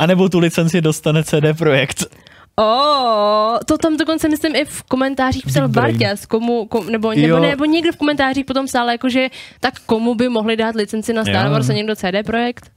[0.00, 2.04] A nebo tu licenci dostane CD Projekt.
[2.58, 5.98] O, to tam dokonce myslím i v komentářích psal brain.
[5.98, 7.16] Barťas, komu, kom, nebo, Jo.
[7.28, 9.28] nebo, nebo někdo v komentářích potom psal, jakože
[9.60, 11.50] tak komu by mohli dát licenci na Star.
[11.50, 12.72] Wars a někdo CD Projekt?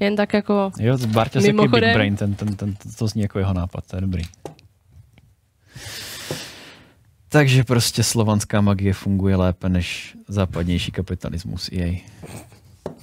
[0.00, 0.70] Jen tak jako...
[0.78, 3.96] Jo, Barťas jaký Big Mimochodem- Brain, ten, ten, ten, to zní jako jeho nápad, to
[3.96, 4.22] je dobrý.
[7.28, 12.00] Takže prostě slovanská magie funguje lépe než západnější kapitalismus jej.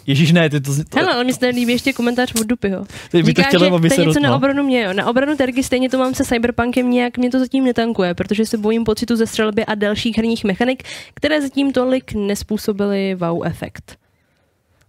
[0.08, 0.76] Ježíš ne, ty to...
[0.76, 2.86] to Hele, ale mi se nelíbí ještě komentář od Dupyho.
[3.12, 4.94] Teď by to Říká, chtělo, že aby to se je něco na obranu mě, jo.
[4.94, 8.58] Na obranu Tergy stejně to mám se Cyberpunkem, nějak mě to zatím netankuje, protože se
[8.58, 13.98] bojím pocitu ze střelby a dalších herních mechanik, které zatím tolik nespůsobily wow efekt.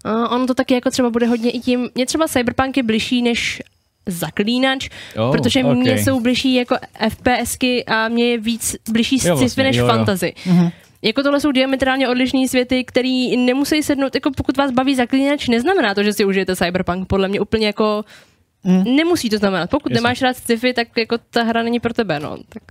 [0.05, 3.23] A ono to taky jako třeba bude hodně i tím, mě třeba Cyberpunk je bližší
[3.23, 3.63] než
[4.07, 5.77] zaklínač, Oh, protože ok.
[5.77, 6.77] mě jsou bližší jako
[7.09, 9.91] FPSky a mě je víc bližší Jo, sci-fi vlastně, než jo, jo.
[9.91, 10.35] fantasy.
[10.47, 10.71] Mhm.
[11.03, 15.95] Jako tohle jsou diametrálně odlišné světy, který nemusí sednout, jako pokud vás baví zaklínač, neznamená
[15.95, 17.09] to, že si užijete Cyberpunk.
[17.09, 18.05] Podle mě úplně jako
[18.85, 19.71] nemusí to znamenat.
[19.71, 19.95] Pokud Mm.
[19.95, 20.03] Jasně.
[20.03, 22.37] nemáš rád sci-fi, tak jako ta hra není pro tebe, no.
[22.49, 22.63] Tak.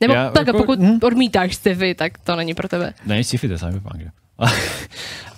[0.00, 0.98] Nebo Já tak, jako- pokud hm.
[1.02, 2.94] odmítáš sci-fi, tak to není pro tebe.
[3.06, 4.08] Ne, sci-fi, to je cyberpunk, že?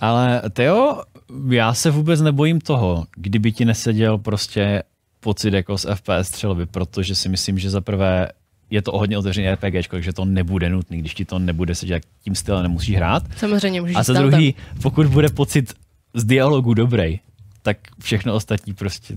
[0.00, 1.02] Ale Teo,
[1.50, 4.82] já se vůbec nebojím toho, kdyby ti neseděl prostě
[5.20, 8.28] pocit jako z FPS střelby, protože si myslím, že za prvé
[8.70, 11.94] je to o hodně otevřený RPG, takže to nebude nutný, když ti to nebude sedět,
[11.94, 13.22] jak tím stylem nemusíš hrát.
[13.36, 15.74] Samozřejmě můžeš A za jít tam druhý, pokud bude pocit
[16.14, 17.20] z dialogu dobrý,
[17.62, 19.16] tak všechno ostatní prostě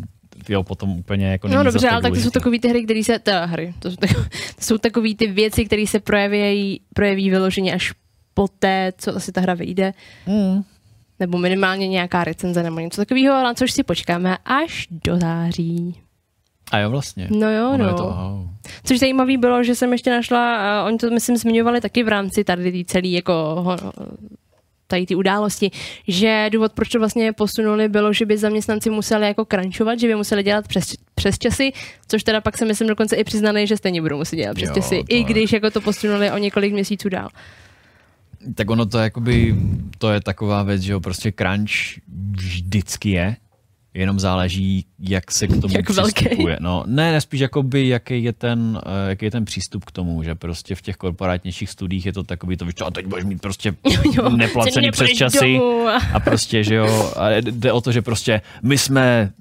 [0.49, 3.19] jo, potom úplně jako No dobře, ale tak to jsou takové ty hry, které se,
[3.19, 4.13] teda hry, to jsou, tak,
[4.55, 7.93] to jsou takové ty věci, které se projeví, projeví vyloženě až
[8.33, 9.93] poté, co asi ta hra vyjde.
[10.27, 10.63] Mm.
[11.19, 15.95] Nebo minimálně nějaká recenze nebo něco takového, na což si počkáme až do září.
[16.71, 17.27] A jo, vlastně.
[17.31, 17.93] No jo, Ono no.
[17.97, 18.49] To, oh.
[18.83, 22.43] Což zajímavé bylo, že jsem ještě našla, uh, oni to myslím zmiňovali taky v rámci
[22.43, 23.77] tady tý celý jako ho-
[24.87, 25.71] tady ty události,
[26.07, 30.15] že důvod, proč to vlastně posunuli, bylo, že by zaměstnanci museli jako crunchovat, že by
[30.15, 31.71] museli dělat přes, přes časy,
[32.07, 34.75] což teda pak se myslím dokonce i přiznali, že stejně budou muset dělat přes Jo,
[34.75, 37.29] časy, i když jako to posunuli o několik měsíců dál.
[38.55, 39.55] Tak ono to jakoby,
[39.97, 41.71] to je taková věc, že jo, prostě crunch
[42.35, 43.35] vždycky je,
[43.93, 46.13] jenom záleží, jak se k tomu Jak velký.
[46.13, 46.57] přistupuje.
[46.59, 50.23] No, ne, ne, spíš jakoby, jaký je, ten, eh, jaký je ten přístup k tomu,
[50.23, 53.41] že prostě v těch korporátnějších studiích je to takový to, co, a teď budeš mít
[53.41, 53.73] prostě
[54.13, 55.59] jo, neplacený přes časy
[56.13, 59.31] a- prostě, že jo, a jde o to, že prostě my jsme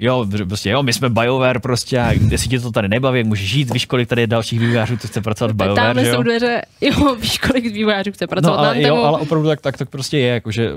[0.00, 3.50] Jo, prostě jo, my jsme BioWare prostě a jestli tě to tady nebaví, jak můžeš
[3.50, 6.14] žít, víš, kolik tady je dalších vývojářů, co chce pracovat v BioWare, tamhle že jo?
[6.14, 9.76] jsou dveře, jo, víš, kolik vývojářů chce pracovat No, ale, jo, ale opravdu tak, tak,
[9.76, 10.70] tak prostě je, jakože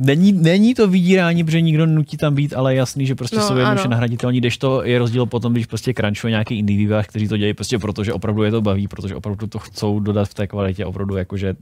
[0.00, 3.48] není, není to vydírání, protože nikdo nutí tam být, ale je jasný, že prostě No,
[3.48, 7.36] jsou jednoduše nahraditelní, když to je rozdíl potom, když prostě crunchuje nějaký indie kteří to
[7.36, 10.46] dělají prostě proto, že opravdu je to baví, protože opravdu to chcou dodat v té
[10.46, 11.54] kvalitě, opravdu jakože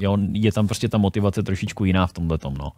[0.00, 2.72] jo, je tam prostě ta motivace trošičku jiná v tomhle tom, no.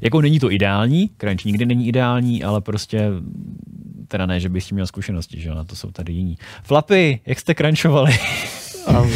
[0.00, 3.10] Jako není to ideální, crunch nikdy není ideální, ale prostě
[4.08, 6.38] teda ne, že bych s tím měl zkušenosti, že jo, na to jsou tady jiní.
[6.62, 8.18] Flapy, jak jste crunchovali?
[8.88, 9.10] Um,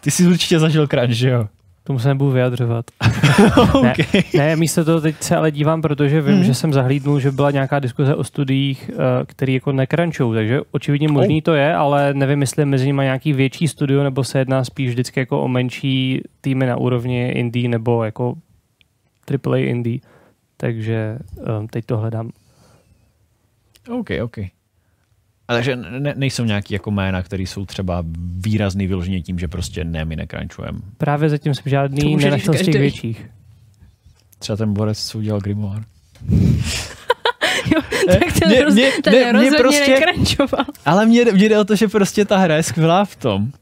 [0.00, 1.48] Ty jsi určitě zažil crunch, že jo?
[1.88, 2.84] Tomu se nebudu vyjadřovat.
[3.82, 3.94] ne,
[4.36, 6.44] ne, místo toho teď se ale dívám, protože vím, Mhm.
[6.44, 8.96] že jsem zahlídnul, že byla nějaká diskuze o studiích, eh,
[9.26, 13.32] který jako nekrančou, takže očividně možný to je, ale nevím, jestli je mezi nimi nějaký
[13.32, 18.04] větší studio, nebo se jedná spíš vždycky jako o menší týmy na úrovni indie, nebo
[18.04, 18.34] jako
[19.30, 19.98] AAA indie.
[20.56, 21.18] Takže
[21.60, 22.30] um, teď to hledám.
[23.90, 24.36] OK, OK.
[25.48, 28.04] Ale že ne, nejsou nějaký jako jména, které jsou třeba
[28.36, 30.78] výrazný vyloženě tím, že prostě ne, my nekrančujeme.
[30.98, 33.26] Právě zatím jsem žádný nenašel z těch větších.
[34.38, 35.82] Třeba ten borec, co udělal Grimoire.
[37.74, 40.64] jo, tak ten, mě- roz, mě- ten mě rozhodně prostě- nekrančoval.
[40.86, 43.52] Ale mě, mě jde o to, že prostě ta hra je skvělá v tom,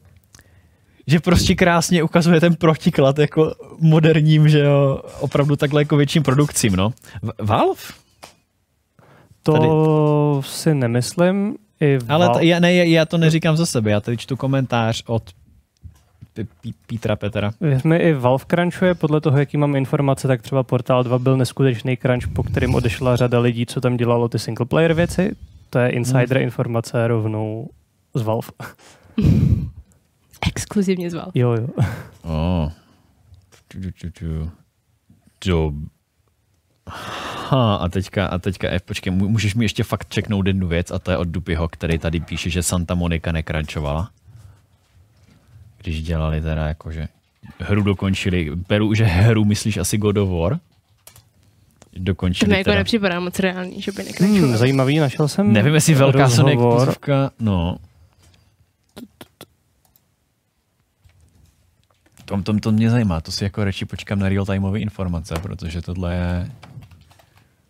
[1.07, 6.75] že prostě krásně ukazuje ten protiklad jako moderním, že jo, opravdu takhle jako větším produkcím,
[6.75, 6.89] no.
[7.21, 7.81] V- Valve?
[9.43, 9.67] To Tady-
[10.53, 11.55] si nemyslím.
[11.81, 15.03] I Ale Val- t- já, ne, já to neříkám za sebe, já tady čtu komentář
[15.07, 15.23] od
[16.33, 17.51] P- P- Petra Petera.
[17.61, 21.37] Věř mi, i Valve crunchuje, podle toho, jaký mám informace, tak třeba Portal 2 byl
[21.37, 25.35] neskutečný crunch, po kterým odešla řada lidí, co tam dělalo ty single player věci.
[25.69, 27.69] To je insider informace rovnou
[28.13, 28.47] z Valve.
[30.47, 31.31] Exkluzivně zval.
[31.35, 31.67] Jo, jo.
[32.23, 32.71] Oh.
[33.67, 34.49] Tu, tu, tu,
[35.39, 35.73] tu.
[37.49, 40.91] Ha, a teďka, a teďka, F, počkej, mů- můžeš mi ještě fakt čeknout jednu věc
[40.91, 44.09] a to je od Dupyho, který tady píše, že Santa Monica nekrančovala.
[45.77, 47.07] Když dělali teda jakože
[47.59, 50.59] hru dokončili, beru, že hru myslíš asi God of War?
[51.93, 52.77] To Dokončili mi jako teda.
[52.77, 54.47] nepřipadá moc reálný, že by nekrančoval.
[54.47, 57.77] Hmm, zajímavý, našel jsem Nevím, jestli velká exkluzivka, no.
[62.25, 66.15] To, to, to mě zajímá, to si jako radši počkám na real-timeové informace, protože tohle
[66.15, 66.51] je,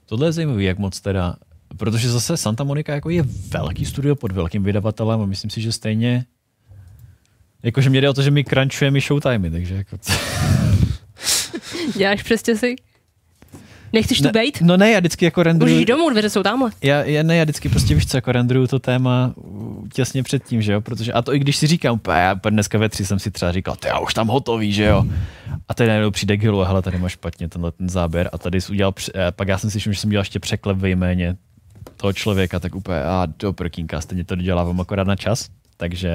[0.07, 1.35] tohle je zajímavý, jak moc teda,
[1.77, 5.71] protože zase Santa Monica jako je velký studio pod velkým vydavatelem a myslím si, že
[5.71, 6.25] stejně,
[7.63, 9.97] jakože mě jde o to, že my crunchujeme i showtimey, takže jako,
[11.97, 12.75] Děláš přes časy?
[13.93, 14.61] Nechceš tu ne, bejt?
[14.61, 15.75] No ne, já vždycky jako renderuju...
[15.75, 16.71] Můžeš domů, dveře jsou tamhle.
[16.83, 20.61] Já, já, ne, já vždycky prostě víš co, jako renderuju to téma uh, těsně předtím,
[20.61, 23.31] že jo, protože a to i když si říkám, já dneska ve tři jsem si
[23.31, 25.05] třeba říkal, ty já už tam hotový, že jo.
[25.67, 28.61] A tady najednou přijde k Hillu, hele, tady máš špatně tenhle ten záběr a tady
[28.61, 31.35] jsi udělal, eh, pak já jsem si všiml, že jsem dělal ještě překlep ve jméně
[31.97, 36.11] toho člověka, tak úplně, a do prkínka, stejně to dodělávám akorát na čas, takže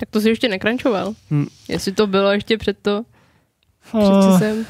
[0.00, 1.14] Tak to si ještě nekrančoval.
[1.30, 1.46] Hmm.
[1.68, 3.02] Jestli to bylo ještě před to,
[3.92, 4.20] Oh.
[4.20, 4.66] přece jsem...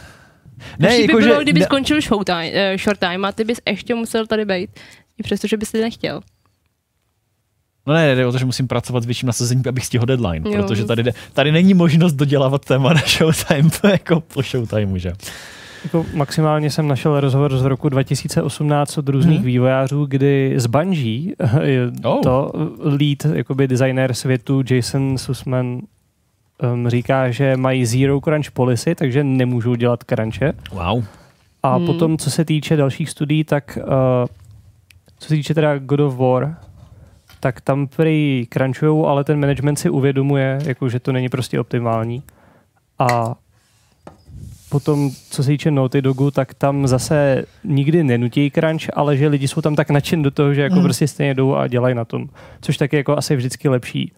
[0.78, 3.58] Ne, by jako, bylo, že- kdyby ne- skončil showtime, uh, short time a ty bys
[3.68, 4.70] ještě musel tady být.
[5.18, 6.20] I přesto, že bys ty nechtěl.
[7.86, 10.62] No ne, jde o to, že musím pracovat s větším nasazením, abych stihl deadline, Jo.
[10.62, 15.12] protože tady, jde, tady není možnost dodělávat téma na showtime jako po showtimeu, že?
[15.84, 19.46] Jako maximálně jsem našel rozhovor z roku 2018 od různých hmm.
[19.46, 21.34] vývojářů, kdy z Bungie
[22.04, 22.22] Oh.
[22.22, 25.80] to lead jakoby designer světu Jason Sussman
[26.62, 30.52] um, říká, že mají zero crunch policy, takže nemůžou dělat crunche.
[30.72, 31.04] Wow.
[31.62, 31.86] A Hmm.
[31.86, 34.26] potom, co se týče dalších studií, tak uh,
[35.18, 36.56] co se týče teda God of War,
[37.40, 42.22] tak tam prý crunchujou, ale ten management si uvědomuje, jako, že to není prostě optimální.
[42.98, 43.34] A
[44.68, 49.48] potom, co se týče Naughty Dogu, tak tam zase nikdy nenutí crunch, ale že lidi
[49.48, 50.84] jsou tam tak nadšen do toho, že jako hmm.
[50.84, 52.28] prostě stejně jdou a dělají na tom.
[52.60, 54.12] Což taky jako asi vždycky lepší.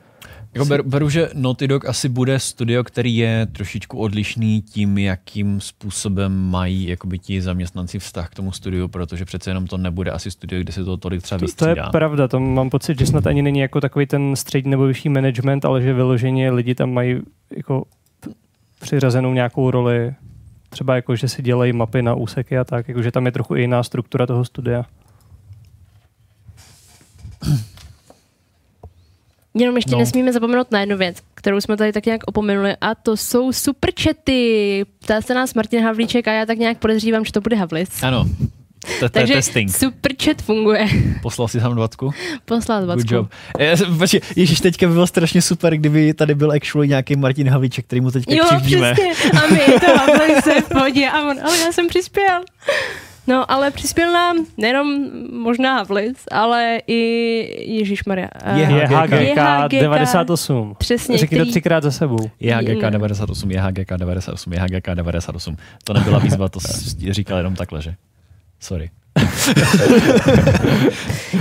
[0.54, 5.60] Jako beru, beru, že Naughty Dog asi bude studio, který je trošičku odlišný tím, jakým
[5.60, 10.30] způsobem mají jakoby ti zaměstnanci vztah k tomu studiu, protože přece jenom to nebude asi
[10.30, 11.90] studio, kde se to tolik třeba To, to je vystřídá.
[11.90, 15.64] pravda, tam mám pocit, že snad ani není jako takový ten střední nebo vyšší management,
[15.64, 17.20] ale že vyloženě lidi tam mají
[17.56, 17.84] jako
[18.80, 20.14] přiřazenou nějakou roli,
[20.70, 23.54] třeba jako, že si dělají mapy na úseky a tak, jako, že tam je trochu
[23.54, 24.84] jiná struktura toho studia.
[29.58, 29.98] Jenom ještě No.
[29.98, 34.84] nesmíme zapomenout na jednu věc, kterou jsme tady tak nějak opomenuli, a to jsou superčety.
[34.98, 38.02] Ptá se nás Martin Havlíček a já tak nějak podezřívám, že to bude Havlis.
[38.02, 38.26] Ano,
[39.00, 39.70] to, Takže testing.
[39.76, 40.86] superchat funguje.
[41.22, 42.10] Poslal si tam dvacku?
[42.44, 43.14] Poslal Good dvacku.
[43.14, 43.28] job.
[43.58, 47.48] Já jsem- Počkej, Ježíš, teďka by bylo strašně super, kdyby tady byl actually nějaký Martin
[47.48, 48.92] Havlíček, který mu teďka Jo, křivdíme.
[48.94, 49.30] přesně.
[49.40, 51.08] A my to se v pohodě.
[51.08, 52.40] A on, ale já jsem přispěl.
[53.28, 58.28] No, ale přispěl nám nejenom možná Havlis, ale i Ježíš Maria.
[58.54, 60.74] Je HGK 98.
[60.78, 62.30] Přesně, Řekni to třikrát za sebou.
[62.40, 65.56] Je HGK 98, je HGK 98, je HGK 98.
[65.84, 66.58] To nebyla výzva, to
[67.10, 67.94] říkal jenom takhle, že?
[68.60, 68.90] Sorry.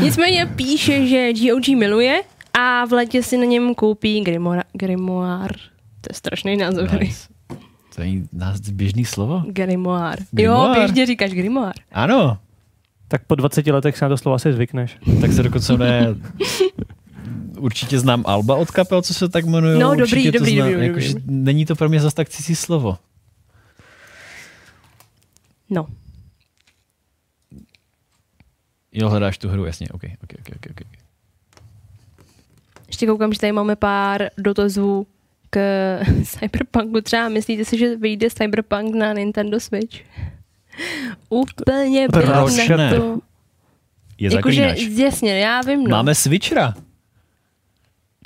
[0.01, 2.21] Nicméně píše, že GOG miluje
[2.59, 4.63] a v letě si na něm koupí Grimoire.
[4.73, 5.55] Grimoire.
[6.01, 6.91] To je strašný název.
[6.91, 7.36] Nice.
[7.97, 9.43] To je nás běžný slovo?
[9.47, 10.25] Grimoire.
[10.31, 10.79] Grimoire.
[10.79, 11.73] Jo, běžně říkáš Grimoire.
[11.91, 12.37] Ano.
[13.07, 14.97] Tak po 20 letech se na to slovo asi zvykneš.
[15.21, 16.15] Tak se dokonce ne...
[17.59, 19.79] Určitě znám Alba od kapel, co se tak jmenují.
[19.79, 21.35] No, dobrý, Určitě to dobrý, znám, dobrý, jakože dobrý.
[21.35, 22.97] Není to pro mě zase tak cizí slovo.
[25.69, 25.87] No.
[28.91, 30.71] Jo, hledáš tu hru, jasně, ok, ok, ok, ok.
[30.71, 30.87] ok.
[32.87, 35.07] Ještě koukám, že tady máme pár dotazů
[35.49, 35.59] k
[36.23, 37.01] Cyberpunku.
[37.01, 39.97] Třeba myslíte si, že vyjde Cyberpunk na Nintendo Switch?
[41.29, 43.19] Úplně Proč na to.
[44.19, 44.97] Je Jakože, zaklínač.
[44.99, 45.89] jasně, já vím, no.
[45.89, 46.73] Máme Switchera.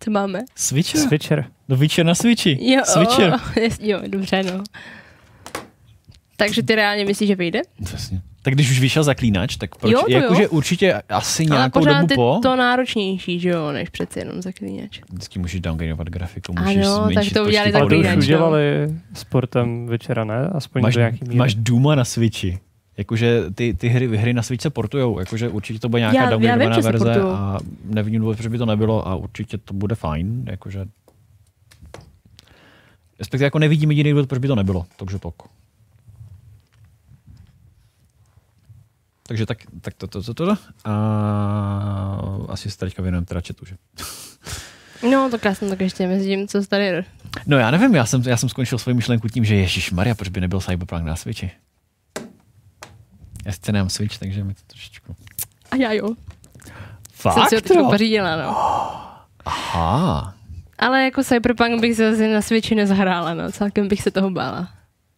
[0.04, 0.40] Co máme?
[0.56, 1.02] Switcher?
[1.02, 1.46] Switcher.
[1.70, 2.72] No Witcher na Switchi.
[2.74, 3.34] Jo, Switcher.
[3.80, 4.64] jo, dobře, no.
[6.38, 7.62] Takže ty reálně myslíš, že vyjde?
[7.84, 8.22] Přesně.
[8.44, 9.92] Tak když už vyšel zaklínač, tak proč?
[9.94, 10.20] Jo, to jo.
[10.22, 12.40] Jakože určitě asi Ale nějakou pořád dobu je po.
[12.44, 15.02] to náročnější, že jo, než přece jenom zaklínač.
[15.12, 18.18] Vždycky můžeš downgradeovat grafiku, Ano, můžeš tak zmenšit to udělali počty Ale to už Zaklínač,
[18.18, 18.24] no.
[18.36, 18.64] udělali
[19.14, 20.48] sportem večera, ne?
[20.54, 21.36] Aspoň máš, do nějaký míry.
[21.36, 22.60] máš Duma na Switchi.
[22.98, 26.24] Jakože ty, ty hry, hry na Switch se portujou, jakože určitě to bude nějaká Já-
[26.24, 29.96] já vím, downgradovaná verze a nevidím důvod, proč by to nebylo a určitě to bude
[29.96, 30.86] fajn, jakože
[33.20, 35.34] respektive jako nevidím jediný důvod, proč by to nebylo, takže tak.
[39.32, 40.92] Takže tak, tak to, to, to, to, a
[42.48, 43.76] asi se teďka věnujeme teda chatu, že?
[45.10, 47.06] No, tak já jsem tak ještě mezi tím, co tady...
[47.48, 50.30] No já nevím, já jsem, já jsem skončil svoji myšlenku tím, že Ježíš Maria, proč
[50.30, 51.52] by nebyl Cyberpunk na Switchi?
[53.46, 55.16] Já sice nemám Switch, takže mi to trošičku...
[55.72, 56.16] A já jo.
[57.14, 58.58] Fakt Jsem si ho teď pořídila, no.
[59.46, 60.34] Aha.
[60.80, 63.52] Ale jako Cyberpunk bych se asi na Switchi nezahrála, no.
[63.52, 64.70] Celkem bych se toho bála.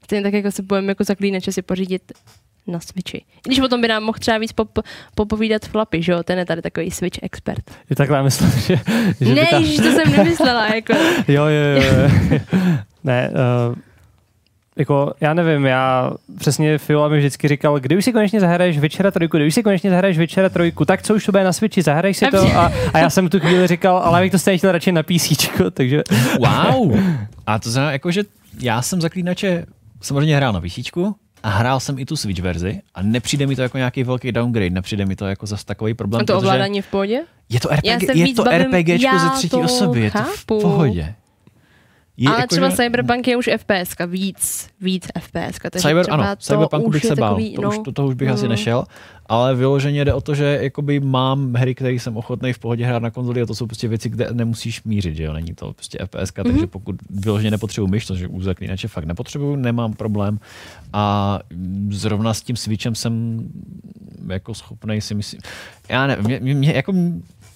[0.03, 2.11] Stejně tak jako se budeme jako zaklínače si pořídit
[2.68, 3.18] na Switchi.
[3.18, 4.80] I když potom by nám mohl třeba víc pop,
[5.15, 6.23] popovídat Flapy, že jo?
[6.23, 7.72] Ten je tady takový Switch expert.
[7.90, 8.80] Je takhle, já myslím, že...
[9.22, 10.94] že ne, by ta- ježiš, to jsem nemyslela, jako.
[11.27, 11.84] jo, jo, jo.
[11.84, 12.40] jo.
[13.03, 13.30] ne,
[13.69, 13.76] uh,
[14.76, 19.11] jako, já nevím, já přesně Fiola mi vždycky říkal, kdy už si konečně zahraješ Večera
[19.11, 21.81] trojku, kdy už si konečně zahraješ Večera trojku, tak co už to bude na Switchi,
[21.81, 24.57] zahraj si to a, a já jsem tu chvíli říkal, ale já bych to stejně
[24.57, 26.02] chtěl radši na PC, takže...
[26.40, 26.99] Wow.
[27.48, 28.23] A to znamená, jako, že
[28.60, 29.65] já jsem zaklínače
[30.02, 30.91] samozřejmě hrál na PC,
[31.44, 34.70] A hrál jsem i tu Switch verzi a nepřijde mi to jako nějaký velký downgrade,
[34.70, 36.22] nepřijde mi to jako zase takový problém.
[36.22, 37.22] A to ovládání v pohodě?
[37.49, 40.61] Je to, RPG, je to bavím- RPGčko ze třetí to osoby, je to v chápu.
[40.61, 41.14] pohodě.
[42.18, 45.60] Je Ale jako, třeba že- Cyberpunk je už FPS, víc, víc FPS.
[45.72, 47.91] Takže Cyber, třeba ano, to Cyberpunku už bych se bál, takový, to, no, už, to,
[47.91, 48.84] toho už bych no, asi nešel,
[49.26, 53.03] ale vyloženě jde o to, že jakoby mám hry, které jsem ochotný v pohodě hrát
[53.03, 55.98] na konzoli a to jsou prostě věci, kde nemusíš mířit, že jo, není to prostě
[56.06, 56.44] FPS, mm-hmm.
[56.44, 60.40] takže pokud vyloženě nepotřebuji myš, což u zaklínače fakt nepotřebuju, nemám problém
[60.94, 61.40] a
[61.90, 63.44] zrovna s tím Switchem jsem
[64.27, 65.41] jako schopný si myslím,
[65.90, 66.94] já mě, mě, mě jako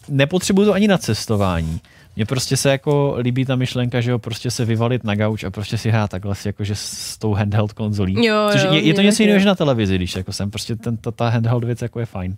[0.09, 1.81] nepotřebuju to ani na cestování.
[2.17, 5.51] Mně prostě se jako líbí ta myšlenka, že jo, prostě se vyvalit na gauč a
[5.51, 8.25] prostě si hrát takhle si jakože s tou handheld konzolí.
[8.25, 10.75] Jo, Což jo, je, je, to něco jiného než na televizi, když jako jsem prostě
[10.75, 12.37] ten, ta, ta handheld věc jako je fajn.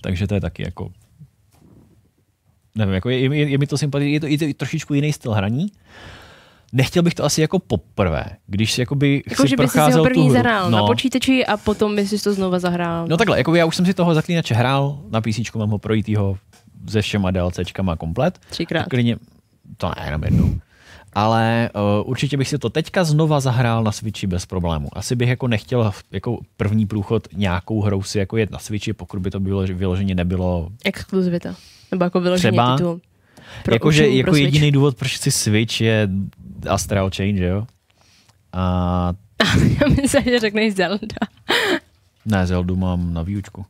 [0.00, 0.90] Takže to je taky jako
[2.74, 5.12] nevím, jako je, je, je mi to sympatické, je to, je to i trošičku jiný
[5.12, 5.66] styl hraní.
[6.72, 9.90] Nechtěl bych to asi jako poprvé, když si jakoby Jako, si že bys si ho
[9.90, 10.32] tu první hru.
[10.32, 13.06] zahrál na počítači a potom bys si to znova zahrál.
[13.08, 16.38] No takhle, jako já už jsem si toho zaklínače hrál, na PC mám ho projítýho
[16.88, 18.38] se všema DLCčkama komplet.
[18.50, 18.82] Třikrát.
[18.82, 19.16] A Klidně,
[19.76, 20.54] to ne, jenom jednou.
[21.12, 24.88] Ale uh, určitě bych si to teďka znova zahrál na Switchi bez problému.
[24.92, 29.20] Asi bych jako nechtěl jako první průchod nějakou hrou si jako jet na Switchi, pokud
[29.20, 31.54] by to bylo, že vyloženě nebylo Exkluzivita.
[31.90, 32.76] Nebo jako vyloženě třeba.
[32.76, 33.00] titul.
[33.64, 36.08] Pro Jakože určení jako pro jediný důvod, proč si Switch je
[36.68, 37.66] Astral Chain, že jo?
[38.52, 39.12] A
[39.80, 41.16] Já myslím, že řekneš Zelda.
[42.24, 43.64] ne, Zeldu mám na výučku.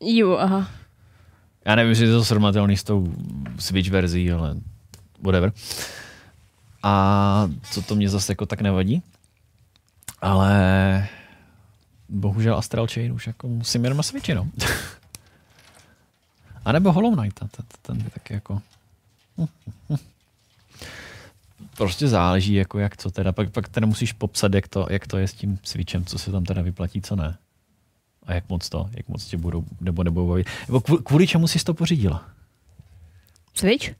[0.00, 0.68] Jo, aha.
[1.64, 3.14] Já nevím, jestli je to srovnatelný s tou
[3.58, 4.54] Switch verzí, ale
[5.22, 5.52] whatever.
[6.82, 9.02] A co to mě zase jako tak nevadí.
[10.20, 11.08] Ale
[12.08, 14.48] bohužel Astral Chain už jako musím jenom na Switchi, no.
[16.64, 17.48] A nebo Hollow Knight, ten,
[17.82, 18.62] ten, taky jako...
[21.76, 25.18] Prostě záleží, jako jak to teda, pak, pak teda musíš popsat, jak to, jak to
[25.18, 27.36] je s tím Switchem, co se tam teda vyplatí, co ne.
[28.26, 30.46] A jak moc to, jak moc tě budou, nebo nebudou bavit.
[30.68, 32.24] Nebo kvůli, čemu jsi to pořídila?
[33.54, 33.90] Switch?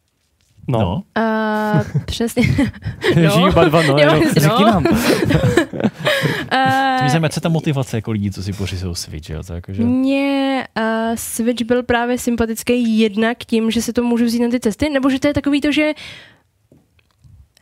[0.69, 0.79] No.
[0.81, 1.03] no.
[1.19, 2.43] Uh, přesně.
[3.15, 4.85] Žijí oba dva, no, jenom řekni nám.
[6.55, 9.43] Eh, Mě zajímá, co je ta motivace jako lidí, co si pořizují Switch, jo?
[9.43, 9.83] To jako, že...
[9.83, 10.85] Mně uh,
[11.15, 15.11] Switch byl právě sympatický jednak tím, že se to můžu vzít na ty cesty, nebo
[15.11, 15.93] že to je takový to, že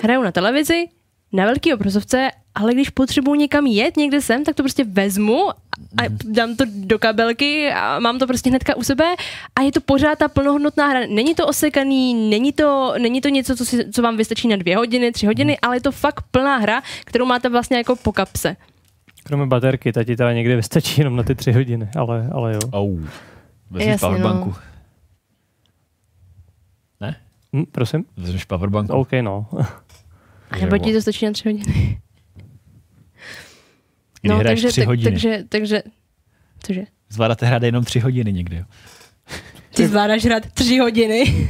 [0.02, 0.84] hraju na televizi,
[1.32, 5.48] na velký obrazovce, ale když potřebuji někam jet někde sem, tak to prostě vezmu
[6.02, 9.14] a dám to do kabelky a mám to prostě hnedka u sebe
[9.54, 11.00] a je to pořád ta plnohodnotná hra.
[11.00, 14.76] Není to osekaný, není to, není to něco, co, si, co vám vystačí na dvě
[14.76, 18.56] hodiny, tři hodiny, ale je to fakt plná hra, kterou máte vlastně jako po kapse.
[19.24, 22.60] Kromě baterky, ta ti teda někdy vystačí jenom na ty tři hodiny, ale, ale jo.
[22.72, 22.98] Au.
[23.70, 24.48] Vezmi powerbanku.
[24.48, 24.56] no.
[27.00, 27.16] Ne?
[27.56, 28.04] Hm, prosím?
[28.16, 28.92] Vezmeš powerbanku.
[28.92, 29.46] OK, no.
[30.50, 32.00] A nebo ti to stačí na tři hodiny.
[34.22, 35.10] Kdy hraješ takže, tři hodiny.
[35.10, 35.82] takže, takže,
[36.66, 36.82] cože?
[37.10, 38.64] Zvládáte hrát jenom tři hodiny někdy?
[39.74, 41.48] Ty zvládáš hrát tři hodiny.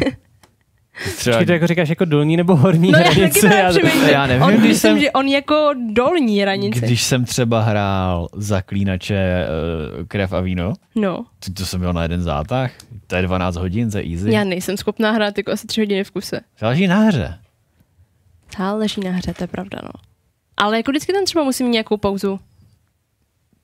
[1.16, 3.48] Třeba, Počkej, to jako říkáš jako dolní nebo horní No já taky hranice?
[3.48, 4.08] právě přemýšlím.
[4.12, 6.80] já nevím, on, když myslím, jsem- že on jako dolní hranice.
[6.86, 9.46] když jsem třeba hrál zaklínače
[9.98, 12.72] uh, krev a víno, No, to, to jsem měl na jeden zátah,
[13.06, 14.32] to je 12 hodin, to je easy.
[14.32, 16.40] já nejsem schopná hrát jako asi tři hodiny v kuse.
[16.58, 17.38] Záleží na hře.
[18.58, 19.90] Záleží na hře, to je pravda, no.
[20.56, 22.40] Ale jako vždycky tam třeba musím mít nějakou pauzu.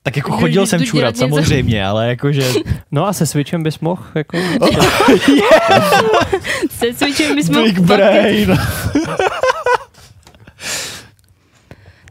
[0.03, 2.53] Tak jako chodil jsem čurat, samozřejmě, ale jakože...
[2.91, 4.37] No a se Switchem bys mohl jako...
[6.69, 7.63] Se cvičím, my jsme...
[7.63, 8.57] Big brain.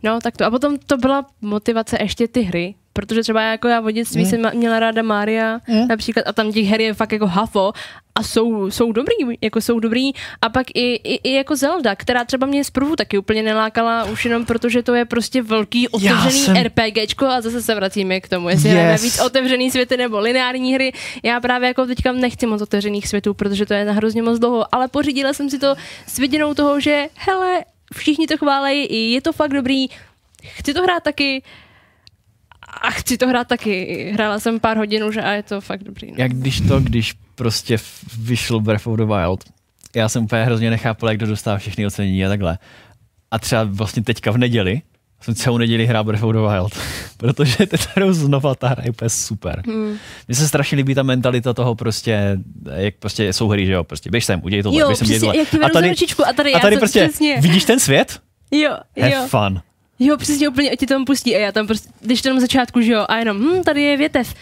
[0.02, 0.44] No, tak to.
[0.44, 4.30] A potom to byla motivace ještě ty hry, protože třeba jako já v dětství Mm.
[4.30, 7.72] jsem měla ráda Mária například a tam těch her je fakt jako hafo
[8.14, 10.10] a jsou, jsou dobrý, jako jsou dobrý
[10.42, 14.24] a pak i, i, i jako Zelda, která třeba mě zprvu taky úplně nelákala už
[14.24, 18.48] jenom protože to je prostě velký otevřený jsem- RPGčko a zase se vracíme k tomu,
[18.48, 18.74] jestli yes.
[18.74, 18.80] Yes.
[18.82, 20.92] hrajeme víc otevřený světy nebo lineární hry.
[21.22, 24.74] Já právě jako teďka nechci moc otevřených světů, protože to je na hrozně moc dlouho,
[24.74, 25.74] ale pořídila jsem si to
[26.06, 27.64] s viděnou toho, že hele,
[27.94, 29.86] všichni to chválejí, je to fakt dobrý,
[30.42, 31.42] chci to hrát taky
[32.82, 34.10] a chci to hrát taky.
[34.14, 36.08] Hrála jsem pár hodin už a je to fakt dobrý.
[36.10, 36.14] No.
[36.18, 37.78] Jak když to, když prostě
[38.18, 39.44] vyšlo Breath of the Wild,
[39.94, 42.58] já jsem úplně hrozně nechápal, jak to dostává všechny ocenění a takhle.
[43.30, 44.82] A třeba vlastně teďka v neděli,
[45.20, 46.78] jsem celou neděli hrál Breath of the Wild,
[47.16, 49.62] protože teď hraju znova, ta hra je úplně super.
[49.66, 49.96] Hmm.
[50.28, 52.38] Mně se strašně líbí ta mentalita toho prostě,
[52.74, 55.20] jak prostě jsou hry, že jo, prostě běž sem, udělej tohle, Jo, běž sem, udělej
[55.20, 55.44] tohle.
[55.44, 57.40] ti a tady, ručičku a tady, a tady prostě, přesně.
[57.40, 58.20] vidíš ten svět?
[58.50, 58.70] Jo,
[59.00, 59.26] Have jo.
[59.28, 59.60] fun.
[59.98, 61.36] Jo, přesně úplně ti tam pustí.
[61.36, 63.96] A já tam prostě, když to na začátku, že jo, a jenom, hm, tady je
[63.96, 64.34] větev,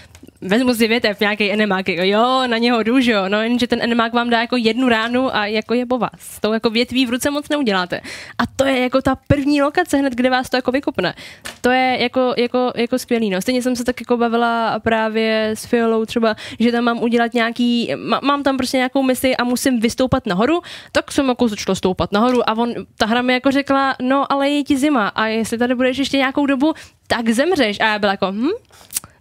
[0.44, 3.82] vezmu si větev, nějaký enemák, jako jo, na něho jdu, že jo, no jenže ten
[3.82, 6.10] enemák vám dá jako jednu ránu a jako je po vás.
[6.18, 8.00] S tou jako větví v ruce moc neuděláte.
[8.38, 11.14] A to je jako ta první lokace hned, kde vás to jako vykopne.
[11.60, 13.42] To je jako, jako, jako skvělý, no.
[13.42, 17.92] Stejně jsem se tak jako bavila právě s Fiolou třeba, že tam mám udělat nějaký,
[17.96, 20.60] má, mám tam prostě nějakou misi a musím vystoupat nahoru,
[20.92, 24.50] tak jsem jako začala stoupat nahoru a on, ta hra mi jako řekla, no ale
[24.50, 26.74] je ti zima a jestli tady budeš ještě nějakou dobu,
[27.06, 27.80] tak zemřeš.
[27.80, 28.50] A já byla jako, hm,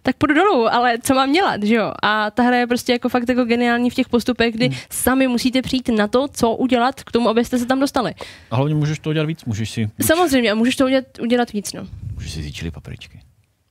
[0.06, 1.92] tak půjdu dolů, ale co mám dělat, že jo?
[2.02, 4.78] A ta hra je prostě jako fakt jako geniální v těch postupech, kdy hmm.
[4.90, 8.14] sami musíte přijít na to, co udělat k tomu, abyste se tam dostali.
[8.50, 9.90] A hlavně můžeš to udělat víc, můžeš si...
[10.06, 11.86] Samozřejmě, a můžeš to udělat, udělat víc, no.
[12.14, 13.20] Můžeš si vzít čili papričky.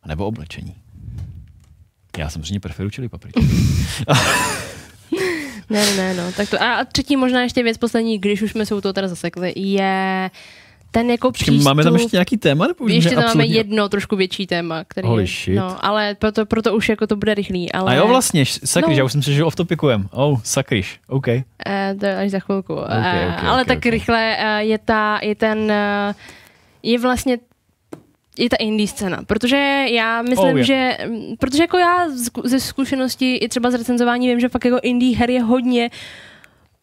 [0.04, 0.76] A nebo oblečení.
[2.18, 3.48] Já samozřejmě preferuji čili papričky.
[5.70, 6.32] ne, ne, ne, no.
[6.32, 9.08] Tak to, a třetí možná ještě věc poslední, když už jsme se u toho teda
[9.08, 10.32] zasekli, je
[10.94, 11.66] ten jako Počkej, přístup...
[11.66, 12.68] máme tam ještě nějaký téma?
[12.68, 15.56] Nebo ještě tam máme absolutně- jedno trošku větší téma, který Holy je, shit.
[15.56, 17.92] no, ale proto, proto už jako to bude rychlý, ale...
[17.92, 19.02] A jo, vlastně, sakryš, No.
[19.02, 20.08] já už jsem si, že off topikujem.
[20.12, 21.28] Oh, sakryš, OK.
[21.28, 21.44] Eh,
[22.00, 22.74] to je až za chvilku.
[22.74, 23.92] Okay, Eh, okay, ale okay, tak okay.
[23.92, 26.14] rychle eh, je ta, je ten, eh,
[26.84, 27.38] je vlastně
[28.38, 30.68] je ta indie scéna, protože já myslím, Oh, yeah.
[30.68, 30.98] že,
[31.40, 32.08] protože jako já
[32.44, 35.90] ze zkušenosti i třeba z recenzování vím, že fakt jako indie her je hodně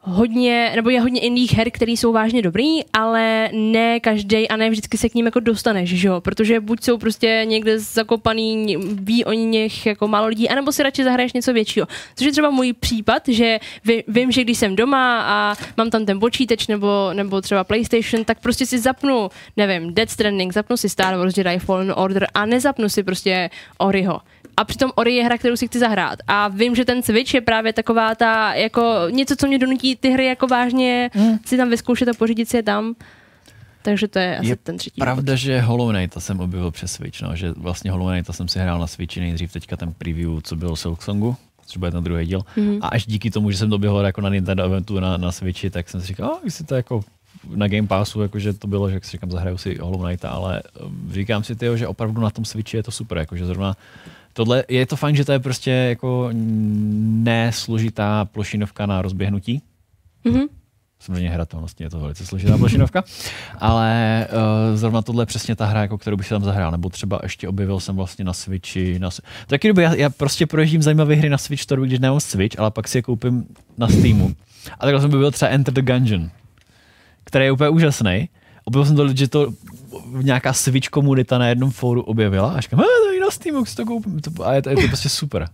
[0.02, 4.70] hodně, nebo je hodně indie her, které jsou vážně dobrý, ale ne každý a ne
[4.70, 6.20] vždycky se k ním jako dostaneš, že jo?
[6.20, 11.04] Protože buď jsou prostě někde zakopaný, ví o nich jako málo lidí, anebo si radši
[11.04, 11.86] zahraješ něco většího.
[12.16, 16.06] Což je třeba můj případ, že ví, vím, že když jsem doma a mám tam
[16.06, 20.88] ten počítač nebo, nebo třeba PlayStation, tak prostě si zapnu, nevím, Dead Stranding, zapnu si
[20.88, 24.20] Star Wars Jedi Fallen Order a nezapnu si prostě Oriho.
[24.56, 26.18] A přitom Ori je hra, kterou si chci zahrát.
[26.28, 30.10] A vím, že ten Switch je právě taková ta, jako něco, co mě donutí ty
[30.10, 31.38] hry jako vážně Hmm.
[31.46, 32.94] si tam vyzkoušet a pořídit si je tam.
[33.82, 35.00] Takže to je asi Je ten třetí.
[35.00, 38.58] Pravda, že Hollow Knighta jsem objevil přes Switch, no, že vlastně Hollow Knighta jsem si
[38.58, 41.36] hrál na Switchi nejdřív teďka ten preview, co bylo Silksongu,
[41.66, 42.42] což bude ten druhý díl.
[42.56, 42.78] Mhm.
[42.82, 45.88] A až díky tomu, že jsem doběhl jako na Nintendo eventu na, na Switchi, tak
[45.88, 47.00] jsem si říkal, a jestli to jako
[47.54, 51.10] na Game Passu, jakože to bylo, že si říkám, zahraju si Hollow Knighta, ale um,
[51.12, 53.76] říkám si tyjo, že opravdu na tom Switchi je to super, jakože zrovna
[54.32, 56.28] tohle, je to fajn, že to je prostě jako
[57.24, 59.62] nesložitá plošinovka na rozběhnutí,
[60.24, 60.40] Mhm.
[61.00, 63.04] samozřejmě hratelnostně je to velice složitá plošinovka,
[63.58, 66.88] ale uh, zrovna tohle je přesně ta hra, jako kterou bych si tam zahrál, nebo
[66.88, 68.98] třeba ještě objevil jsem vlastně na Switchi.
[68.98, 69.10] Na,
[69.46, 72.70] taky doby, já, já prostě projíždím zajímavé hry na Switch Store, když nemám Switch, ale
[72.70, 73.44] pak si je koupím
[73.78, 74.34] na Steamu.
[74.78, 76.30] A takhle jsem objevil třeba Enter the Gungeon,
[77.24, 78.28] který je úplně úžasný.
[78.70, 79.52] Objevil jsem to, že to
[80.22, 83.76] nějaká Switch komunita na jednom fóru objevila a říkám, "Ah, to je na Steamu, si
[83.76, 84.20] to koupím.
[84.44, 85.48] A je to, je to prostě super.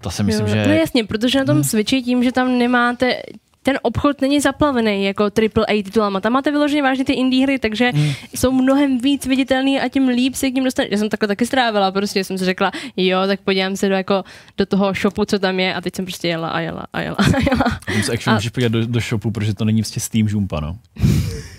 [0.00, 0.66] To si myslím, jo, že...
[0.68, 3.16] No jasně, protože na tom Switchi tím, že tam nemáte
[3.62, 6.20] ten obchod není zaplavený jako AAA titulama.
[6.20, 8.12] Tam máte vyloženě vážně ty indie hry, takže Hmm.
[8.34, 10.88] jsou mnohem víc viditelný a tím líp se k ním dostane.
[10.90, 14.24] Já jsem takhle taky strávila, prostě jsem si řekla, jo, tak podívám se do, jako,
[14.58, 17.16] do toho shopu, co tam je a teď jsem prostě jela a jela a jela
[17.16, 17.78] a jela.
[17.86, 20.60] Tam se actually A- můžeš podívat do, do shopu, protože to není vlastně Steam žumpa,
[20.60, 20.76] no.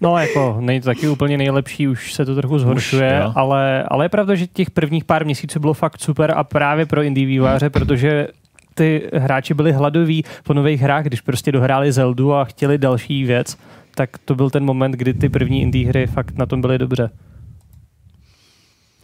[0.00, 3.32] No, jako není to taky úplně nejlepší, už se to trochu zhoršuje, jo.
[3.34, 7.02] ale, ale je pravda, že těch prvních pár měsíců bylo fakt super a právě pro
[7.02, 8.28] indie výváře, protože
[8.74, 13.58] ty hráči byli hladoví po nových hrách, když prostě dohráli Zeldu a chtěli další věc,
[13.94, 17.10] tak to byl ten moment, kdy ty první indie hry fakt na tom byly dobře.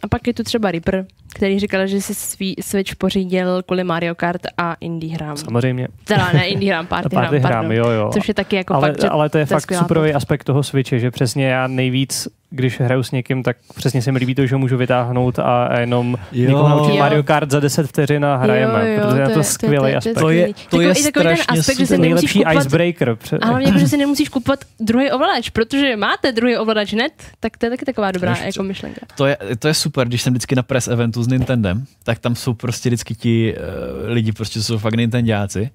[0.05, 1.05] A pak je tu třeba Reaper,
[1.35, 5.37] který říkal, že si svý Switch pořídil kvůli Mario Kart a indie hrám.
[5.37, 5.87] Samozřejmě.
[6.03, 7.77] Teda ne indie hrám, party, Party hrám, hrám, pardon.
[7.77, 8.09] jo, jo.
[8.13, 10.63] Což je taky jako ale, fakt, že ale to je fakt skvělá superový aspekt toho
[10.63, 14.45] Switche, že přesně já nejvíc, když hraju s někým, tak přesně se mi líbí to,
[14.45, 16.47] že ho můžu vytáhnout a jenom Jo.
[16.47, 16.99] někoho naučit Jo.
[16.99, 19.77] Mario Kart za 10 vteřin a hrajeme, Jo, jo, protože je to to je- skvělý
[19.77, 20.13] to je- aspekt.
[20.19, 23.15] to je- to je takový ten strašně aspekt, že si nejlepší kupovat, icebreaker.
[23.15, 27.11] Pře- a hlavně, jako, že si nemusíš kupovat druhý ovladač, protože máte druhý ovladač hned,
[27.39, 29.01] tak to je taky taková dobrá jako myšlenka.
[29.17, 32.35] To je, to je super, když jsem vždycky na press eventu s Nintendem, tak tam
[32.35, 35.69] jsou prostě vždycky ti uh, lidi, prostě jsou fakt Nintendáci.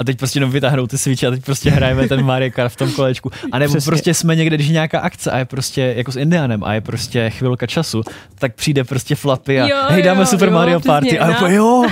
[0.00, 2.76] A teď prostě jenom vytáhnou ty switche a teď prostě hrajeme ten Mario Kart v
[2.76, 3.30] tom kolečku.
[3.52, 3.90] A nebo Přesně.
[3.90, 6.80] prostě jsme někde, když je nějaká akce a je prostě jako s Indianem a je
[6.80, 8.02] prostě chvilka času,
[8.34, 11.18] tak přijde prostě flapy a Jo, hej, dáme jo, Super jo, Mario přesně, Party.
[11.18, 11.32] A no.
[11.32, 11.82] jako jo,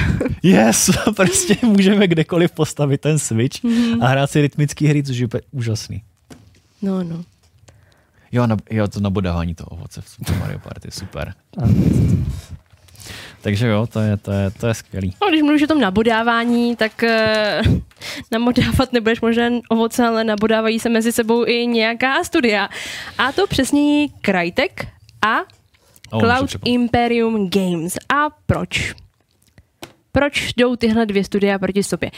[0.43, 4.03] yes, prostě můžeme kdekoliv postavit ten switch Mhm.
[4.03, 6.03] a hrát si rytmický hry, což je úplně úžasný.
[6.83, 7.25] No, no.
[8.33, 11.35] Jo, na, jo, to nabodávání toho ovoce v Super Mario Party, super.
[13.49, 15.15] Takže jo, to je, to je, to je skvělý.
[15.23, 17.79] No, když mluvíš o tom nabodávání, tak uh,
[18.33, 22.69] nabodávat nebudeš možná ovoce, ale nabodávají se mezi sebou i nějaká studia.
[23.19, 24.87] A to přesně Crytek
[25.27, 25.39] a
[26.11, 26.51] O, Cloud.
[26.65, 27.97] Imperium Games.
[28.09, 28.95] A proč?
[30.13, 32.11] Proč jdou tyhle dvě studia proti sobě?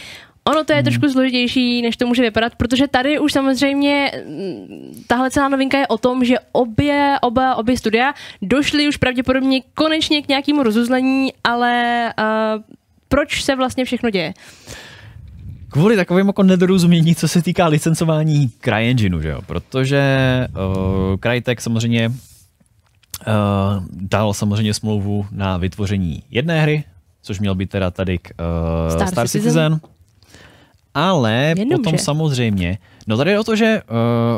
[0.50, 5.30] Ono to je trošku složitější, než to může vypadat, protože tady už samozřejmě mm, tahle
[5.30, 10.28] celá novinka je o tom, že obě, oba, obě studia došly už pravděpodobně konečně k
[10.28, 12.62] nějakému rozuzlení, ale uh,
[13.08, 14.34] proč se vlastně všechno děje?
[15.68, 19.42] Kvůli takovým jako nedorozumění, co se týká licencování CryEngineu, že jo?
[19.46, 20.02] Protože
[20.50, 22.14] uh, Crytek samozřejmě uh,
[23.90, 26.84] dal samozřejmě smlouvu na vytvoření jedné hry,
[27.22, 29.72] což měl být teda tady k, uh, Star Star, Citizen.
[29.72, 29.99] Citizen.
[30.94, 31.76] Ale Jenomže.
[31.76, 33.96] potom samozřejmě, no tady jde o to, že uh,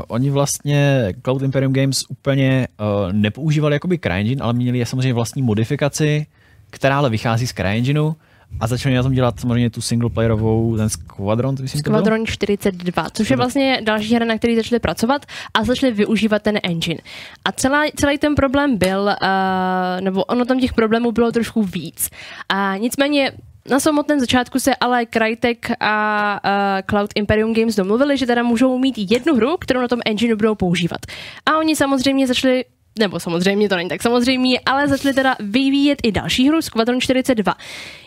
[0.09, 6.27] oni vlastně Cloud Imperium Games úplně uh, nepoužívali jakoby CryEngine, ale měli samozřejmě vlastní modifikaci,
[6.71, 8.15] která ale vychází z CryEngineu
[8.61, 12.03] a začali na tom dělat samozřejmě tu singleplayerovou, ten Squadron, myslím, to bylo?
[12.03, 16.59] Squadron 42, což je vlastně další hra, na který začali pracovat a začali využívat ten
[16.63, 17.01] engine.
[17.45, 22.11] A celá, celý ten problém byl, uh, nebo ono tam těch problémů bylo trošku víc.
[22.49, 23.33] A nicméně
[23.71, 28.79] na samotném začátku se ale Crytek a uh, Cloud Imperium Games domluvili, že teda můžou
[28.79, 31.01] mít jednu hru, kterou na tom engineu budou používat.
[31.47, 32.65] A oni samozřejmě začali
[32.99, 37.55] nebo samozřejmě to není tak samozřejmě, ale začali teda vyvíjet i další hru Squadron 42.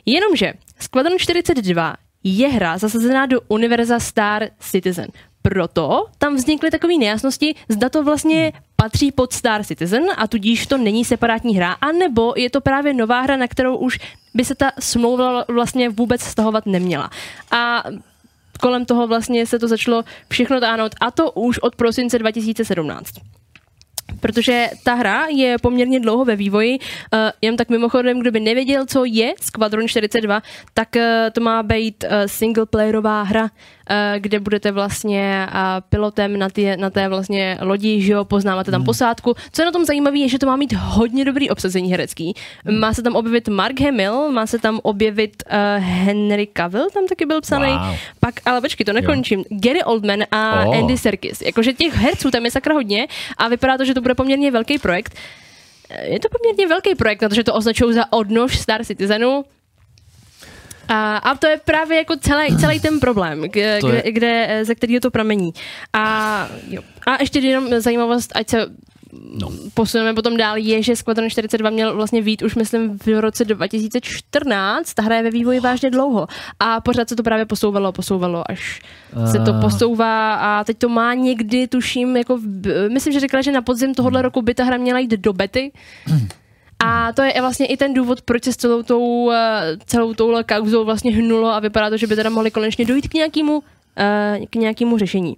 [0.06, 5.08] Jenomže Squadron 42 je hra zasazená do univerza Star Citizen.
[5.46, 10.78] Proto tam vznikly takové nejasnosti, zda to vlastně patří pod Star Citizen a tudíž to
[10.78, 14.00] není separátní hra, anebo je to právě nová hra, na kterou už
[14.34, 17.10] by se ta smlouva vlastně vůbec stahovat neměla.
[17.52, 17.84] A
[18.60, 23.14] kolem toho vlastně se to začalo všechno táhnout a to už od prosince 2017
[24.20, 26.80] protože ta hra je poměrně dlouho ve vývoji.
[26.80, 30.42] Uh, jen tak mimochodem, kdo by nevěděl, co je Squadron 42,
[30.74, 31.02] tak uh,
[31.32, 33.50] to má být uh, singleplayerová hra,
[34.18, 35.60] kde budete vlastně uh,
[35.90, 39.36] pilotem na, tě, na té vlastně lodi, že jo, poznáváte tam posádku.
[39.52, 42.34] Co je na tom zajímavé, je, že to má mít hodně dobrý obsazení herecký.
[42.80, 47.26] Má se tam objevit Mark Hamill, má se tam objevit uh, Henry Cavill, tam taky
[47.26, 47.72] byl psaný.
[47.72, 47.96] Wow.
[48.20, 49.44] Pak, ale počkej, to nekončím.
[49.50, 50.78] Gary Oldman a Oh.
[50.78, 51.42] Andy Serkis.
[51.42, 53.08] Jakože těch herců tam je sakra hodně
[53.38, 55.14] a vypadá to, že to bude poměrně velký projekt.
[55.90, 59.44] Eh, Je to poměrně velký projekt, protože to označují za odnož Star Citizenu.
[60.88, 64.66] A, a to je právě jako celý, celý ten problém, kde, je- kde, kde, eh,
[64.66, 65.54] ze kterého to pramení.
[65.94, 66.82] A, jo.
[67.06, 68.66] a ještě jenom zajímavost, ať se
[69.40, 69.50] no.
[69.74, 74.94] posuneme potom dál, je, že Squadron 42 měl vlastně vít už myslím v roce 2014,
[74.94, 76.28] ta hra je ve vývoji vážně dlouho
[76.60, 78.82] a pořád se to právě posouvalo, posouvalo, až
[79.32, 79.62] se to Ah.
[79.62, 82.40] posouvá a teď to má někdy, tuším, jako
[82.90, 85.72] myslím, že řekla, že na podzim tohohle roku by ta hra měla jít do bety.
[86.80, 90.44] A to je vlastně i ten důvod, proč se s celou tou, eh, celou touhle
[90.44, 93.64] kauzou vlastně hnulo a vypadá to, že by teda mohli konečně dojít k nějakému,
[93.98, 95.38] eh, k nějakému řešení.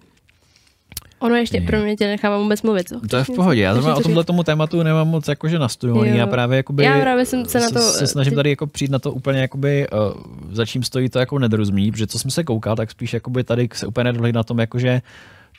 [1.20, 2.90] Ono ještě, pro mě tě nechávám vůbec mluvit.
[2.90, 3.00] Co?
[3.10, 3.62] To je v pohodě.
[3.62, 6.18] Já zrovna o tomhle tomu tématu nemám moc jakože nastudovaný.
[6.18, 9.00] Já právě jakoby, Já právě jsem se na to- se snažím tady jako přijít na
[9.00, 12.76] to úplně jakoby, uh, za čím stojí to jako nedorozumění, protože co jsem se koukal,
[12.76, 15.02] tak spíš jakoby tady se úplně nedohli na tom, jakože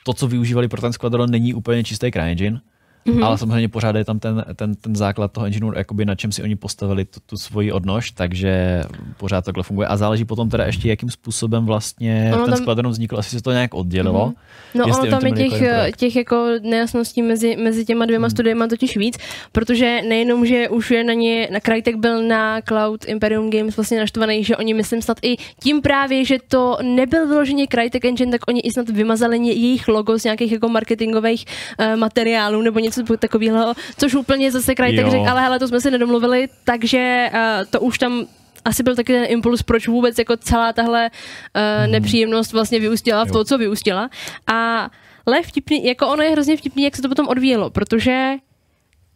[0.05, 2.59] to, co využívali pro ten Squadron, není úplně čistý CryEngine.
[3.05, 3.19] Mhm.
[3.19, 3.25] Mm-hmm.
[3.25, 6.43] Ale samozřejmě pořád je tam ten, ten, ten základ toho engineu, jakoby na čem si
[6.43, 8.83] oni postavili tu, tu svoji odnož, takže
[9.17, 9.87] pořád takhle funguje.
[9.87, 13.41] A záleží potom teda ještě, jakým způsobem vlastně Ono ten tam- Squadron vznikl, asi se
[13.41, 14.25] to nějak oddělilo.
[14.25, 14.35] Mhm.
[14.75, 18.31] No ono tam je jako těch, těch jako nejasností mezi, mezi těma dvěma hmm.
[18.31, 19.17] studiema totiž víc,
[19.51, 23.99] protože nejenom, že už je na ně, na Crytek byl na Cloud Imperium Games vlastně
[23.99, 28.41] naštvaný, že oni myslím snad i tím právě, že to nebyl vyloženě Crytek Engine, tak
[28.47, 31.45] oni i snad vymazali jejich logo z nějakých jako marketingových
[31.79, 32.88] uh, materiálů nebo něco
[33.19, 35.11] takového, což úplně zase Crytek Jo.
[35.11, 37.39] řekl, ale hele, to jsme si nedomluvili, takže uh,
[37.69, 38.25] to už tam
[38.65, 43.31] asi byl taky ten impuls, proč vůbec jako celá tahle uh, nepříjemnost vlastně vyústila v
[43.31, 44.09] to, co vyústila.
[44.53, 44.89] A
[45.29, 48.33] ale vtipný, jako ono je hrozně vtipný, jak se to potom odvíjelo, protože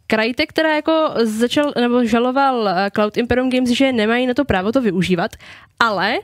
[0.07, 4.71] Crytek, která jako začal, nebo žaloval eh, Cloud Imperium Games, že nemají na to právo
[4.71, 5.31] to využívat,
[5.79, 6.19] ale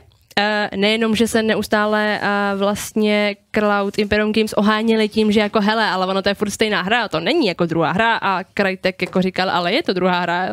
[0.76, 2.20] nejenom, že se neustále
[2.56, 6.82] vlastně Cloud Imperium Games oháněli tím, že jako hele, ale ono to je furt stejná
[6.82, 10.48] hra, to není jako druhá hra a Crytek jako říkal, ale je to druhá hra,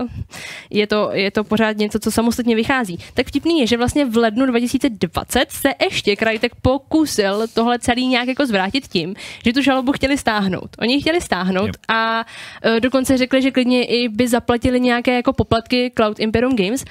[0.69, 2.97] je to, je to pořád něco, co samostatně vychází.
[3.13, 8.27] Tak vtipný je, že vlastně v lednu 2020 se ještě Crytek pokusil tohle celý nějak
[8.27, 10.69] jako zvrátit tím, že tu žalobu chtěli stáhnout.
[10.79, 11.75] Oni ji chtěli stáhnout Yep.
[11.87, 12.25] a
[12.63, 16.85] e, dokonce řekli, že klidně i by zaplatili nějaké jako poplatky Cloud Imperium Games,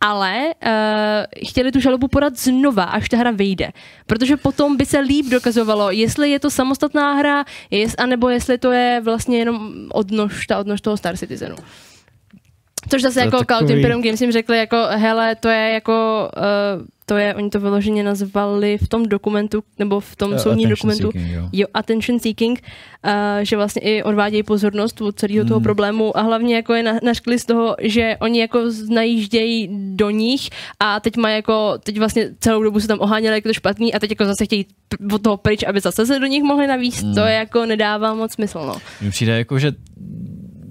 [0.00, 3.70] ale uh, chtěli tu žalobu podat znova, až ta hra vyjde.
[4.06, 8.72] Protože potom by se líp dokazovalo, jestli je to samostatná hra, jest, anebo jestli to
[8.72, 11.56] je vlastně jenom odnož, ta odnož toho Star Citizenu.
[12.90, 16.28] Což zase To jako Cloud takový- Imperium Games jim řekli jako, hele, to je jako,
[16.36, 20.68] uh, to je, oni to vyloženě nazvali v tom dokumentu, nebo v tom Uh, soudním
[20.68, 21.48] dokumentu, seeking, jo.
[21.52, 22.62] jo, attention seeking,
[23.04, 23.10] uh,
[23.42, 25.62] že vlastně i odvádějí pozornost od celého toho Hmm.
[25.64, 30.48] problému a hlavně jako je na, naškli z toho, že oni jako najíždějí do nich
[30.80, 33.94] a teď má jako, teď vlastně celou dobu se tam oháněli, jak je to špatný
[33.94, 34.66] a teď jako zase chtějí
[35.12, 37.14] od toho pryč, aby zase se do nich mohli navíst, Hmm.
[37.14, 38.76] to je jako nedává moc smysl, no.
[39.00, 39.72] Mně přijde jako, že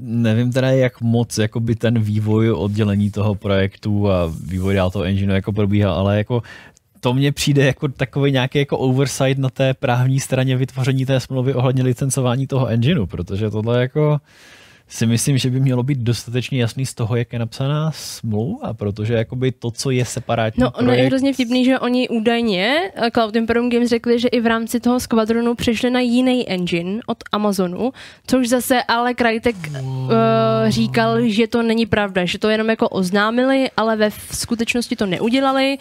[0.05, 5.35] nevím teda, jak moc jakoby ten vývoj oddělení toho projektu a vývoj dál toho engineu
[5.35, 6.43] jako probíhal, ale jako
[6.99, 11.53] to mně přijde jako takový nějaký jako oversight na té právní straně vytvoření té smlouvy
[11.53, 14.17] ohledně licencování toho engineu, protože tohle jako
[14.87, 19.13] si myslím, že by mělo být dostatečně jasný z toho, jak je napsaná smlouva, protože
[19.13, 23.11] jakoby to, co je separátní No, ono je projekt, hrozně vtipný, že oni údajně, eh,
[23.11, 27.17] Cloud Imperium Games řekli, že i v rámci toho Squadronu přešli na jiný engine od
[27.31, 27.93] Amazonu,
[28.27, 30.11] což zase ale Crytek uh,
[30.67, 35.77] říkal, že to není pravda, že to jenom jako oznámili, ale ve skutečnosti to neudělali,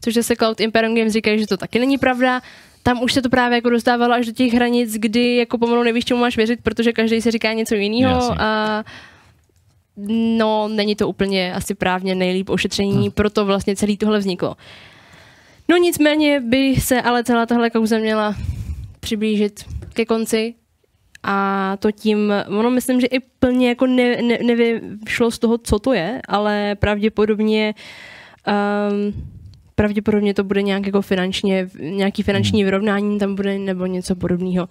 [0.00, 2.40] což zase Cloud Imperium Games říkají, že to taky není pravda.
[2.86, 6.04] Tam už se to právě jako dostávalo až do těch hranic, kdy jako pomalu nevíš,
[6.04, 8.84] čemu máš věřit, protože každý si říká něco jiného a
[10.38, 14.56] no, není to úplně asi právně nejlíp ošetření, proto vlastně celý tohle vzniklo.
[15.68, 18.34] No nicméně by se ale celá tahle kauza měla
[19.00, 20.54] přiblížit ke konci
[21.22, 25.78] a to tím, ono myslím, že i plně jako ne, ne, nevyšlo z toho, co
[25.78, 27.74] to je, ale pravděpodobně
[28.46, 29.35] um,
[29.76, 34.68] pravděpodobně to bude nějak jako finančně, nějaký finanční vyrovnání tam bude nebo něco podobného.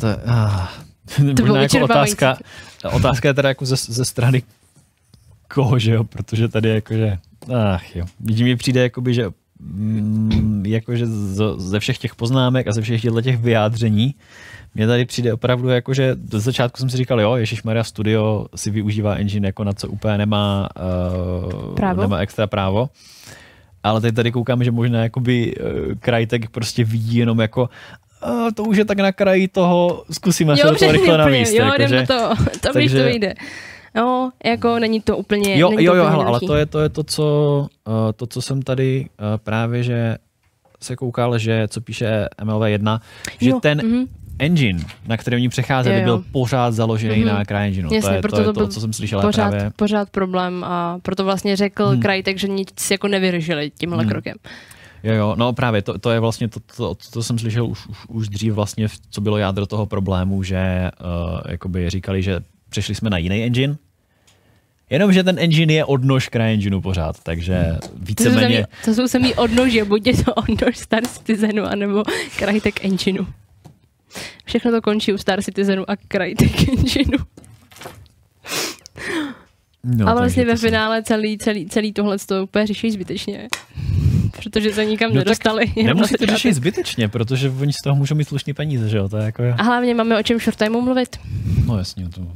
[0.00, 0.68] To, ah,
[1.16, 2.38] To bylo jako otázka,
[2.92, 4.42] otázka je teda jako ze, ze strany
[5.48, 7.18] koho, že jo, protože tady jakože,
[7.74, 9.30] ach jo, vidím, mi přijde jakoby, že
[9.60, 11.06] mm, jakože
[11.56, 14.14] ze všech těch poznámek a ze všech těchto těch vyjádření
[14.74, 18.46] mně tady přijde opravdu jako, že do začátku jsem si říkal, jo, Ježíš Maria Studio
[18.54, 20.68] si využívá engine jako na co úplně nemá,
[21.46, 22.00] uh, Právo.
[22.00, 22.88] nemá extra právo.
[23.82, 27.68] Ale teď tady koukám, že možná jakoby uh, Crytek prostě vidí jenom jako
[28.22, 31.54] a to už je tak na kraji toho, zkusíme se do toho rychle navíst.
[31.54, 33.34] Jo, jako, že- toho, to víš, to vyjde.
[33.94, 36.66] No, jako není to úplně Jo, není jo, to jo, úplně hele, ale to je,
[36.66, 40.16] to je to, co, uh, to, co jsem tady uh, právě, že
[40.80, 43.00] se koukal, že co píše MLV1,
[43.40, 44.04] že Jo, ten mhm.
[44.38, 47.26] Engine, na který oni přecházeli, byl pořád založený Mhm.
[47.34, 47.94] na CryEngineu.
[47.94, 49.70] Jasně, to je, proto to, je to to, byl co jsem slyšel pořád, právě.
[49.76, 51.92] pořád problém a proto vlastně řekl Hmm.
[51.94, 52.02] hmm.
[52.02, 54.10] Crytek, že nic jako nevyřešili tímhle Hmm.
[54.10, 54.34] krokem.
[55.02, 57.86] Jo, jo, no právě, to, to je vlastně to, to, to, to jsem slyšel už,
[57.86, 62.94] už, už dřív vlastně, co bylo jádro toho problému, že uh, jakoby říkali, že přešli
[62.94, 63.76] jsme na jiný engine,
[64.90, 68.56] jenomže ten engine je odnož CryEngineu pořád, takže To jsou, víceméně...
[68.56, 72.02] samý, to jsou samý odnože, buď je to odnož Star Citizenu, anebo
[72.38, 73.24] Crytek Engineu.
[74.44, 77.18] Všechno to končí u Star Citizenu a Crytek Engineu.
[79.84, 83.48] No, a vlastně ve finále celý, celý, celý tohle to úplně řeší zbytečně.
[84.42, 85.72] Protože se nikam No nedostali.
[85.76, 86.30] jenom na Nemusí to začátek.
[86.36, 89.08] řešit zbytečně, protože oni z toho můžou mít slušný peníze, že jo?
[89.08, 89.42] To je jako...
[89.58, 91.16] A hlavně máme o čem short timeu mluvit.
[91.66, 92.26] No jasně, to...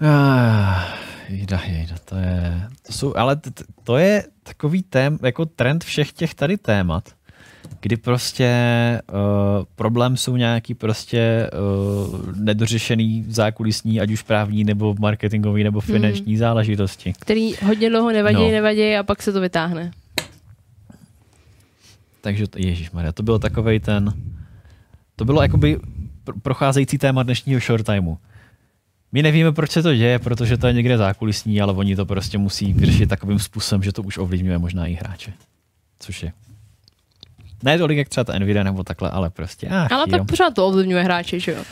[0.00, 0.84] Ah,
[1.28, 2.62] jejda, jejda, to je...
[2.86, 3.36] To jsou, ale
[3.84, 7.08] to je takový tém, jako trend všech těch tady témat,
[7.80, 8.50] kdy prostě
[9.12, 9.18] uh,
[9.76, 17.12] problém jsou nějaký prostě uh, nedořešený zákulisní, ať už právní, nebo marketingový, nebo finanční záležitosti.
[17.20, 18.50] Který hodně dlouho nevadí, No.
[18.50, 19.90] nevadí a pak se to vytáhne.
[22.20, 24.12] Takže Ježíš Maria, to byl takovej ten,
[25.16, 25.78] to bylo jakoby
[26.24, 28.16] pr- procházející téma dnešního short timeu.
[29.12, 32.38] My nevíme, proč se to děje, protože to je někde zákulisní, ale oni to prostě
[32.38, 35.32] musí vyřešit takovým způsobem, že to už ovlivňuje možná i hráče.
[35.98, 36.32] Což je.
[37.62, 39.68] Ne tolik, jak třeba ta Nvidia nebo takhle, ale prostě.
[39.68, 40.10] Ach, Ale jo.
[40.10, 41.64] tak pořád to ovlivňuje hráče, že jo?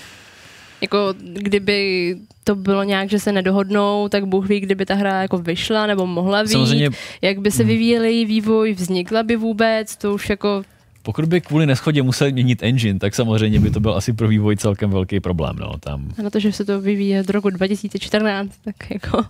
[0.80, 5.38] Jako kdyby to bylo nějak, že se nedohodnou, tak Bůh ví, kdyby ta hra jako
[5.38, 6.90] vyšla nebo mohla být, Samozřejmě-
[7.22, 10.62] jak by se vyvíjel její vývoj, vznikla by vůbec, to už jako
[11.02, 14.56] Pokud by kvůli neschodě museli měnit engine, tak samozřejmě by to byl asi pro vývoj
[14.56, 15.56] celkem velký problém.
[15.60, 16.08] No, tam.
[16.18, 19.24] a na to, že se to vyvíjí od roku 2014, tak jako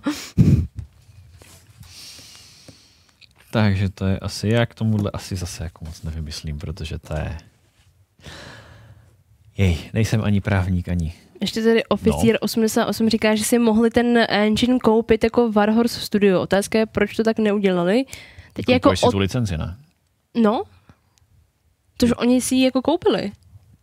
[3.51, 7.37] Takže to je asi, já k tomuhle asi zase jako moc nevymyslím, protože to je...
[9.57, 12.39] Jej, nejsem ani právník, ani ještě tady Officer no.
[12.41, 16.41] 88 říká, že si mohli ten engine koupit jako Warhorse Studio.
[16.41, 18.05] Otázka je, proč to tak neudělali.
[18.53, 19.11] Teď jako si od...
[19.11, 19.75] tu licenci, ne?
[20.35, 20.63] No,
[21.97, 23.31] Tož oni si ji jako koupili.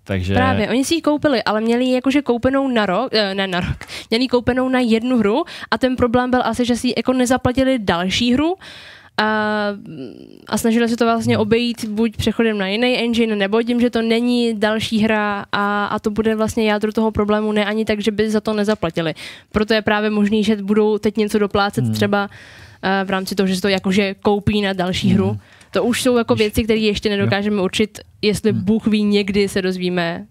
[0.04, 3.46] Takže Právě, oni si ji koupili, ale měli ji jakože koupenou na rok, eh, ne
[3.46, 3.76] na rok,
[4.10, 7.78] měli ji koupenou na jednu hru a ten problém byl asi, že si jako nezaplatili
[7.78, 8.54] další hru
[9.18, 9.68] a,
[10.46, 14.02] a snažili se to vlastně obejít buď přechodem na jiný engine, nebo tím, že to
[14.02, 18.10] není další hra a, a to bude vlastně jádro toho problému, ne ani tak, že
[18.10, 19.14] by za to nezaplatili.
[19.52, 21.94] Proto je právě možný, že budou teď něco doplácet hmm.
[21.94, 25.28] třeba uh, v rámci toho, že se to jakože koupí na další hru.
[25.28, 25.38] Hmm.
[25.70, 30.26] To už jsou jako věci, které ještě nedokážeme určit, jestli Bůh ví, někdy se dozvíme,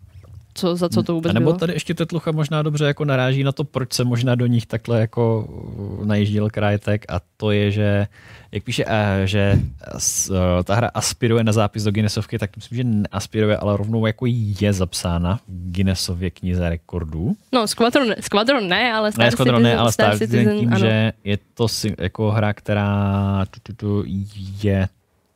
[0.57, 1.57] co, za co to vůbec A nebo bylo.
[1.57, 4.99] tady ještě Tetlucha možná dobře jako naráží na to, proč se možná do nich takhle
[4.99, 8.07] jako uh, najížděl Crytek a to je, že
[8.51, 9.59] jak píše, eh, že
[9.95, 14.25] eh, ta hra aspiruje na zápis do Guinnessovky, tak myslím, že neaspiruje, ale rovnou jako
[14.61, 17.35] je zapsána v Guinnessově knize rekordů.
[17.53, 20.79] No, Squadron, Squadron ne, ale Star Ne, Squadron Citizen, ne, ale Star Citizen tím, ano.
[20.79, 21.67] že je to
[21.99, 24.03] jako hra, která tu, tu, tu,
[24.63, 24.87] je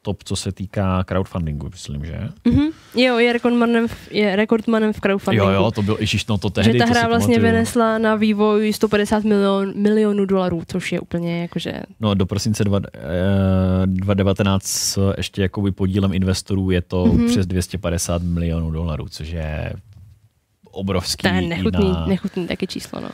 [0.01, 2.29] top, co se týká crowdfundingu, myslím, že?
[2.47, 2.61] Mhm.
[2.95, 5.45] Jo, je rekordmanem, v, je rekordmanem v crowdfundingu.
[5.45, 7.51] Jo, jo, to byl, ježiš, no to tehdy, že ta hra vlastně pamatuju.
[7.53, 11.73] vynesla na vývoj 150 milion, milionů dolarů, což je úplně jakože...
[11.99, 17.17] No do prosince dva- eh, 2019 s ještě jakoby podílem investorů je to Mhm.
[17.17, 17.29] mm-hmm.
[17.29, 19.73] přes 250 milionů dolarů, což je
[20.71, 21.21] obrovský.
[21.29, 23.09] To je nechutný, na, nechutný taky číslo, no.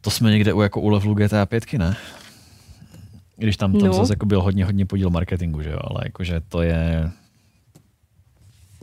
[0.00, 1.96] To jsme někde u, jako u levelu GTA 5, ne?
[3.42, 3.86] Když tam, tam No.
[3.86, 3.92] no.
[3.94, 7.10] zase jako byl hodně, hodně podíl marketingu, že jo, ale jakože to je...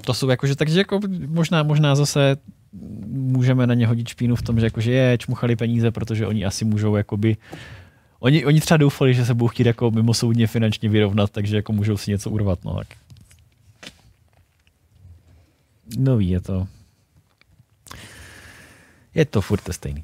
[0.06, 2.38] To jsou jakože, takže jako možná, možná zase
[3.08, 6.66] můžeme na ně hodit špínu v tom, že jakože je, čmuchali peníze, protože oni asi
[6.66, 7.38] můžou jakoby
[8.20, 11.74] Oni, oni třeba doufali, že se budou chtít jako mimo soudně finančně vyrovnat, takže jako
[11.74, 12.88] můžou si něco urvat, no tak.
[15.98, 16.68] Nový je to.
[19.16, 20.04] Je to furt to stejný.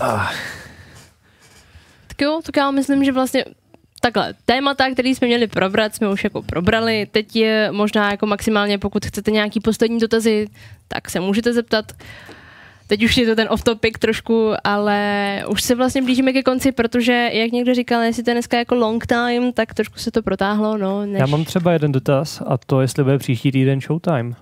[0.00, 0.30] Ah.
[2.22, 3.44] Jo, tak já myslím, že vlastně
[4.00, 7.06] takhle, témata, které jsme měli probrat, jsme už jako probrali.
[7.10, 10.48] Teď je možná jako maximálně, pokud chcete nějaký poslední dotazy,
[10.88, 11.92] tak se můžete zeptat.
[12.86, 14.98] Teď už je to ten off-topic trošku, ale
[15.48, 18.74] už se vlastně blížíme ke konci, protože, jak někdo říkal, jestli to je dneska jako
[18.74, 21.06] long time, tak trošku se to protáhlo, no.
[21.06, 21.20] Než...
[21.20, 24.32] Já mám třeba jeden dotaz a to, jestli bude příští týden Showtime.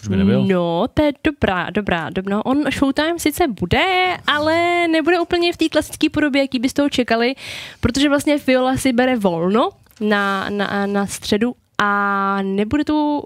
[0.00, 0.44] Proč by nebyl?
[0.46, 2.36] No, to je dobrá, dobrá, dobrá.
[2.36, 6.88] No, on Showtime sice bude, ale nebude úplně v té klasické podobě, jaký byste toho
[6.90, 7.34] čekali,
[7.80, 9.70] protože vlastně Viola si bere volno
[10.00, 13.24] na, na, na středu a nebude tu,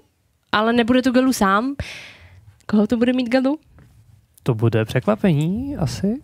[0.51, 1.75] ale nebude tu Galu sám.
[2.65, 3.59] Koho to bude mít Galu?
[4.43, 6.19] To bude překvapení asi?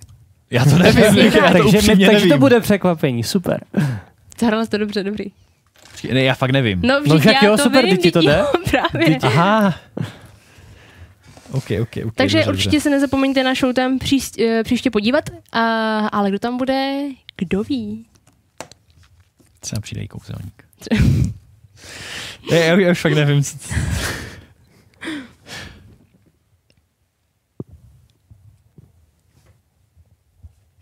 [0.52, 2.40] Já to nevím, Přesně já to takže, upřímně takže to nevím.
[2.40, 3.64] bude překvapení, super.
[4.40, 5.26] Zahrala to dobře, dobrý.
[6.14, 6.82] Ne, já fakt nevím.
[6.84, 8.38] No, No, vždyť však já jo, to super, vím, ti to jde?
[8.40, 9.18] jo, právě.
[9.22, 9.74] Aha.
[11.52, 12.16] OK, OK, OK.
[12.16, 12.82] Takže dobře, určitě dobře.
[12.82, 17.02] se nezapomeňte na Showtime příst, eh, příště podívat, a, ale kdo tam bude,
[17.38, 18.06] kdo ví.
[19.60, 20.64] Třeba přijde i kouzelník.
[22.52, 23.58] Ne, já, já už fakt nevím, co...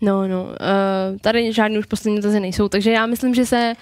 [0.01, 3.73] No, no, uh, tady žádný už poslední dotazy nejsou, takže já myslím, že se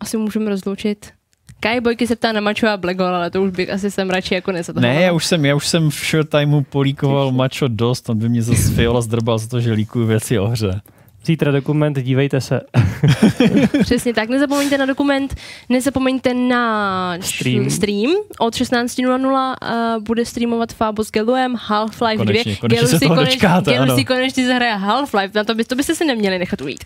[0.00, 1.12] asi můžeme rozloučit.
[1.60, 4.10] Kai Bojky se ptá na Macho a Black Hole, ale to už bych asi jsem
[4.10, 4.94] radši jako nezatovala.
[4.94, 8.42] Ne, já už jsem, já už jsem v Showtimeu políkoval mačo dost, on by mě
[8.42, 10.80] zase Fiola zdrbal za to, že líkuju věci o hře.
[11.24, 12.60] Zítra dokument, dívejte se.
[13.82, 15.34] Přesně tak, nezapomeňte na dokument,
[15.68, 17.70] nezapomeňte na Stream.
[17.70, 19.54] stream, od 16.00
[19.96, 22.24] uh, bude streamovat Fabo s Geluem Half-Life 2.
[22.24, 23.96] Konečně, konečně Gelu si koneč- dočkáte, Gelu ano.
[23.96, 26.84] si konečně zahraje Half-Life, na to, by, to byste se neměli nechat ujít.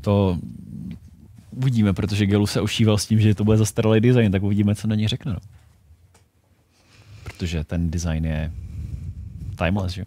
[0.00, 0.36] To
[1.60, 4.88] uvidíme, protože Gelu se ošíval s tím, že to bude zastaralý design, tak uvidíme, co
[4.88, 5.32] na něj řekne.
[5.32, 5.38] No.
[7.24, 8.52] Protože ten design je
[9.58, 10.04] timeless, že jo?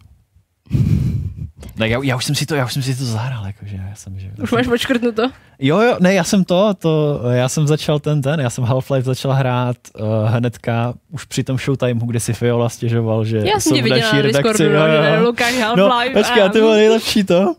[1.76, 3.94] Ne, já, já, už jsem si to, já už jsem si to zahrál, jakože já
[3.94, 4.30] jsem, že...
[4.42, 5.30] Už máš počkrtnuto?
[5.58, 9.02] Jo, jo, ne, já jsem to, to, já jsem začal ten, ten, já jsem Half-Life
[9.02, 13.60] začal hrát uh, hnedka už při tom showtimeu, kde si Fiola stěžoval, že Já jsem
[13.60, 14.64] jsou tě v viděla další na redakci.
[14.68, 17.40] No, že Lukáš No, Half-Life počkej, a a- ty bylo nejlepší to.
[17.40, 17.54] Uh,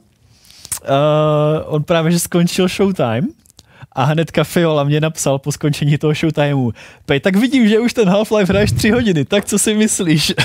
[1.66, 3.22] on právě, že skončil showtime
[3.96, 6.72] a hnedka Fiola mě napsal po skončení toho showtimeu.
[7.06, 10.34] Pej, tak vidím, že už ten Half-Life hraješ tři hodiny, tak co si myslíš?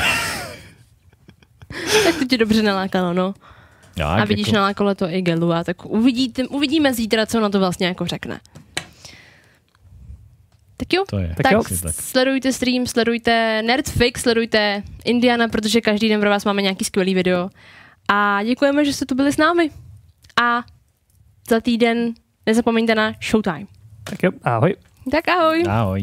[2.04, 3.34] Tak to tě dobře nalákalo, no.
[3.96, 7.48] Já, a vidíš, jako, nalákalo to i Gelu, a tak uvidíte, uvidíme zítra, co na
[7.48, 8.40] to vlastně jako řekne.
[10.76, 11.28] Tak jo, To je.
[11.28, 11.62] tak, Tak jo.
[11.82, 17.14] tak sledujte stream, sledujte Nerdfix, sledujte Indiana, protože každý den pro vás máme nějaký skvělý
[17.14, 17.50] video.
[18.08, 19.70] A děkujeme, že jste tu byli s námi.
[20.42, 20.62] A
[21.48, 22.14] za týden
[22.46, 23.68] Nezapomeňte na Showtime.
[24.04, 24.72] Tak jo, ahoj.
[25.10, 25.58] Tak ahoj.
[25.68, 26.00] Ahoj.